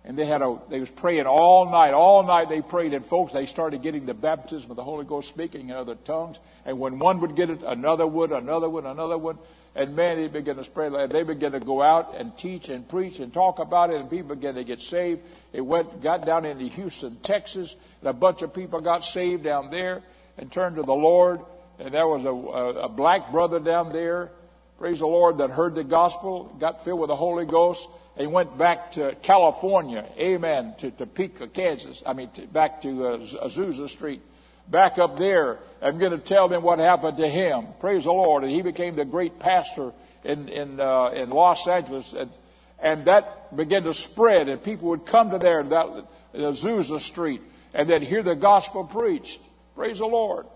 And 0.04 0.16
they 0.16 0.24
had 0.24 0.40
a, 0.40 0.56
they 0.70 0.78
was 0.78 0.88
praying 0.88 1.26
all 1.26 1.68
night. 1.68 1.92
All 1.92 2.22
night 2.22 2.48
they 2.48 2.62
prayed. 2.62 2.94
And 2.94 3.04
folks, 3.04 3.32
they 3.32 3.44
started 3.44 3.82
getting 3.82 4.06
the 4.06 4.14
baptism 4.14 4.70
of 4.70 4.76
the 4.76 4.84
Holy 4.84 5.04
Ghost 5.04 5.28
speaking 5.28 5.68
in 5.68 5.74
other 5.74 5.96
tongues. 5.96 6.38
And 6.64 6.78
when 6.78 7.00
one 7.00 7.20
would 7.20 7.34
get 7.34 7.50
it, 7.50 7.62
another 7.66 8.06
would, 8.06 8.30
another 8.30 8.70
would, 8.70 8.84
another 8.84 9.18
would. 9.18 9.36
And 9.76 9.94
man, 9.94 10.16
they 10.16 10.26
began 10.26 10.56
to 10.56 10.64
spread. 10.64 11.10
They 11.10 11.22
began 11.22 11.52
to 11.52 11.60
go 11.60 11.82
out 11.82 12.14
and 12.16 12.36
teach 12.36 12.68
and 12.70 12.88
preach 12.88 13.20
and 13.20 13.32
talk 13.32 13.58
about 13.58 13.90
it. 13.90 14.00
And 14.00 14.10
people 14.10 14.34
began 14.34 14.54
to 14.54 14.64
get 14.64 14.80
saved. 14.80 15.20
It 15.52 15.60
went, 15.60 16.02
got 16.02 16.26
down 16.26 16.44
into 16.44 16.64
Houston, 16.64 17.16
Texas. 17.16 17.76
And 18.00 18.08
a 18.08 18.12
bunch 18.12 18.42
of 18.42 18.54
people 18.54 18.80
got 18.80 19.04
saved 19.04 19.44
down 19.44 19.70
there 19.70 20.02
and 20.38 20.50
turned 20.50 20.76
to 20.76 20.82
the 20.82 20.94
Lord. 20.94 21.40
And 21.78 21.92
there 21.92 22.08
was 22.08 22.24
a, 22.24 22.30
a, 22.30 22.86
a 22.86 22.88
black 22.88 23.30
brother 23.30 23.60
down 23.60 23.92
there 23.92 24.30
praise 24.78 24.98
the 24.98 25.06
Lord, 25.06 25.38
that 25.38 25.50
heard 25.50 25.74
the 25.74 25.84
gospel, 25.84 26.54
got 26.58 26.84
filled 26.84 27.00
with 27.00 27.08
the 27.08 27.16
Holy 27.16 27.46
Ghost, 27.46 27.88
and 28.16 28.32
went 28.32 28.56
back 28.56 28.92
to 28.92 29.14
California, 29.22 30.04
amen, 30.18 30.74
to 30.78 30.90
Topeka, 30.90 31.48
Kansas. 31.48 32.02
I 32.04 32.12
mean, 32.12 32.30
to, 32.30 32.46
back 32.46 32.82
to 32.82 33.06
uh, 33.06 33.18
Azusa 33.18 33.88
Street. 33.88 34.22
Back 34.68 34.98
up 34.98 35.18
there, 35.18 35.58
I'm 35.80 35.98
going 35.98 36.12
to 36.12 36.18
tell 36.18 36.48
them 36.48 36.62
what 36.62 36.78
happened 36.78 37.18
to 37.18 37.28
him. 37.28 37.68
Praise 37.80 38.04
the 38.04 38.12
Lord. 38.12 38.42
And 38.42 38.52
he 38.52 38.62
became 38.62 38.96
the 38.96 39.04
great 39.04 39.38
pastor 39.38 39.92
in, 40.24 40.48
in, 40.48 40.80
uh, 40.80 41.10
in 41.10 41.30
Los 41.30 41.66
Angeles. 41.68 42.12
And, 42.12 42.30
and 42.78 43.04
that 43.06 43.56
began 43.56 43.84
to 43.84 43.94
spread, 43.94 44.48
and 44.48 44.62
people 44.62 44.88
would 44.88 45.06
come 45.06 45.30
to 45.30 45.38
there, 45.38 45.62
that 45.62 46.06
Azusa 46.34 47.00
Street, 47.00 47.42
and 47.72 47.88
then 47.88 48.02
hear 48.02 48.22
the 48.22 48.34
gospel 48.34 48.84
preached. 48.84 49.40
Praise 49.74 49.98
the 49.98 50.06
Lord 50.06 50.46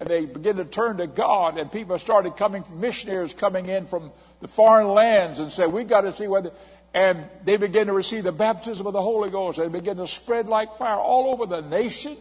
and 0.00 0.08
they 0.08 0.26
began 0.26 0.56
to 0.56 0.64
turn 0.64 0.98
to 0.98 1.06
God, 1.06 1.58
and 1.58 1.70
people 1.70 1.98
started 1.98 2.36
coming 2.36 2.64
missionaries 2.72 3.34
coming 3.34 3.68
in 3.68 3.86
from 3.86 4.12
the 4.40 4.48
foreign 4.48 4.88
lands 4.88 5.40
and 5.40 5.52
said, 5.52 5.72
We've 5.72 5.88
got 5.88 6.02
to 6.02 6.12
see 6.12 6.26
whether." 6.26 6.52
And 6.94 7.26
they 7.44 7.58
began 7.58 7.86
to 7.86 7.92
receive 7.92 8.24
the 8.24 8.32
baptism 8.32 8.86
of 8.86 8.94
the 8.94 9.02
Holy 9.02 9.28
Ghost. 9.28 9.58
and 9.58 9.72
They 9.72 9.78
began 9.78 9.96
to 9.96 10.06
spread 10.06 10.48
like 10.48 10.78
fire 10.78 10.96
all 10.96 11.30
over 11.30 11.44
the 11.44 11.60
nation, 11.60 12.16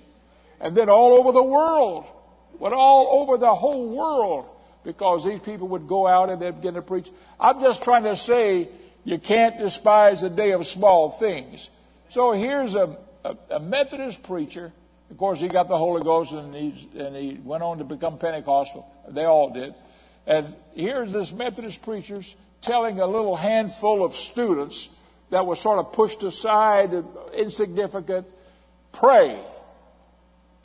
and 0.60 0.76
then 0.76 0.90
all 0.90 1.14
over 1.14 1.32
the 1.32 1.44
world, 1.44 2.06
but 2.60 2.74
all 2.74 3.22
over 3.22 3.38
the 3.38 3.54
whole 3.54 3.90
world, 3.90 4.46
because 4.84 5.26
these 5.26 5.40
people 5.40 5.68
would 5.70 5.88
go 5.88 6.08
out 6.08 6.32
and 6.32 6.42
they'd 6.42 6.56
begin 6.56 6.76
to 6.76 6.82
preach. 6.82 7.10
I'm 7.40 7.62
just 7.62 7.84
trying 7.84 8.04
to 8.04 8.16
say 8.16 8.70
you 9.04 9.18
can't 9.18 9.58
despise 9.58 10.22
the 10.22 10.30
day 10.30 10.52
of 10.52 10.66
small 10.66 11.12
things. 11.12 11.70
So 12.10 12.32
here's 12.32 12.76
a, 12.76 12.98
a, 13.24 13.38
a 13.52 13.60
Methodist 13.60 14.24
preacher 14.24 14.72
of 15.10 15.18
course, 15.18 15.40
he 15.40 15.48
got 15.48 15.70
the 15.70 15.78
Holy 15.78 16.04
Ghost 16.04 16.34
and, 16.34 16.54
he 16.54 16.90
and 16.98 17.16
he 17.16 17.40
went 17.44 17.64
on 17.64 17.78
to 17.78 17.84
become 17.84 18.18
Pentecostal. 18.18 18.86
They 19.08 19.26
all 19.26 19.52
did. 19.52 19.74
And 20.26 20.54
here's 20.74 21.14
this 21.14 21.32
Methodist 21.32 21.82
preachers 21.82 22.36
telling 22.62 23.00
a 23.00 23.08
little 23.08 23.36
handful 23.36 24.04
of 24.04 24.16
students 24.16 24.90
that 25.30 25.46
were 25.46 25.56
sort 25.56 25.80
of 25.80 25.94
pushed 25.94 26.24
aside, 26.24 26.92
insignificant, 27.34 28.28
pray 28.92 29.40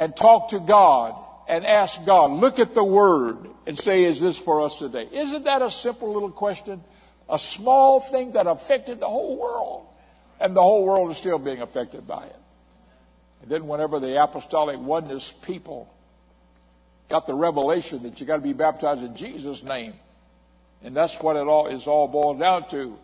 and 0.03 0.17
talk 0.17 0.49
to 0.49 0.59
God 0.59 1.15
and 1.47 1.65
ask 1.65 2.05
God, 2.05 2.33
look 2.33 2.59
at 2.59 2.75
the 2.75 2.83
word 2.83 3.37
and 3.69 3.79
say, 3.79 4.03
is 4.03 4.21
this 4.21 4.37
for 4.37 4.63
us 4.63 4.77
today? 4.77 5.09
Isn't 5.13 5.45
that 5.45 5.63
a 5.63 5.71
simple 5.71 6.13
little 6.13 6.33
question? 6.33 6.83
A 7.29 7.39
small 7.39 8.01
thing 8.01 8.33
that 8.33 8.49
affected 8.49 8.99
the 8.99 9.09
whole 9.09 9.39
world. 9.39 9.87
And 10.41 10.57
the 10.57 10.63
whole 10.63 10.85
world 10.85 11.13
is 11.13 11.19
still 11.19 11.39
being 11.39 11.63
affected 11.63 12.05
by 12.05 12.25
it. 12.25 12.37
And 13.43 13.51
then, 13.51 13.69
whenever 13.69 14.01
the 14.01 14.21
apostolic 14.21 14.77
oneness 14.81 15.31
people 15.31 15.89
got 17.09 17.29
the 17.29 17.35
revelation 17.35 18.03
that 18.03 18.19
you 18.19 18.27
got 18.27 18.37
to 18.37 18.43
be 18.43 18.53
baptized 18.53 19.05
in 19.05 19.15
Jesus' 19.15 19.63
name, 19.63 19.95
and 20.83 20.97
that's 20.97 21.15
what 21.21 21.37
it 21.37 21.47
all 21.47 21.69
is 21.69 21.87
all 21.87 22.09
boiled 22.09 22.41
down 22.41 22.69
to. 22.71 22.99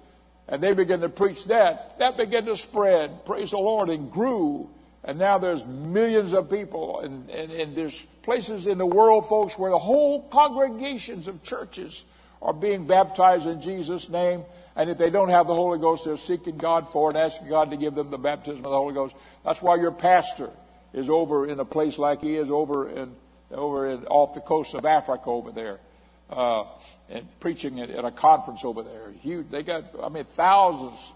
And 0.49 0.61
they 0.61 0.73
began 0.73 1.01
to 1.03 1.09
preach 1.09 1.45
that. 1.45 2.01
That 2.01 2.17
began 2.17 2.45
to 2.47 2.57
spread, 2.57 3.25
praise 3.25 3.53
the 3.53 3.59
Lord, 3.59 3.89
and 3.89 4.11
grew. 4.11 4.69
And 5.09 5.19
now 5.19 5.39
there's 5.39 5.65
millions 5.65 6.35
of 6.35 6.51
people, 6.51 7.01
and, 7.01 7.31
and, 7.31 7.51
and 7.51 7.75
there's 7.75 7.99
places 8.21 8.67
in 8.67 8.77
the 8.77 8.85
world, 8.85 9.27
folks, 9.27 9.59
where 9.59 9.71
the 9.71 9.79
whole 9.79 10.29
congregations 10.29 11.29
of 11.29 11.43
churches 11.43 12.05
are 12.43 12.53
being 12.53 12.87
baptized 12.87 13.47
in 13.47 13.63
Jesus' 13.63 14.11
name. 14.11 14.45
And 14.77 14.91
if 14.91 14.99
they 14.99 15.09
don't 15.09 15.31
have 15.31 15.47
the 15.47 15.55
Holy 15.55 15.79
Ghost, 15.79 16.05
they're 16.05 16.19
seeking 16.19 16.59
God 16.59 16.93
for 16.93 17.11
it 17.11 17.17
asking 17.17 17.49
God 17.49 17.71
to 17.71 17.79
give 17.79 17.95
them 17.95 18.11
the 18.11 18.19
baptism 18.19 18.59
of 18.59 18.71
the 18.71 18.77
Holy 18.77 18.93
Ghost. 18.93 19.17
That's 19.47 19.63
why 19.63 19.77
your 19.77 19.93
pastor 19.93 20.51
is 20.93 21.09
over 21.09 21.49
in 21.49 21.59
a 21.59 21.65
place 21.65 21.97
like 21.97 22.21
he 22.21 22.37
is 22.37 22.51
over 22.51 22.91
in 22.91 23.17
over 23.51 23.89
in, 23.89 24.05
off 24.09 24.35
the 24.35 24.43
coast 24.43 24.75
of 24.75 24.85
Africa 24.85 25.31
over 25.31 25.51
there, 25.53 25.81
uh, 26.29 26.65
and 27.09 27.27
preaching 27.41 27.81
at, 27.81 27.89
at, 27.89 28.05
a 28.05 28.11
conference 28.11 28.63
over 28.63 28.83
there. 28.83 29.11
Huge. 29.23 29.49
They 29.51 29.63
got, 29.63 29.85
I 30.03 30.11
mean, 30.11 30.25
thousands, 30.25 31.15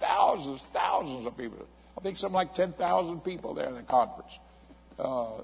thousands, 0.00 0.62
thousands 0.72 1.26
of 1.26 1.36
people. 1.36 1.66
I 1.96 2.00
think 2.00 2.16
something 2.16 2.34
like 2.34 2.54
ten 2.54 2.72
thousand 2.72 3.20
people 3.24 3.54
there 3.54 3.68
in 3.68 3.74
the 3.74 3.82
conference. 3.82 4.38
Uh, 4.98 5.42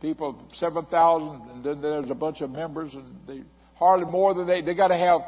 people, 0.00 0.42
seven 0.52 0.84
thousand, 0.84 1.42
and 1.50 1.64
then 1.64 1.80
there's 1.80 2.10
a 2.10 2.14
bunch 2.14 2.40
of 2.40 2.50
members, 2.50 2.94
and 2.94 3.04
they 3.26 3.42
hardly 3.76 4.06
more 4.06 4.34
than 4.34 4.46
they. 4.46 4.60
They 4.60 4.74
got 4.74 4.88
to 4.88 4.96
have 4.96 5.22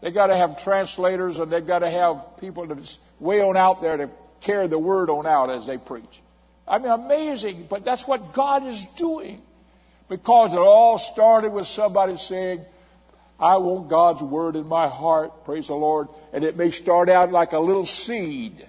they 0.00 0.10
got 0.10 0.28
to 0.28 0.36
have 0.36 0.62
translators 0.62 1.38
and 1.38 1.50
they've 1.50 1.66
got 1.66 1.80
to 1.80 1.90
have 1.90 2.38
people 2.40 2.66
to 2.68 2.76
way 3.18 3.40
on 3.40 3.56
out 3.56 3.82
there 3.82 3.96
to 3.96 4.10
carry 4.40 4.68
the 4.68 4.78
word 4.78 5.10
on 5.10 5.26
out 5.26 5.50
as 5.50 5.66
they 5.66 5.76
preach. 5.76 6.22
I 6.66 6.78
mean, 6.78 6.92
amazing, 6.92 7.66
but 7.68 7.84
that's 7.84 8.06
what 8.06 8.32
God 8.32 8.66
is 8.66 8.84
doing. 8.96 9.42
Because 10.08 10.52
it 10.52 10.58
all 10.58 10.98
started 10.98 11.52
with 11.52 11.66
somebody 11.66 12.16
saying, 12.16 12.64
I 13.40 13.58
want 13.58 13.88
God's 13.88 14.22
word 14.22 14.56
in 14.56 14.66
my 14.66 14.88
heart, 14.88 15.44
praise 15.44 15.66
the 15.66 15.74
Lord. 15.74 16.08
And 16.32 16.44
it 16.44 16.56
may 16.56 16.70
start 16.70 17.08
out 17.08 17.32
like 17.32 17.52
a 17.52 17.58
little 17.58 17.86
seed, 17.86 18.66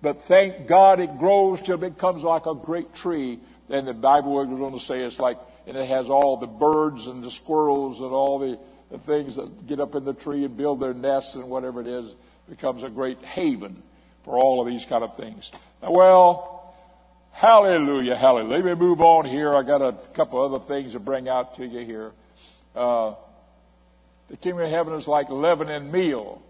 but 0.00 0.22
thank 0.22 0.66
God 0.66 1.00
it 1.00 1.18
grows 1.18 1.60
till 1.62 1.82
it 1.82 1.94
becomes 1.94 2.22
like 2.22 2.46
a 2.46 2.54
great 2.54 2.94
tree. 2.94 3.40
And 3.68 3.86
the 3.86 3.92
Bible 3.92 4.44
goes 4.44 4.60
on 4.60 4.72
to 4.72 4.80
say 4.80 5.02
it's 5.02 5.18
like 5.18 5.38
and 5.68 5.76
it 5.76 5.86
has 5.86 6.08
all 6.08 6.38
the 6.38 6.46
birds 6.46 7.06
and 7.06 7.22
the 7.22 7.30
squirrels 7.30 8.00
and 8.00 8.10
all 8.10 8.38
the, 8.38 8.58
the 8.90 8.98
things 8.98 9.36
that 9.36 9.66
get 9.66 9.78
up 9.80 9.94
in 9.94 10.04
the 10.04 10.14
tree 10.14 10.44
and 10.44 10.56
build 10.56 10.80
their 10.80 10.94
nests 10.94 11.34
and 11.34 11.44
whatever 11.50 11.82
it 11.82 11.86
is. 11.86 12.14
Becomes 12.48 12.82
a 12.82 12.88
great 12.88 13.22
haven 13.22 13.82
for 14.24 14.38
all 14.38 14.62
of 14.62 14.66
these 14.66 14.86
kind 14.86 15.04
of 15.04 15.14
things. 15.18 15.52
Now, 15.82 15.90
Well, 15.90 16.74
hallelujah, 17.32 18.16
hallelujah. 18.16 18.64
Let 18.64 18.64
me 18.64 18.74
move 18.74 19.02
on 19.02 19.26
here. 19.26 19.54
I 19.54 19.62
got 19.62 19.82
a 19.82 19.92
couple 20.14 20.42
other 20.42 20.58
things 20.58 20.92
to 20.92 20.98
bring 20.98 21.28
out 21.28 21.54
to 21.54 21.66
you 21.66 21.84
here. 21.84 22.12
Uh, 22.74 23.14
the 24.30 24.38
kingdom 24.38 24.64
of 24.64 24.70
heaven 24.70 24.94
is 24.94 25.06
like 25.06 25.28
leaven 25.28 25.68
and 25.68 25.92
meal. 25.92 26.40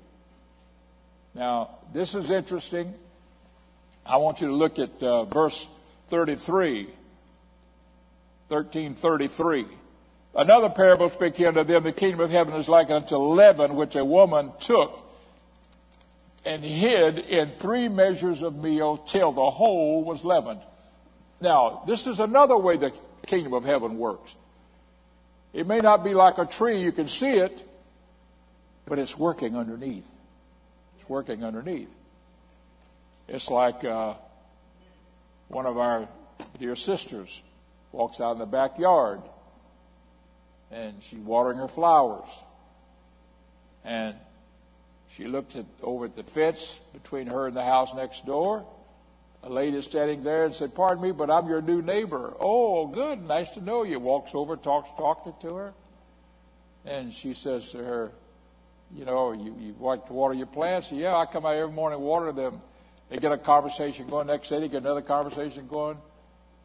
Now, 1.34 1.70
this 1.92 2.14
is 2.14 2.30
interesting. 2.30 2.94
I 4.08 4.16
want 4.16 4.40
you 4.40 4.48
to 4.48 4.54
look 4.54 4.78
at 4.78 5.02
uh, 5.02 5.24
verse 5.24 5.66
33. 6.08 6.84
1333. 8.48 9.66
Another 10.34 10.70
parable 10.70 11.08
speaking 11.10 11.46
unto 11.46 11.64
them, 11.64 11.82
the 11.82 11.92
kingdom 11.92 12.20
of 12.20 12.30
heaven 12.30 12.54
is 12.54 12.68
like 12.68 12.90
unto 12.90 13.16
leaven, 13.16 13.76
which 13.76 13.96
a 13.96 14.04
woman 14.04 14.52
took 14.60 15.04
and 16.44 16.64
hid 16.64 17.18
in 17.18 17.50
three 17.50 17.88
measures 17.88 18.42
of 18.42 18.56
meal 18.56 18.96
till 18.96 19.32
the 19.32 19.50
whole 19.50 20.02
was 20.02 20.24
leavened. 20.24 20.60
Now, 21.40 21.82
this 21.86 22.06
is 22.06 22.20
another 22.20 22.56
way 22.56 22.76
the 22.76 22.92
kingdom 23.26 23.52
of 23.52 23.64
heaven 23.64 23.98
works. 23.98 24.34
It 25.52 25.66
may 25.66 25.80
not 25.80 26.04
be 26.04 26.14
like 26.14 26.38
a 26.38 26.46
tree, 26.46 26.80
you 26.80 26.92
can 26.92 27.08
see 27.08 27.36
it, 27.36 27.68
but 28.86 28.98
it's 28.98 29.16
working 29.16 29.56
underneath. 29.56 30.06
It's 30.98 31.08
working 31.08 31.44
underneath. 31.44 31.90
It's 33.28 33.50
like 33.50 33.84
uh, 33.84 34.14
one 35.48 35.66
of 35.66 35.76
our 35.76 36.08
dear 36.58 36.74
sisters 36.76 37.42
walks 37.92 38.20
out 38.20 38.32
in 38.32 38.38
the 38.38 38.46
backyard 38.46 39.20
and 40.70 40.94
she's 41.02 41.20
watering 41.20 41.58
her 41.58 41.68
flowers. 41.68 42.28
And 43.84 44.14
she 45.10 45.26
looks 45.26 45.56
at, 45.56 45.64
over 45.82 46.06
at 46.06 46.16
the 46.16 46.22
fence 46.22 46.78
between 46.92 47.26
her 47.26 47.46
and 47.46 47.56
the 47.56 47.64
house 47.64 47.94
next 47.94 48.26
door. 48.26 48.66
A 49.44 49.48
lady 49.48 49.80
standing 49.82 50.24
there 50.24 50.44
and 50.44 50.54
said, 50.54 50.74
Pardon 50.74 51.02
me, 51.02 51.12
but 51.12 51.30
I'm 51.30 51.48
your 51.48 51.62
new 51.62 51.80
neighbor. 51.80 52.34
Oh, 52.40 52.86
good. 52.86 53.22
Nice 53.22 53.50
to 53.50 53.60
know 53.60 53.84
you. 53.84 54.00
Walks 54.00 54.32
over, 54.34 54.56
talks, 54.56 54.90
talking 54.96 55.32
to 55.42 55.54
her. 55.54 55.72
And 56.84 57.12
she 57.12 57.34
says 57.34 57.70
to 57.70 57.78
her, 57.78 58.10
You 58.94 59.04
know, 59.04 59.32
you, 59.32 59.56
you 59.58 59.74
like 59.78 60.06
to 60.06 60.12
water 60.12 60.34
your 60.34 60.46
plants? 60.46 60.90
Yeah, 60.90 61.16
I 61.16 61.24
come 61.26 61.46
out 61.46 61.54
every 61.54 61.72
morning 61.72 61.98
and 61.98 62.06
water 62.06 62.32
them. 62.32 62.60
They 63.08 63.16
get 63.18 63.32
a 63.32 63.38
conversation 63.38 64.06
going. 64.08 64.26
Next 64.26 64.48
day, 64.48 64.60
they 64.60 64.68
get 64.68 64.82
another 64.82 65.02
conversation 65.02 65.66
going. 65.66 65.96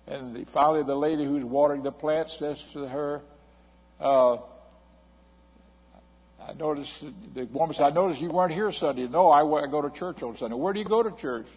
And 0.07 0.35
the, 0.35 0.43
finally, 0.45 0.83
the 0.83 0.95
lady 0.95 1.23
who's 1.23 1.43
watering 1.43 1.83
the 1.83 1.91
plants 1.91 2.37
says 2.37 2.63
to 2.73 2.87
her, 2.87 3.21
uh, 3.99 4.37
I 6.45 6.53
noticed, 6.59 7.03
the 7.33 7.45
woman 7.45 7.73
said, 7.73 7.85
I 7.85 7.89
noticed 7.91 8.19
you 8.19 8.29
weren't 8.29 8.51
here 8.51 8.71
Sunday. 8.71 9.07
No, 9.07 9.29
I, 9.29 9.63
I 9.63 9.67
go 9.67 9.81
to 9.81 9.89
church 9.89 10.21
on 10.23 10.35
Sunday. 10.35 10.55
Where 10.55 10.73
do 10.73 10.79
you 10.79 10.85
go 10.85 11.01
to 11.01 11.11
church? 11.11 11.47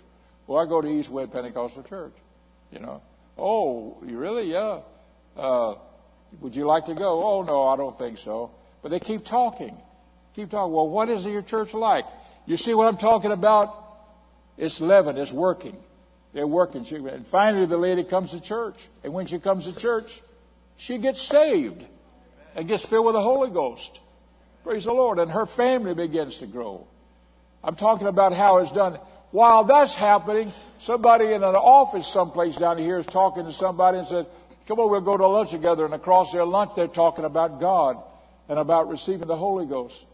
Well, 0.47 0.63
I 0.63 0.67
go 0.67 0.81
to 0.81 0.89
East 0.89 1.11
Pentecostal 1.13 1.83
Church. 1.83 2.15
You 2.71 2.79
know, 2.79 3.03
oh, 3.37 3.97
you 4.07 4.17
really? 4.17 4.53
Yeah. 4.53 4.81
Uh, 5.37 5.75
would 6.41 6.55
you 6.55 6.67
like 6.67 6.87
to 6.87 6.95
go? 6.95 7.23
Oh, 7.23 7.43
no, 7.43 7.67
I 7.67 7.77
don't 7.77 7.97
think 7.99 8.19
so. 8.19 8.53
But 8.83 8.91
they 8.91 9.01
keep 9.01 9.25
talking. 9.25 9.77
Keep 10.35 10.51
talking. 10.51 10.73
Well, 10.73 10.89
what 10.89 11.09
is 11.09 11.25
your 11.25 11.43
church 11.43 11.75
like? 11.75 12.07
You 12.47 12.57
see 12.57 12.75
what 12.75 12.87
I'm 12.87 12.97
talking 12.97 13.33
about? 13.33 13.86
It's 14.57 14.81
leaven. 14.81 15.19
It's 15.19 15.33
working. 15.33 15.77
They're 16.33 16.47
working. 16.47 16.85
She, 16.85 16.97
and 16.97 17.27
finally, 17.27 17.67
the 17.67 17.77
lady 17.77 18.05
comes 18.05 18.33
to 18.33 18.41
church. 18.41 18.89
And 19.05 19.13
when 19.13 19.27
she 19.27 19.39
comes 19.39 19.65
to 19.65 19.73
church, 19.73 20.23
she 20.77 20.99
gets 20.99 21.23
saved 21.23 21.83
and 22.55 22.69
gets 22.69 22.85
filled 22.85 23.07
with 23.07 23.15
the 23.15 23.23
Holy 23.23 23.51
Ghost. 23.51 24.01
Praise 24.65 24.85
the 24.85 24.93
Lord. 24.93 25.19
And 25.19 25.31
her 25.31 25.47
family 25.47 25.95
begins 25.95 26.39
to 26.39 26.47
grow. 26.47 26.87
I'm 27.63 27.77
talking 27.77 28.07
about 28.07 28.33
how 28.33 28.59
it's 28.59 28.73
done. 28.73 28.99
While 29.31 29.65
that's 29.65 29.95
happening, 29.95 30.53
somebody 30.79 31.33
in 31.33 31.43
an 31.43 31.57
office 31.57 32.07
someplace 32.07 32.57
down 32.57 32.79
here 32.79 32.99
is 32.99 33.07
talking 33.07 33.45
to 33.45 33.53
somebody 33.53 33.99
and 33.99 34.07
said, 34.07 34.27
Come 34.67 34.81
on, 34.81 34.91
we'll 34.91 35.01
go 35.01 35.17
to 35.17 35.27
lunch 35.27 35.51
together. 35.51 35.85
And 35.85 35.95
across 35.95 36.33
their 36.33 36.45
lunch, 36.45 36.73
they're 36.75 36.89
talking 36.89 37.25
about 37.25 37.61
God 37.61 38.03
and 38.49 38.59
about 38.59 38.89
receiving 38.89 39.29
the 39.29 39.37
Holy 39.37 39.67
Ghost. 39.67 40.05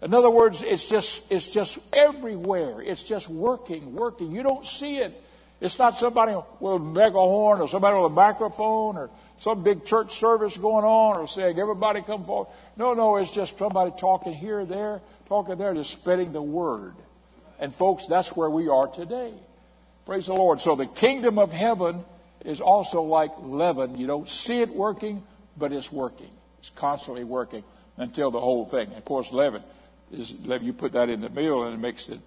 In 0.00 0.14
other 0.14 0.30
words, 0.30 0.62
it's 0.62 0.88
just, 0.88 1.30
it's 1.30 1.50
just 1.50 1.78
everywhere. 1.92 2.80
It's 2.80 3.02
just 3.02 3.28
working, 3.28 3.94
working. 3.94 4.30
You 4.30 4.42
don't 4.42 4.64
see 4.64 4.98
it 4.98 5.24
it's 5.60 5.78
not 5.78 5.96
somebody 5.96 6.36
with 6.60 6.74
a 6.74 6.78
megaphone 6.78 7.60
or 7.60 7.68
somebody 7.68 7.96
with 7.96 8.12
a 8.12 8.14
microphone 8.14 8.96
or 8.96 9.10
some 9.38 9.62
big 9.62 9.84
church 9.84 10.12
service 10.12 10.56
going 10.56 10.84
on 10.84 11.16
or 11.16 11.26
saying, 11.26 11.58
everybody 11.58 12.00
come 12.00 12.24
forward. 12.24 12.48
No, 12.76 12.94
no, 12.94 13.16
it's 13.16 13.32
just 13.32 13.58
somebody 13.58 13.92
talking 13.98 14.34
here, 14.34 14.64
there, 14.64 15.00
talking 15.26 15.58
there, 15.58 15.74
just 15.74 15.90
spreading 15.90 16.32
the 16.32 16.42
word. 16.42 16.94
And 17.58 17.74
folks, 17.74 18.06
that's 18.06 18.36
where 18.36 18.50
we 18.50 18.68
are 18.68 18.86
today. 18.86 19.32
Praise 20.06 20.26
the 20.26 20.34
Lord. 20.34 20.60
So 20.60 20.76
the 20.76 20.86
kingdom 20.86 21.38
of 21.40 21.52
heaven 21.52 22.04
is 22.44 22.60
also 22.60 23.02
like 23.02 23.32
leaven. 23.40 23.98
You 23.98 24.06
don't 24.06 24.28
see 24.28 24.60
it 24.60 24.68
working, 24.68 25.24
but 25.56 25.72
it's 25.72 25.90
working. 25.90 26.30
It's 26.60 26.70
constantly 26.70 27.24
working 27.24 27.64
until 27.96 28.30
the 28.30 28.40
whole 28.40 28.64
thing. 28.64 28.92
Of 28.94 29.04
course, 29.04 29.32
leaven 29.32 29.62
is. 30.12 30.32
You 30.32 30.72
put 30.72 30.92
that 30.92 31.08
in 31.08 31.20
the 31.20 31.30
meal 31.30 31.64
and 31.64 31.74
it 31.74 31.78
makes 31.78 32.08
it 32.08 32.20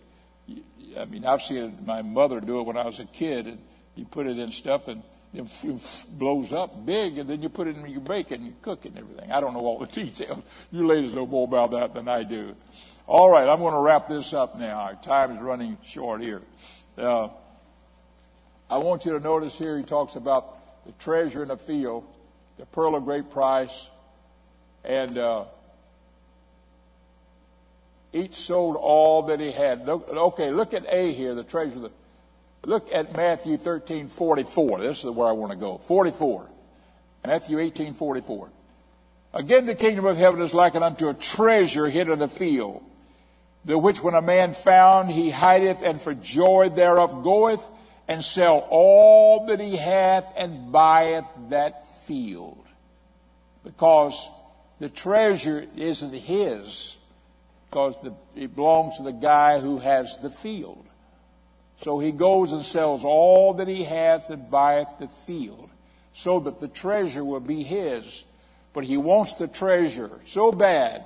I 0.98 1.06
mean, 1.06 1.26
I've 1.26 1.42
seen 1.42 1.78
my 1.86 2.02
mother 2.02 2.40
do 2.40 2.60
it 2.60 2.64
when 2.64 2.78
I 2.78 2.86
was 2.86 3.00
a 3.00 3.06
kid, 3.06 3.48
and 3.48 3.60
you 3.96 4.06
put 4.06 4.28
it 4.28 4.38
in 4.38 4.52
stuff 4.52 4.88
and 4.88 5.04
it 5.34 5.48
blows 6.10 6.52
up 6.52 6.86
big, 6.86 7.18
and 7.18 7.30
then 7.30 7.42
you 7.42 7.48
put 7.50 7.68
it 7.68 7.78
in 7.78 7.86
your 7.88 8.02
bacon, 8.02 8.42
and 8.42 8.46
you 8.48 8.54
cook 8.62 8.86
it 8.86 8.90
and 8.90 9.00
everything. 9.00 9.32
I 9.32 9.40
don't 9.40 9.54
know 9.54 9.62
all 9.62 9.80
the 9.80 9.88
details. 10.04 10.44
You 10.72 10.86
ladies 10.86 11.14
know 11.14 11.26
more 11.26 11.48
about 11.48 11.72
that 11.72 11.94
than 11.94 12.08
I 12.08 12.24
do. 12.24 12.56
All 13.08 13.30
right, 13.30 13.48
I'm 13.48 13.60
going 13.60 13.74
to 13.74 13.80
wrap 13.80 14.10
this 14.10 14.34
up 14.34 14.58
now. 14.58 14.80
Our 14.80 14.96
time 14.96 15.36
is 15.36 15.42
running 15.42 15.78
short 15.84 16.22
here. 16.22 16.42
Uh, 16.98 17.30
I 18.70 18.78
want 18.78 19.06
you 19.06 19.14
to 19.14 19.20
notice 19.20 19.58
here 19.58 19.78
he 19.78 19.84
talks 19.84 20.16
about 20.16 20.86
the 20.86 20.92
treasure 20.94 21.44
in 21.44 21.50
the 21.50 21.58
field, 21.58 22.06
the 22.58 22.66
pearl 22.66 22.96
of 22.96 23.06
great 23.06 23.30
price, 23.32 23.88
and 24.84 25.18
uh, 25.18 25.46
each 28.14 28.36
sold 28.36 28.76
all 28.76 29.24
that 29.24 29.40
he 29.40 29.52
had. 29.52 29.88
Okay, 29.88 30.52
look 30.52 30.74
at 30.74 30.86
A 30.88 31.14
here, 31.14 31.34
the 31.34 31.44
treasure. 31.44 31.90
Look 32.64 32.94
at 32.94 33.16
Matthew 33.16 33.58
13, 33.58 34.10
44. 34.10 34.80
This 34.80 35.04
is 35.04 35.12
where 35.12 35.28
I 35.28 35.32
want 35.32 35.52
to 35.52 35.58
go. 35.58 35.78
44. 35.78 36.48
Matthew 37.26 37.60
18, 37.60 37.94
44. 37.94 38.50
Again, 39.34 39.66
the 39.66 39.76
kingdom 39.76 40.06
of 40.06 40.18
heaven 40.18 40.42
is 40.42 40.54
likened 40.54 40.84
unto 40.84 41.08
a 41.08 41.14
treasure 41.14 41.88
hid 41.88 42.10
in 42.10 42.22
a 42.22 42.28
field, 42.28 42.84
the 43.64 43.78
which 43.78 44.04
when 44.04 44.14
a 44.14 44.22
man 44.22 44.54
found, 44.54 45.10
he 45.10 45.30
hideth, 45.30 45.82
and 45.82 46.02
for 46.02 46.14
joy 46.14 46.70
thereof 46.70 47.24
goeth 47.24 47.66
and 48.08 48.22
sell 48.22 48.68
all 48.70 49.46
that 49.46 49.62
he 49.62 49.78
hath 49.78 50.28
and 50.36 50.72
buyeth 50.72 51.26
that 51.50 51.88
field. 52.06 52.66
Because 53.64 54.28
the 54.80 54.90
treasure 54.90 55.66
isn't 55.78 56.14
his 56.14 56.98
because 57.72 57.96
the, 58.04 58.14
it 58.36 58.54
belongs 58.54 58.98
to 58.98 59.04
the 59.04 59.14
guy 59.14 59.62
who 59.62 59.80
has 59.80 60.18
the 60.18 60.30
field. 60.30 60.86
So 61.84 62.00
he 62.00 62.12
goes 62.12 62.52
and 62.52 62.64
sells 62.64 63.06
all 63.06 63.54
that 63.56 63.70
he 63.70 63.86
hath 63.86 64.30
and 64.30 64.52
buyeth 64.52 65.00
the 65.00 65.08
field, 65.26 65.70
so 66.14 66.42
that 66.42 66.60
the 66.60 66.68
treasure 66.68 67.24
will 67.24 67.40
be 67.40 67.64
his. 67.64 68.26
But 68.74 68.84
he 68.84 68.98
wants 68.98 69.36
the 69.36 69.48
treasure 69.48 70.12
so 70.26 70.52
bad 70.52 71.06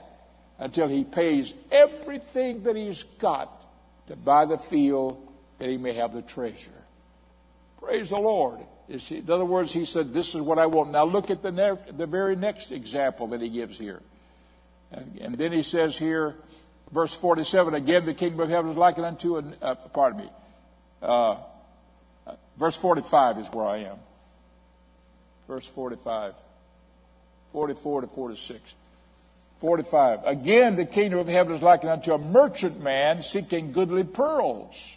until 0.57 0.87
he 0.87 1.03
pays 1.03 1.53
everything 1.71 2.63
that 2.63 2.75
he's 2.75 3.03
got 3.19 3.51
to 4.07 4.15
buy 4.15 4.45
the 4.45 4.57
field 4.57 5.21
that 5.59 5.69
he 5.69 5.77
may 5.77 5.93
have 5.93 6.13
the 6.13 6.23
treasure. 6.23 6.71
Praise 7.79 8.09
the 8.09 8.17
Lord. 8.17 8.59
In 8.89 9.29
other 9.29 9.45
words, 9.45 9.71
he 9.71 9.85
said, 9.85 10.13
This 10.13 10.33
is 10.33 10.41
what 10.41 10.57
I 10.57 10.65
want. 10.65 10.91
Now 10.91 11.05
look 11.05 11.29
at 11.29 11.43
the, 11.43 11.51
ne- 11.51 11.91
the 11.95 12.07
very 12.07 12.35
next 12.35 12.71
example 12.71 13.27
that 13.27 13.41
he 13.41 13.49
gives 13.49 13.77
here. 13.77 14.01
And, 14.91 15.17
and 15.21 15.37
then 15.37 15.51
he 15.51 15.63
says 15.63 15.97
here, 15.97 16.35
verse 16.91 17.13
47, 17.13 17.73
again, 17.73 18.05
the 18.05 18.13
kingdom 18.13 18.39
of 18.39 18.49
heaven 18.49 18.71
is 18.71 18.77
likened 18.77 19.05
unto, 19.05 19.37
an, 19.37 19.55
uh, 19.61 19.75
pardon 19.75 20.21
me, 20.21 20.29
uh, 21.01 21.37
verse 22.57 22.75
45 22.75 23.39
is 23.39 23.47
where 23.47 23.65
I 23.65 23.77
am. 23.79 23.97
Verse 25.47 25.65
45, 25.65 26.33
44 27.51 28.01
to 28.01 28.07
46. 28.07 28.75
45. 29.61 30.25
Again, 30.25 30.75
the 30.75 30.85
kingdom 30.85 31.19
of 31.19 31.27
heaven 31.27 31.55
is 31.55 31.61
likened 31.61 31.91
unto 31.91 32.13
a 32.13 32.17
merchant 32.17 32.81
man 32.81 33.21
seeking 33.21 33.71
goodly 33.71 34.03
pearls, 34.03 34.95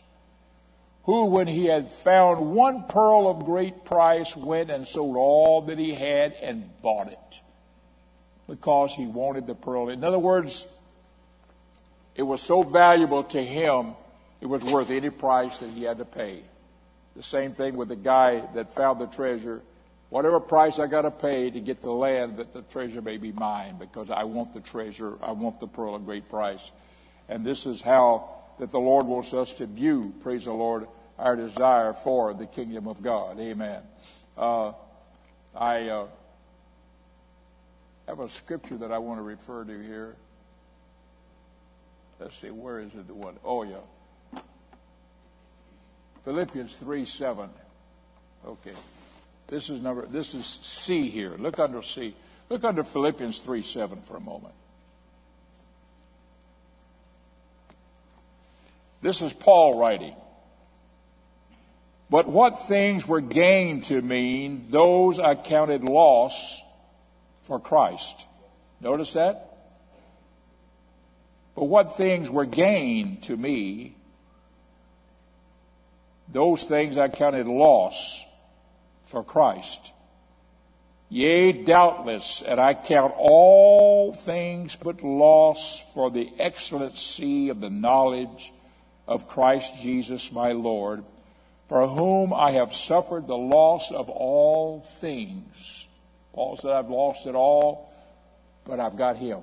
who, 1.04 1.26
when 1.26 1.46
he 1.46 1.66
had 1.66 1.90
found 1.90 2.54
one 2.54 2.84
pearl 2.84 3.28
of 3.28 3.44
great 3.44 3.84
price, 3.84 4.36
went 4.36 4.70
and 4.70 4.86
sold 4.86 5.16
all 5.16 5.62
that 5.62 5.78
he 5.78 5.94
had 5.94 6.34
and 6.42 6.68
bought 6.82 7.08
it 7.08 7.40
because 8.46 8.92
he 8.92 9.06
wanted 9.06 9.46
the 9.46 9.54
pearl. 9.54 9.88
In 9.90 10.02
other 10.02 10.18
words, 10.18 10.66
it 12.18 12.26
was 12.26 12.42
so 12.42 12.64
valuable 12.64 13.22
to 13.22 13.42
him, 13.42 13.94
it 14.40 14.46
was 14.46 14.64
worth 14.64 14.90
any 14.90 15.08
price 15.08 15.56
that 15.58 15.70
he 15.70 15.84
had 15.84 15.98
to 15.98 16.04
pay. 16.04 16.42
The 17.14 17.22
same 17.22 17.54
thing 17.54 17.76
with 17.76 17.88
the 17.88 17.96
guy 17.96 18.42
that 18.54 18.74
found 18.74 19.00
the 19.00 19.06
treasure. 19.06 19.62
Whatever 20.10 20.40
price 20.40 20.80
I 20.80 20.88
got 20.88 21.02
to 21.02 21.12
pay 21.12 21.48
to 21.48 21.60
get 21.60 21.80
the 21.80 21.92
land, 21.92 22.38
that 22.38 22.52
the 22.52 22.62
treasure 22.62 23.00
may 23.00 23.18
be 23.18 23.30
mine, 23.30 23.76
because 23.78 24.10
I 24.10 24.24
want 24.24 24.52
the 24.52 24.60
treasure. 24.60 25.16
I 25.22 25.30
want 25.30 25.60
the 25.60 25.68
pearl 25.68 25.94
of 25.94 26.06
great 26.06 26.28
price. 26.28 26.72
And 27.28 27.46
this 27.46 27.66
is 27.66 27.80
how 27.80 28.30
that 28.58 28.72
the 28.72 28.80
Lord 28.80 29.06
wants 29.06 29.32
us 29.32 29.52
to 29.54 29.66
view, 29.66 30.12
praise 30.20 30.46
the 30.46 30.52
Lord, 30.52 30.88
our 31.20 31.36
desire 31.36 31.92
for 31.92 32.34
the 32.34 32.46
kingdom 32.46 32.88
of 32.88 33.00
God. 33.00 33.38
Amen. 33.38 33.80
Uh, 34.36 34.72
I 35.54 35.88
uh, 35.88 36.06
have 38.08 38.18
a 38.18 38.28
scripture 38.28 38.78
that 38.78 38.90
I 38.90 38.98
want 38.98 39.20
to 39.20 39.22
refer 39.22 39.62
to 39.64 39.78
here. 39.82 40.16
Let's 42.20 42.36
see, 42.36 42.50
where 42.50 42.80
is 42.80 42.92
it? 42.94 43.06
The 43.06 43.14
one? 43.14 43.36
Oh, 43.44 43.62
yeah. 43.62 44.40
Philippians 46.24 46.74
3 46.74 47.04
7. 47.04 47.48
Okay. 48.46 48.72
This 49.46 49.70
is 49.70 49.80
number 49.80 50.06
this 50.06 50.34
is 50.34 50.44
C 50.44 51.08
here. 51.08 51.34
Look 51.38 51.58
under 51.58 51.82
C. 51.82 52.14
Look 52.50 52.64
under 52.64 52.84
Philippians 52.84 53.40
3 53.40 53.62
7 53.62 54.02
for 54.02 54.16
a 54.16 54.20
moment. 54.20 54.54
This 59.00 59.22
is 59.22 59.32
Paul 59.32 59.78
writing. 59.78 60.14
But 62.10 62.28
what 62.28 62.66
things 62.68 63.06
were 63.06 63.20
gained 63.20 63.84
to 63.84 64.00
me, 64.00 64.60
those 64.70 65.20
I 65.20 65.34
counted 65.34 65.84
loss 65.84 66.60
for 67.42 67.60
Christ. 67.60 68.26
Notice 68.80 69.12
that? 69.14 69.47
But 71.58 71.64
what 71.64 71.96
things 71.96 72.30
were 72.30 72.44
gained 72.44 73.24
to 73.24 73.36
me, 73.36 73.96
those 76.28 76.62
things 76.62 76.96
I 76.96 77.08
counted 77.08 77.48
loss 77.48 78.24
for 79.06 79.24
Christ. 79.24 79.92
Yea, 81.08 81.50
doubtless, 81.50 82.42
and 82.42 82.60
I 82.60 82.74
count 82.74 83.12
all 83.18 84.12
things 84.12 84.76
but 84.76 85.02
loss 85.02 85.84
for 85.94 86.12
the 86.12 86.30
excellency 86.38 87.48
of 87.48 87.60
the 87.60 87.70
knowledge 87.70 88.52
of 89.08 89.26
Christ 89.26 89.78
Jesus 89.78 90.30
my 90.30 90.52
Lord, 90.52 91.02
for 91.68 91.88
whom 91.88 92.32
I 92.32 92.52
have 92.52 92.72
suffered 92.72 93.26
the 93.26 93.36
loss 93.36 93.90
of 93.90 94.08
all 94.08 94.82
things. 95.00 95.88
Paul 96.34 96.56
said, 96.56 96.70
I've 96.70 96.88
lost 96.88 97.26
it 97.26 97.34
all, 97.34 97.92
but 98.64 98.78
I've 98.78 98.96
got 98.96 99.16
him. 99.16 99.40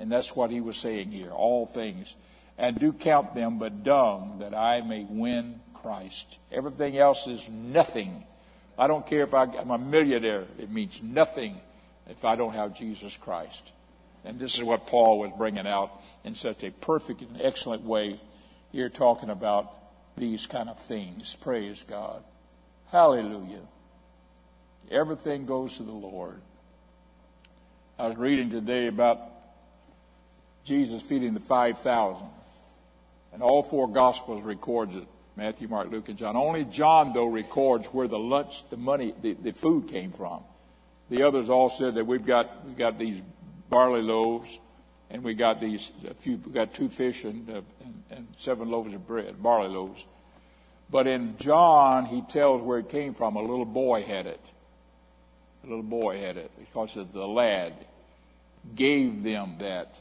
And 0.00 0.10
that's 0.10 0.34
what 0.34 0.50
he 0.50 0.60
was 0.60 0.76
saying 0.76 1.12
here 1.12 1.30
all 1.30 1.66
things. 1.66 2.16
And 2.58 2.78
do 2.78 2.92
count 2.92 3.34
them 3.34 3.58
but 3.58 3.84
dung 3.84 4.38
that 4.40 4.54
I 4.54 4.80
may 4.80 5.04
win 5.08 5.60
Christ. 5.72 6.38
Everything 6.50 6.98
else 6.98 7.26
is 7.28 7.48
nothing 7.48 8.24
I 8.80 8.86
don't 8.86 9.06
care 9.06 9.24
if 9.24 9.34
I, 9.34 9.42
am 9.42 9.70
a 9.70 9.76
millionaire. 9.76 10.46
It 10.58 10.70
means 10.70 11.02
nothing 11.02 11.60
if 12.08 12.24
I 12.24 12.34
don't 12.34 12.54
have 12.54 12.74
Jesus 12.74 13.14
Christ. 13.14 13.72
And 14.24 14.40
this 14.40 14.54
is 14.54 14.62
what 14.62 14.86
Paul 14.86 15.18
was 15.18 15.32
bringing 15.36 15.66
out 15.66 16.00
in 16.24 16.34
such 16.34 16.64
a 16.64 16.70
perfect 16.70 17.20
and 17.20 17.38
excellent 17.42 17.82
way 17.82 18.18
here, 18.72 18.88
talking 18.88 19.28
about 19.28 19.70
these 20.16 20.46
kind 20.46 20.70
of 20.70 20.80
things. 20.80 21.36
Praise 21.42 21.84
God. 21.86 22.24
Hallelujah. 22.90 23.60
Everything 24.90 25.44
goes 25.44 25.76
to 25.76 25.82
the 25.82 25.92
Lord. 25.92 26.40
I 27.98 28.06
was 28.08 28.16
reading 28.16 28.48
today 28.48 28.86
about 28.86 29.20
Jesus 30.64 31.02
feeding 31.02 31.34
the 31.34 31.40
5,000. 31.40 32.26
And 33.32 33.42
all 33.42 33.62
four 33.62 33.88
Gospels 33.88 34.42
records 34.42 34.96
it. 34.96 35.06
Matthew, 35.36 35.68
Mark, 35.68 35.90
Luke, 35.90 36.08
and 36.08 36.18
John. 36.18 36.36
Only 36.36 36.64
John, 36.64 37.12
though, 37.12 37.26
records 37.26 37.86
where 37.88 38.08
the 38.08 38.18
lunch, 38.18 38.68
the 38.68 38.76
money, 38.76 39.14
the, 39.22 39.34
the 39.34 39.52
food 39.52 39.88
came 39.88 40.12
from. 40.12 40.42
The 41.08 41.22
others 41.22 41.48
all 41.50 41.70
said 41.70 41.94
that 41.94 42.06
we've 42.06 42.24
got 42.24 42.64
we've 42.64 42.76
got 42.76 42.98
these 42.98 43.20
barley 43.68 44.02
loaves, 44.02 44.58
and 45.10 45.24
we 45.24 45.34
got 45.34 45.60
these 45.60 45.90
a 46.08 46.14
few 46.14 46.36
we 46.44 46.52
got 46.52 46.72
two 46.72 46.88
fish 46.88 47.24
and, 47.24 47.48
uh, 47.50 47.60
and, 47.82 48.02
and 48.10 48.28
seven 48.38 48.70
loaves 48.70 48.94
of 48.94 49.06
bread, 49.06 49.42
barley 49.42 49.68
loaves. 49.68 50.04
But 50.90 51.06
in 51.06 51.36
John, 51.38 52.06
he 52.06 52.22
tells 52.22 52.62
where 52.62 52.78
it 52.78 52.88
came 52.88 53.14
from. 53.14 53.36
A 53.36 53.40
little 53.40 53.64
boy 53.64 54.02
had 54.02 54.26
it. 54.26 54.40
A 55.64 55.66
little 55.66 55.82
boy 55.82 56.20
had 56.20 56.36
it 56.36 56.50
because 56.58 56.94
the 56.94 57.26
lad 57.26 57.74
gave 58.74 59.22
them 59.22 59.56
that. 59.60 59.94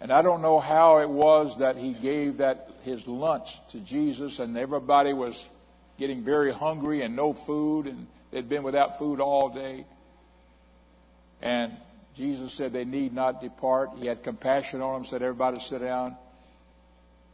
And 0.00 0.12
I 0.12 0.22
don't 0.22 0.42
know 0.42 0.60
how 0.60 0.98
it 0.98 1.08
was 1.08 1.58
that 1.58 1.76
he 1.76 1.92
gave 1.92 2.38
that 2.38 2.70
his 2.84 3.06
lunch 3.06 3.58
to 3.68 3.78
Jesus 3.80 4.38
and 4.38 4.56
everybody 4.56 5.12
was 5.12 5.48
getting 5.98 6.22
very 6.22 6.52
hungry 6.52 7.02
and 7.02 7.16
no 7.16 7.32
food 7.32 7.86
and 7.86 8.06
they'd 8.30 8.48
been 8.48 8.62
without 8.62 8.98
food 8.98 9.20
all 9.20 9.48
day. 9.48 9.86
And 11.40 11.72
Jesus 12.14 12.52
said 12.52 12.72
they 12.72 12.84
need 12.84 13.12
not 13.12 13.40
depart. 13.40 13.90
He 13.98 14.06
had 14.06 14.22
compassion 14.22 14.80
on 14.80 14.94
them, 14.94 15.04
said 15.04 15.22
everybody 15.22 15.60
sit 15.60 15.80
down. 15.80 16.16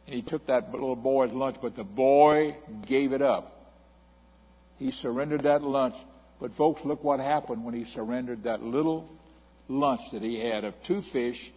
And 0.05 0.15
he 0.15 0.21
took 0.21 0.45
that 0.47 0.71
little 0.71 0.95
boy's 0.95 1.31
lunch, 1.31 1.57
but 1.61 1.75
the 1.75 1.83
boy 1.83 2.55
gave 2.85 3.13
it 3.13 3.21
up. 3.21 3.49
He 4.79 4.91
surrendered 4.91 5.43
that 5.43 5.63
lunch. 5.63 5.95
But 6.41 6.53
folks, 6.53 6.83
look 6.83 7.03
what 7.03 7.19
happened 7.19 7.63
when 7.63 7.73
he 7.73 7.85
surrendered 7.85 8.43
that 8.43 8.61
little 8.61 9.09
lunch 9.69 10.11
that 10.11 10.21
he 10.21 10.39
had 10.39 10.65
of 10.65 10.81
two 10.83 11.01
fish 11.01 11.51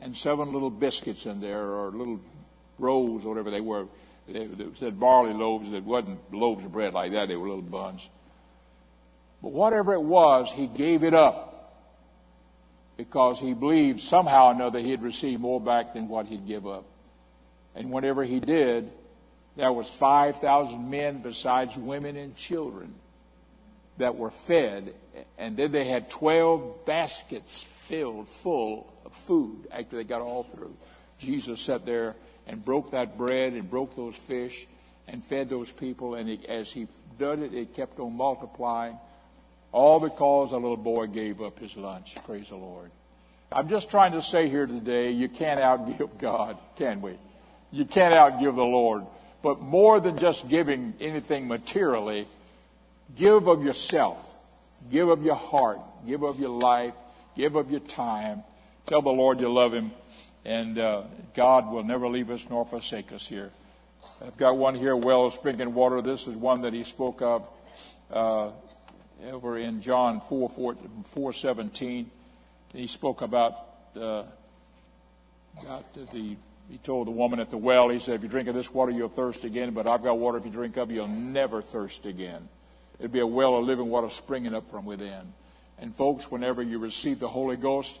and 0.00 0.16
seven 0.16 0.52
little 0.52 0.70
biscuits 0.70 1.26
in 1.26 1.40
there, 1.40 1.62
or 1.62 1.90
little 1.90 2.20
rolls, 2.78 3.24
or 3.24 3.30
whatever 3.30 3.50
they 3.50 3.60
were. 3.60 3.86
They, 4.26 4.46
they 4.46 4.66
said 4.78 5.00
barley 5.00 5.32
loaves. 5.32 5.72
It 5.72 5.84
wasn't 5.84 6.32
loaves 6.32 6.64
of 6.64 6.72
bread 6.72 6.94
like 6.94 7.12
that. 7.12 7.28
They 7.28 7.36
were 7.36 7.48
little 7.48 7.62
buns. 7.62 8.08
But 9.42 9.52
whatever 9.52 9.94
it 9.94 10.02
was, 10.02 10.52
he 10.52 10.66
gave 10.66 11.04
it 11.04 11.14
up 11.14 11.48
because 12.96 13.38
he 13.38 13.54
believed 13.54 14.00
somehow 14.00 14.48
or 14.48 14.52
another 14.52 14.80
he'd 14.80 15.02
receive 15.02 15.40
more 15.40 15.60
back 15.60 15.94
than 15.94 16.08
what 16.08 16.26
he'd 16.26 16.46
give 16.46 16.66
up. 16.66 16.84
And 17.74 17.90
whenever 17.90 18.24
he 18.24 18.40
did, 18.40 18.90
there 19.56 19.72
was 19.72 19.88
5,000 19.88 20.90
men 20.90 21.22
besides 21.22 21.76
women 21.76 22.16
and 22.16 22.34
children 22.36 22.94
that 23.98 24.16
were 24.16 24.30
fed. 24.30 24.94
And 25.38 25.56
then 25.56 25.70
they 25.70 25.84
had 25.84 26.10
12 26.10 26.84
baskets 26.84 27.62
filled 27.62 28.28
full 28.28 28.92
of 29.08 29.14
food 29.22 29.66
after 29.72 29.96
they 29.96 30.04
got 30.04 30.20
all 30.20 30.42
through. 30.44 30.74
Jesus 31.18 31.60
sat 31.60 31.86
there 31.86 32.14
and 32.46 32.62
broke 32.64 32.90
that 32.90 33.16
bread 33.16 33.54
and 33.54 33.68
broke 33.68 33.96
those 33.96 34.14
fish 34.14 34.66
and 35.06 35.24
fed 35.24 35.48
those 35.48 35.70
people. 35.70 36.14
And 36.14 36.28
it, 36.28 36.44
as 36.44 36.70
he 36.70 36.86
did 37.18 37.40
it, 37.40 37.54
it 37.54 37.74
kept 37.74 37.98
on 37.98 38.16
multiplying. 38.16 38.98
All 39.72 39.98
because 39.98 40.52
a 40.52 40.56
little 40.56 40.76
boy 40.76 41.06
gave 41.06 41.40
up 41.40 41.58
his 41.58 41.74
lunch. 41.76 42.16
Praise 42.26 42.50
the 42.50 42.56
Lord. 42.56 42.90
I'm 43.50 43.70
just 43.70 43.90
trying 43.90 44.12
to 44.12 44.20
say 44.20 44.50
here 44.50 44.66
today, 44.66 45.10
you 45.10 45.28
can't 45.28 45.58
outgive 45.58 46.18
God, 46.18 46.58
can 46.76 47.00
we? 47.00 47.14
You 47.70 47.86
can't 47.86 48.14
outgive 48.14 48.56
the 48.56 48.62
Lord. 48.62 49.04
But 49.42 49.60
more 49.60 50.00
than 50.00 50.18
just 50.18 50.48
giving 50.48 50.94
anything 51.00 51.48
materially, 51.48 52.28
give 53.16 53.46
of 53.46 53.64
yourself, 53.64 54.22
give 54.90 55.08
of 55.08 55.24
your 55.24 55.36
heart, 55.36 55.80
give 56.06 56.22
of 56.22 56.38
your 56.38 56.50
life, 56.50 56.94
give 57.36 57.54
of 57.54 57.70
your 57.70 57.80
time, 57.80 58.42
Tell 58.88 59.02
the 59.02 59.10
Lord 59.10 59.38
you 59.38 59.52
love 59.52 59.74
him, 59.74 59.90
and 60.46 60.78
uh, 60.78 61.02
God 61.34 61.70
will 61.70 61.82
never 61.82 62.08
leave 62.08 62.30
us 62.30 62.46
nor 62.48 62.64
forsake 62.64 63.12
us 63.12 63.28
here. 63.28 63.50
I've 64.26 64.38
got 64.38 64.56
one 64.56 64.74
here, 64.74 64.96
well 64.96 65.26
of 65.26 65.74
water. 65.74 66.00
This 66.00 66.26
is 66.26 66.34
one 66.34 66.62
that 66.62 66.72
he 66.72 66.84
spoke 66.84 67.20
of 67.20 67.46
uh, 68.10 68.50
over 69.30 69.58
in 69.58 69.82
John 69.82 70.22
4, 70.22 70.48
4, 70.48 70.76
4 71.04 71.32
17. 71.34 72.10
He 72.72 72.86
spoke 72.86 73.20
about, 73.20 73.58
uh, 73.94 74.22
about 75.62 75.92
the, 75.92 76.36
he 76.70 76.78
told 76.82 77.08
the 77.08 77.12
woman 77.12 77.40
at 77.40 77.50
the 77.50 77.58
well, 77.58 77.90
he 77.90 77.98
said, 77.98 78.14
if 78.14 78.22
you 78.22 78.30
drink 78.30 78.48
of 78.48 78.54
this 78.54 78.72
water, 78.72 78.90
you'll 78.90 79.10
thirst 79.10 79.44
again, 79.44 79.74
but 79.74 79.86
I've 79.86 80.02
got 80.02 80.18
water 80.18 80.38
if 80.38 80.46
you 80.46 80.50
drink 80.50 80.78
of, 80.78 80.90
you'll 80.90 81.08
never 81.08 81.60
thirst 81.60 82.06
again. 82.06 82.48
It'll 82.98 83.12
be 83.12 83.20
a 83.20 83.26
well 83.26 83.56
of 83.56 83.66
living 83.66 83.90
water 83.90 84.08
springing 84.08 84.54
up 84.54 84.70
from 84.70 84.86
within. 84.86 85.34
And 85.78 85.94
folks, 85.94 86.30
whenever 86.30 86.62
you 86.62 86.78
receive 86.78 87.18
the 87.18 87.28
Holy 87.28 87.56
Ghost, 87.56 87.98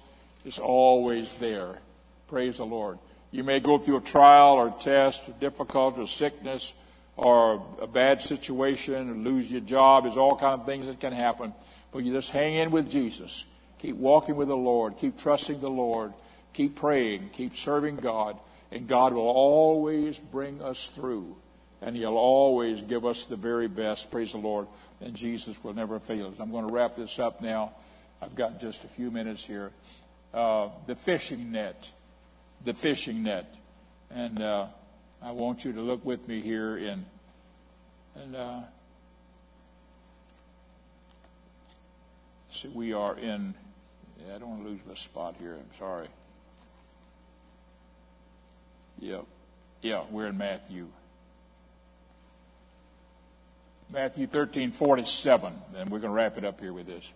is 0.48 0.58
always 0.58 1.32
there. 1.34 1.78
Praise 2.26 2.56
the 2.56 2.64
Lord. 2.64 2.98
You 3.30 3.44
may 3.44 3.60
go 3.60 3.76
through 3.76 3.98
a 3.98 4.00
trial 4.00 4.54
or 4.54 4.70
test, 4.70 5.28
or 5.28 5.32
difficulty, 5.32 6.00
or 6.00 6.06
sickness, 6.06 6.72
or 7.16 7.62
a 7.80 7.86
bad 7.86 8.22
situation, 8.22 9.10
or 9.10 9.14
lose 9.14 9.50
your 9.50 9.60
job. 9.60 10.04
There's 10.04 10.16
all 10.16 10.36
kind 10.36 10.58
of 10.58 10.66
things 10.66 10.86
that 10.86 10.98
can 10.98 11.12
happen. 11.12 11.52
But 11.92 12.04
you 12.04 12.12
just 12.12 12.30
hang 12.30 12.54
in 12.54 12.70
with 12.70 12.90
Jesus. 12.90 13.44
Keep 13.78 13.96
walking 13.96 14.36
with 14.36 14.48
the 14.48 14.56
Lord. 14.56 14.96
Keep 14.96 15.18
trusting 15.18 15.60
the 15.60 15.70
Lord. 15.70 16.12
Keep 16.54 16.76
praying. 16.76 17.30
Keep 17.34 17.56
serving 17.56 17.96
God. 17.96 18.38
And 18.72 18.88
God 18.88 19.12
will 19.12 19.28
always 19.28 20.18
bring 20.18 20.62
us 20.62 20.88
through. 20.88 21.36
And 21.82 21.94
He'll 21.94 22.16
always 22.16 22.80
give 22.80 23.04
us 23.04 23.26
the 23.26 23.36
very 23.36 23.68
best. 23.68 24.10
Praise 24.10 24.32
the 24.32 24.38
Lord. 24.38 24.66
And 25.00 25.14
Jesus 25.14 25.62
will 25.62 25.74
never 25.74 26.00
fail 26.00 26.28
us. 26.28 26.34
I'm 26.40 26.50
going 26.50 26.66
to 26.66 26.72
wrap 26.72 26.96
this 26.96 27.18
up 27.18 27.42
now. 27.42 27.72
I've 28.20 28.34
got 28.34 28.60
just 28.60 28.82
a 28.84 28.88
few 28.88 29.10
minutes 29.10 29.44
here 29.44 29.70
uh, 30.34 30.68
the 30.86 30.94
fishing 30.94 31.52
net. 31.52 31.90
The 32.64 32.74
fishing 32.74 33.22
net. 33.22 33.54
And 34.10 34.40
uh, 34.40 34.66
I 35.22 35.32
want 35.32 35.64
you 35.64 35.72
to 35.72 35.80
look 35.80 36.04
with 36.04 36.26
me 36.28 36.40
here 36.40 36.76
in. 36.76 37.04
And 38.14 38.36
uh, 38.36 38.60
see, 42.50 42.68
we 42.68 42.92
are 42.92 43.16
in, 43.16 43.54
yeah, 44.18 44.34
I 44.34 44.38
don't 44.38 44.50
want 44.50 44.62
to 44.64 44.68
lose 44.70 44.80
my 44.86 44.94
spot 44.94 45.36
here. 45.38 45.54
I'm 45.54 45.78
sorry. 45.78 46.08
Yep. 49.00 49.24
Yeah, 49.82 50.04
we're 50.10 50.26
in 50.26 50.38
Matthew. 50.38 50.88
Matthew 53.90 54.26
13, 54.26 54.72
47. 54.72 55.52
And 55.76 55.90
we're 55.90 55.98
going 55.98 56.10
to 56.10 56.16
wrap 56.16 56.36
it 56.36 56.44
up 56.44 56.60
here 56.60 56.72
with 56.72 56.86
this. 56.86 57.10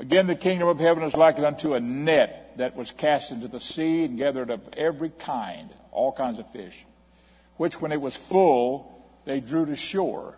Again, 0.00 0.26
the 0.26 0.36
kingdom 0.36 0.68
of 0.68 0.78
heaven 0.78 1.02
is 1.02 1.14
likened 1.14 1.46
unto 1.46 1.74
a 1.74 1.80
net 1.80 2.52
that 2.56 2.76
was 2.76 2.92
cast 2.92 3.32
into 3.32 3.48
the 3.48 3.60
sea 3.60 4.04
and 4.04 4.16
gathered 4.16 4.50
up 4.50 4.76
every 4.76 5.10
kind, 5.10 5.70
all 5.90 6.12
kinds 6.12 6.38
of 6.38 6.50
fish, 6.52 6.84
which 7.56 7.80
when 7.80 7.90
it 7.90 8.00
was 8.00 8.14
full, 8.14 9.04
they 9.24 9.40
drew 9.40 9.66
to 9.66 9.76
shore 9.76 10.36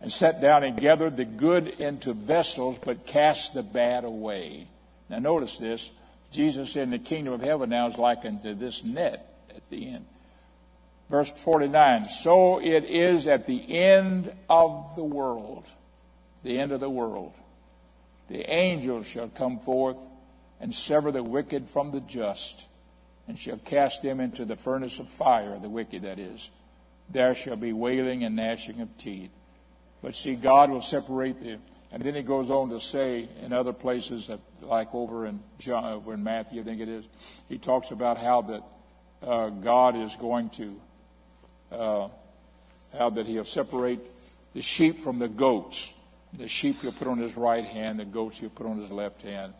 and 0.00 0.12
sat 0.12 0.40
down 0.40 0.64
and 0.64 0.78
gathered 0.78 1.16
the 1.16 1.24
good 1.24 1.66
into 1.66 2.12
vessels, 2.12 2.78
but 2.84 3.06
cast 3.06 3.54
the 3.54 3.62
bad 3.62 4.04
away. 4.04 4.66
Now, 5.08 5.18
notice 5.18 5.58
this. 5.58 5.90
Jesus 6.30 6.72
said, 6.72 6.90
the 6.90 6.98
kingdom 6.98 7.32
of 7.32 7.42
heaven 7.42 7.70
now 7.70 7.86
is 7.86 7.96
likened 7.96 8.42
to 8.42 8.54
this 8.54 8.82
net 8.82 9.26
at 9.54 9.68
the 9.70 9.88
end. 9.88 10.04
Verse 11.08 11.30
49 11.30 12.08
So 12.08 12.60
it 12.60 12.84
is 12.84 13.26
at 13.26 13.46
the 13.46 13.76
end 13.76 14.32
of 14.48 14.92
the 14.96 15.04
world, 15.04 15.64
the 16.42 16.58
end 16.58 16.72
of 16.72 16.80
the 16.80 16.90
world. 16.90 17.32
The 18.28 18.50
angels 18.50 19.06
shall 19.06 19.28
come 19.28 19.58
forth 19.58 20.00
and 20.60 20.74
sever 20.74 21.12
the 21.12 21.22
wicked 21.22 21.68
from 21.68 21.90
the 21.90 22.00
just, 22.00 22.66
and 23.28 23.38
shall 23.38 23.58
cast 23.58 24.02
them 24.02 24.20
into 24.20 24.44
the 24.44 24.56
furnace 24.56 24.98
of 24.98 25.08
fire, 25.08 25.58
the 25.58 25.68
wicked 25.68 26.02
that 26.02 26.18
is. 26.18 26.50
There 27.10 27.34
shall 27.34 27.56
be 27.56 27.72
wailing 27.72 28.24
and 28.24 28.36
gnashing 28.36 28.80
of 28.80 28.96
teeth. 28.96 29.30
But 30.02 30.14
see, 30.14 30.34
God 30.34 30.70
will 30.70 30.82
separate 30.82 31.42
the. 31.42 31.58
And 31.92 32.02
then 32.02 32.14
he 32.14 32.22
goes 32.22 32.50
on 32.50 32.70
to 32.70 32.80
say 32.80 33.28
in 33.42 33.52
other 33.52 33.72
places, 33.72 34.30
like 34.62 34.94
over 34.94 35.26
in 35.26 35.40
John, 35.58 35.84
over 35.84 36.14
in 36.14 36.24
Matthew, 36.24 36.60
I 36.60 36.64
think 36.64 36.80
it 36.80 36.88
is, 36.88 37.04
he 37.48 37.58
talks 37.58 37.90
about 37.90 38.18
how 38.18 38.42
that 38.42 38.62
uh, 39.22 39.48
God 39.50 39.96
is 39.96 40.16
going 40.16 40.50
to 40.50 40.80
uh, 41.72 42.08
how 42.96 43.10
that 43.10 43.26
he'll 43.26 43.44
separate 43.44 44.00
the 44.54 44.62
sheep 44.62 45.00
from 45.00 45.18
the 45.18 45.28
goats. 45.28 45.92
The 46.36 46.48
sheep 46.48 46.80
he'll 46.82 46.92
put 46.92 47.06
on 47.06 47.18
his 47.18 47.36
right 47.36 47.64
hand, 47.64 48.00
the 48.00 48.04
goats 48.04 48.38
he'll 48.38 48.50
put 48.50 48.66
on 48.66 48.80
his 48.80 48.90
left 48.90 49.22
hand. 49.22 49.54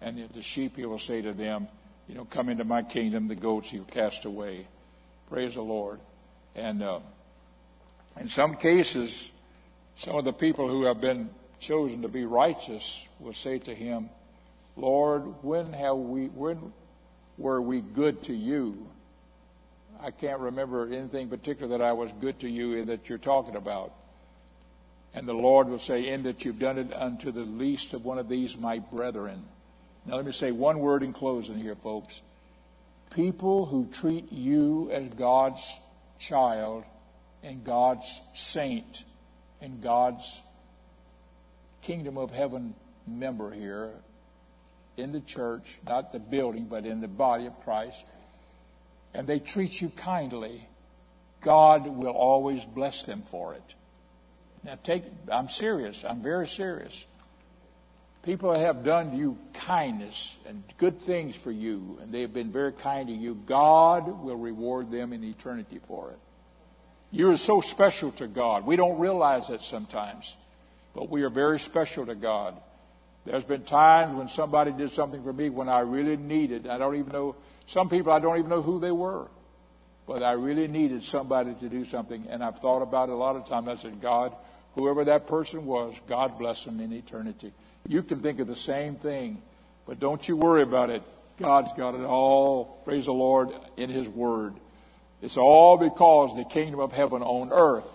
And 0.00 0.28
the 0.34 0.42
sheep 0.42 0.76
he 0.76 0.86
will 0.86 0.98
say 0.98 1.22
to 1.22 1.32
them, 1.32 1.68
you 2.08 2.14
know, 2.14 2.24
come 2.24 2.48
into 2.48 2.64
my 2.64 2.82
kingdom, 2.82 3.28
the 3.28 3.34
goats 3.34 3.70
he'll 3.70 3.84
cast 3.84 4.24
away. 4.24 4.66
Praise 5.28 5.54
the 5.54 5.62
Lord. 5.62 6.00
And 6.54 6.82
uh, 6.82 7.00
in 8.18 8.28
some 8.28 8.56
cases, 8.56 9.30
some 9.96 10.16
of 10.16 10.24
the 10.24 10.32
people 10.32 10.68
who 10.68 10.84
have 10.84 11.00
been 11.00 11.30
chosen 11.60 12.02
to 12.02 12.08
be 12.08 12.24
righteous 12.24 13.04
will 13.18 13.34
say 13.34 13.58
to 13.58 13.74
him, 13.74 14.10
Lord, 14.76 15.22
when 15.42 15.72
have 15.72 15.96
we 15.96 16.26
when 16.26 16.72
were 17.36 17.60
we 17.60 17.80
good 17.80 18.22
to 18.24 18.34
you? 18.34 18.86
I 20.02 20.10
can't 20.10 20.40
remember 20.40 20.86
anything 20.86 21.28
particular 21.28 21.76
that 21.76 21.84
I 21.84 21.92
was 21.92 22.10
good 22.20 22.40
to 22.40 22.48
you 22.48 22.84
that 22.86 23.08
you're 23.08 23.18
talking 23.18 23.56
about. 23.56 23.92
And 25.12 25.26
the 25.26 25.32
Lord 25.32 25.68
will 25.68 25.78
say, 25.78 26.08
In 26.08 26.22
that 26.24 26.44
you've 26.44 26.58
done 26.58 26.78
it 26.78 26.92
unto 26.94 27.32
the 27.32 27.40
least 27.40 27.94
of 27.94 28.04
one 28.04 28.18
of 28.18 28.28
these, 28.28 28.56
my 28.56 28.78
brethren. 28.78 29.44
Now, 30.06 30.16
let 30.16 30.24
me 30.24 30.32
say 30.32 30.52
one 30.52 30.78
word 30.78 31.02
in 31.02 31.12
closing 31.12 31.58
here, 31.58 31.74
folks. 31.74 32.20
People 33.10 33.66
who 33.66 33.86
treat 33.86 34.30
you 34.32 34.90
as 34.92 35.08
God's 35.08 35.62
child 36.18 36.84
and 37.42 37.64
God's 37.64 38.20
saint 38.34 39.04
and 39.60 39.82
God's 39.82 40.40
kingdom 41.82 42.16
of 42.16 42.30
heaven 42.30 42.74
member 43.06 43.50
here 43.50 43.90
in 44.96 45.12
the 45.12 45.20
church, 45.20 45.78
not 45.86 46.12
the 46.12 46.18
building, 46.18 46.66
but 46.66 46.86
in 46.86 47.00
the 47.00 47.08
body 47.08 47.46
of 47.46 47.58
Christ, 47.64 48.04
and 49.14 49.26
they 49.26 49.38
treat 49.38 49.80
you 49.80 49.88
kindly, 49.90 50.68
God 51.40 51.86
will 51.86 52.12
always 52.12 52.64
bless 52.64 53.02
them 53.04 53.22
for 53.30 53.54
it. 53.54 53.74
Now 54.64 54.78
take, 54.82 55.04
I'm 55.30 55.48
serious. 55.48 56.04
I'm 56.04 56.22
very 56.22 56.46
serious. 56.46 57.06
People 58.22 58.52
have 58.52 58.84
done 58.84 59.16
you 59.16 59.38
kindness 59.54 60.36
and 60.46 60.62
good 60.76 61.00
things 61.02 61.34
for 61.34 61.50
you, 61.50 61.98
and 62.02 62.12
they 62.12 62.20
have 62.20 62.34
been 62.34 62.52
very 62.52 62.72
kind 62.72 63.08
to 63.08 63.14
you. 63.14 63.34
God 63.46 64.22
will 64.22 64.36
reward 64.36 64.90
them 64.90 65.14
in 65.14 65.24
eternity 65.24 65.80
for 65.88 66.10
it. 66.10 66.18
You 67.10 67.30
are 67.30 67.36
so 67.38 67.62
special 67.62 68.12
to 68.12 68.26
God. 68.26 68.66
We 68.66 68.76
don't 68.76 68.98
realize 68.98 69.48
that 69.48 69.62
sometimes, 69.62 70.36
but 70.94 71.08
we 71.08 71.22
are 71.22 71.30
very 71.30 71.58
special 71.58 72.04
to 72.06 72.14
God. 72.14 72.54
There's 73.24 73.44
been 73.44 73.62
times 73.62 74.14
when 74.14 74.28
somebody 74.28 74.70
did 74.72 74.92
something 74.92 75.22
for 75.22 75.32
me 75.32 75.48
when 75.48 75.68
I 75.68 75.80
really 75.80 76.16
needed. 76.16 76.66
I 76.66 76.76
don't 76.76 76.96
even 76.96 77.12
know 77.12 77.36
some 77.66 77.88
people, 77.88 78.12
I 78.12 78.18
don't 78.18 78.38
even 78.38 78.50
know 78.50 78.62
who 78.62 78.80
they 78.80 78.90
were. 78.90 79.28
But 80.06 80.22
I 80.24 80.32
really 80.32 80.66
needed 80.66 81.04
somebody 81.04 81.54
to 81.54 81.68
do 81.68 81.84
something. 81.84 82.26
And 82.28 82.42
I've 82.42 82.58
thought 82.58 82.82
about 82.82 83.08
it 83.08 83.12
a 83.12 83.16
lot 83.16 83.36
of 83.36 83.46
times. 83.46 83.68
I 83.68 83.76
said, 83.76 84.00
God, 84.00 84.34
whoever 84.74 85.04
that 85.04 85.26
person 85.26 85.66
was, 85.66 85.94
God 86.06 86.38
bless 86.38 86.64
them 86.64 86.80
in 86.80 86.92
eternity. 86.92 87.52
You 87.86 88.02
can 88.02 88.20
think 88.20 88.40
of 88.40 88.46
the 88.46 88.56
same 88.56 88.96
thing, 88.96 89.42
but 89.86 90.00
don't 90.00 90.26
you 90.28 90.36
worry 90.36 90.62
about 90.62 90.90
it. 90.90 91.02
God's 91.38 91.70
got 91.76 91.94
it 91.94 92.04
all, 92.04 92.80
praise 92.84 93.06
the 93.06 93.12
Lord, 93.12 93.50
in 93.76 93.88
His 93.88 94.06
Word. 94.08 94.54
It's 95.22 95.36
all 95.36 95.76
because 95.76 96.36
the 96.36 96.44
kingdom 96.44 96.80
of 96.80 96.92
heaven 96.92 97.22
on 97.22 97.50
earth 97.52 97.88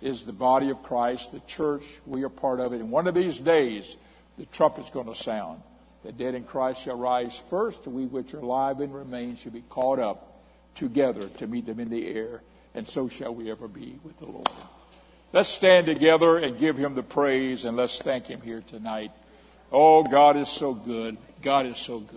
is 0.00 0.24
the 0.24 0.32
body 0.32 0.70
of 0.70 0.82
Christ, 0.82 1.32
the 1.32 1.40
church. 1.40 1.82
We 2.06 2.24
are 2.24 2.28
part 2.28 2.60
of 2.60 2.72
it. 2.72 2.80
And 2.80 2.90
one 2.90 3.06
of 3.06 3.14
these 3.14 3.38
days, 3.38 3.96
the 4.38 4.46
trumpet's 4.46 4.90
going 4.90 5.06
to 5.06 5.14
sound. 5.14 5.62
The 6.04 6.12
dead 6.12 6.34
in 6.34 6.44
Christ 6.44 6.82
shall 6.82 6.96
rise 6.96 7.40
first, 7.50 7.86
we 7.86 8.06
which 8.06 8.32
are 8.32 8.38
alive 8.38 8.80
and 8.80 8.94
remain 8.94 9.36
shall 9.36 9.52
be 9.52 9.64
caught 9.68 9.98
up 9.98 10.40
together 10.74 11.28
to 11.38 11.46
meet 11.46 11.66
them 11.66 11.80
in 11.80 11.90
the 11.90 12.06
air, 12.06 12.42
and 12.74 12.88
so 12.88 13.08
shall 13.08 13.34
we 13.34 13.50
ever 13.50 13.66
be 13.66 13.98
with 14.04 14.18
the 14.18 14.26
Lord. 14.26 14.48
Let's 15.30 15.50
stand 15.50 15.86
together 15.86 16.38
and 16.38 16.58
give 16.58 16.78
him 16.78 16.94
the 16.94 17.02
praise, 17.02 17.66
and 17.66 17.76
let's 17.76 18.00
thank 18.00 18.26
him 18.26 18.40
here 18.40 18.62
tonight. 18.66 19.12
Oh, 19.70 20.02
God 20.02 20.38
is 20.38 20.48
so 20.48 20.72
good. 20.72 21.18
God 21.42 21.66
is 21.66 21.76
so 21.76 21.98
good. 22.00 22.16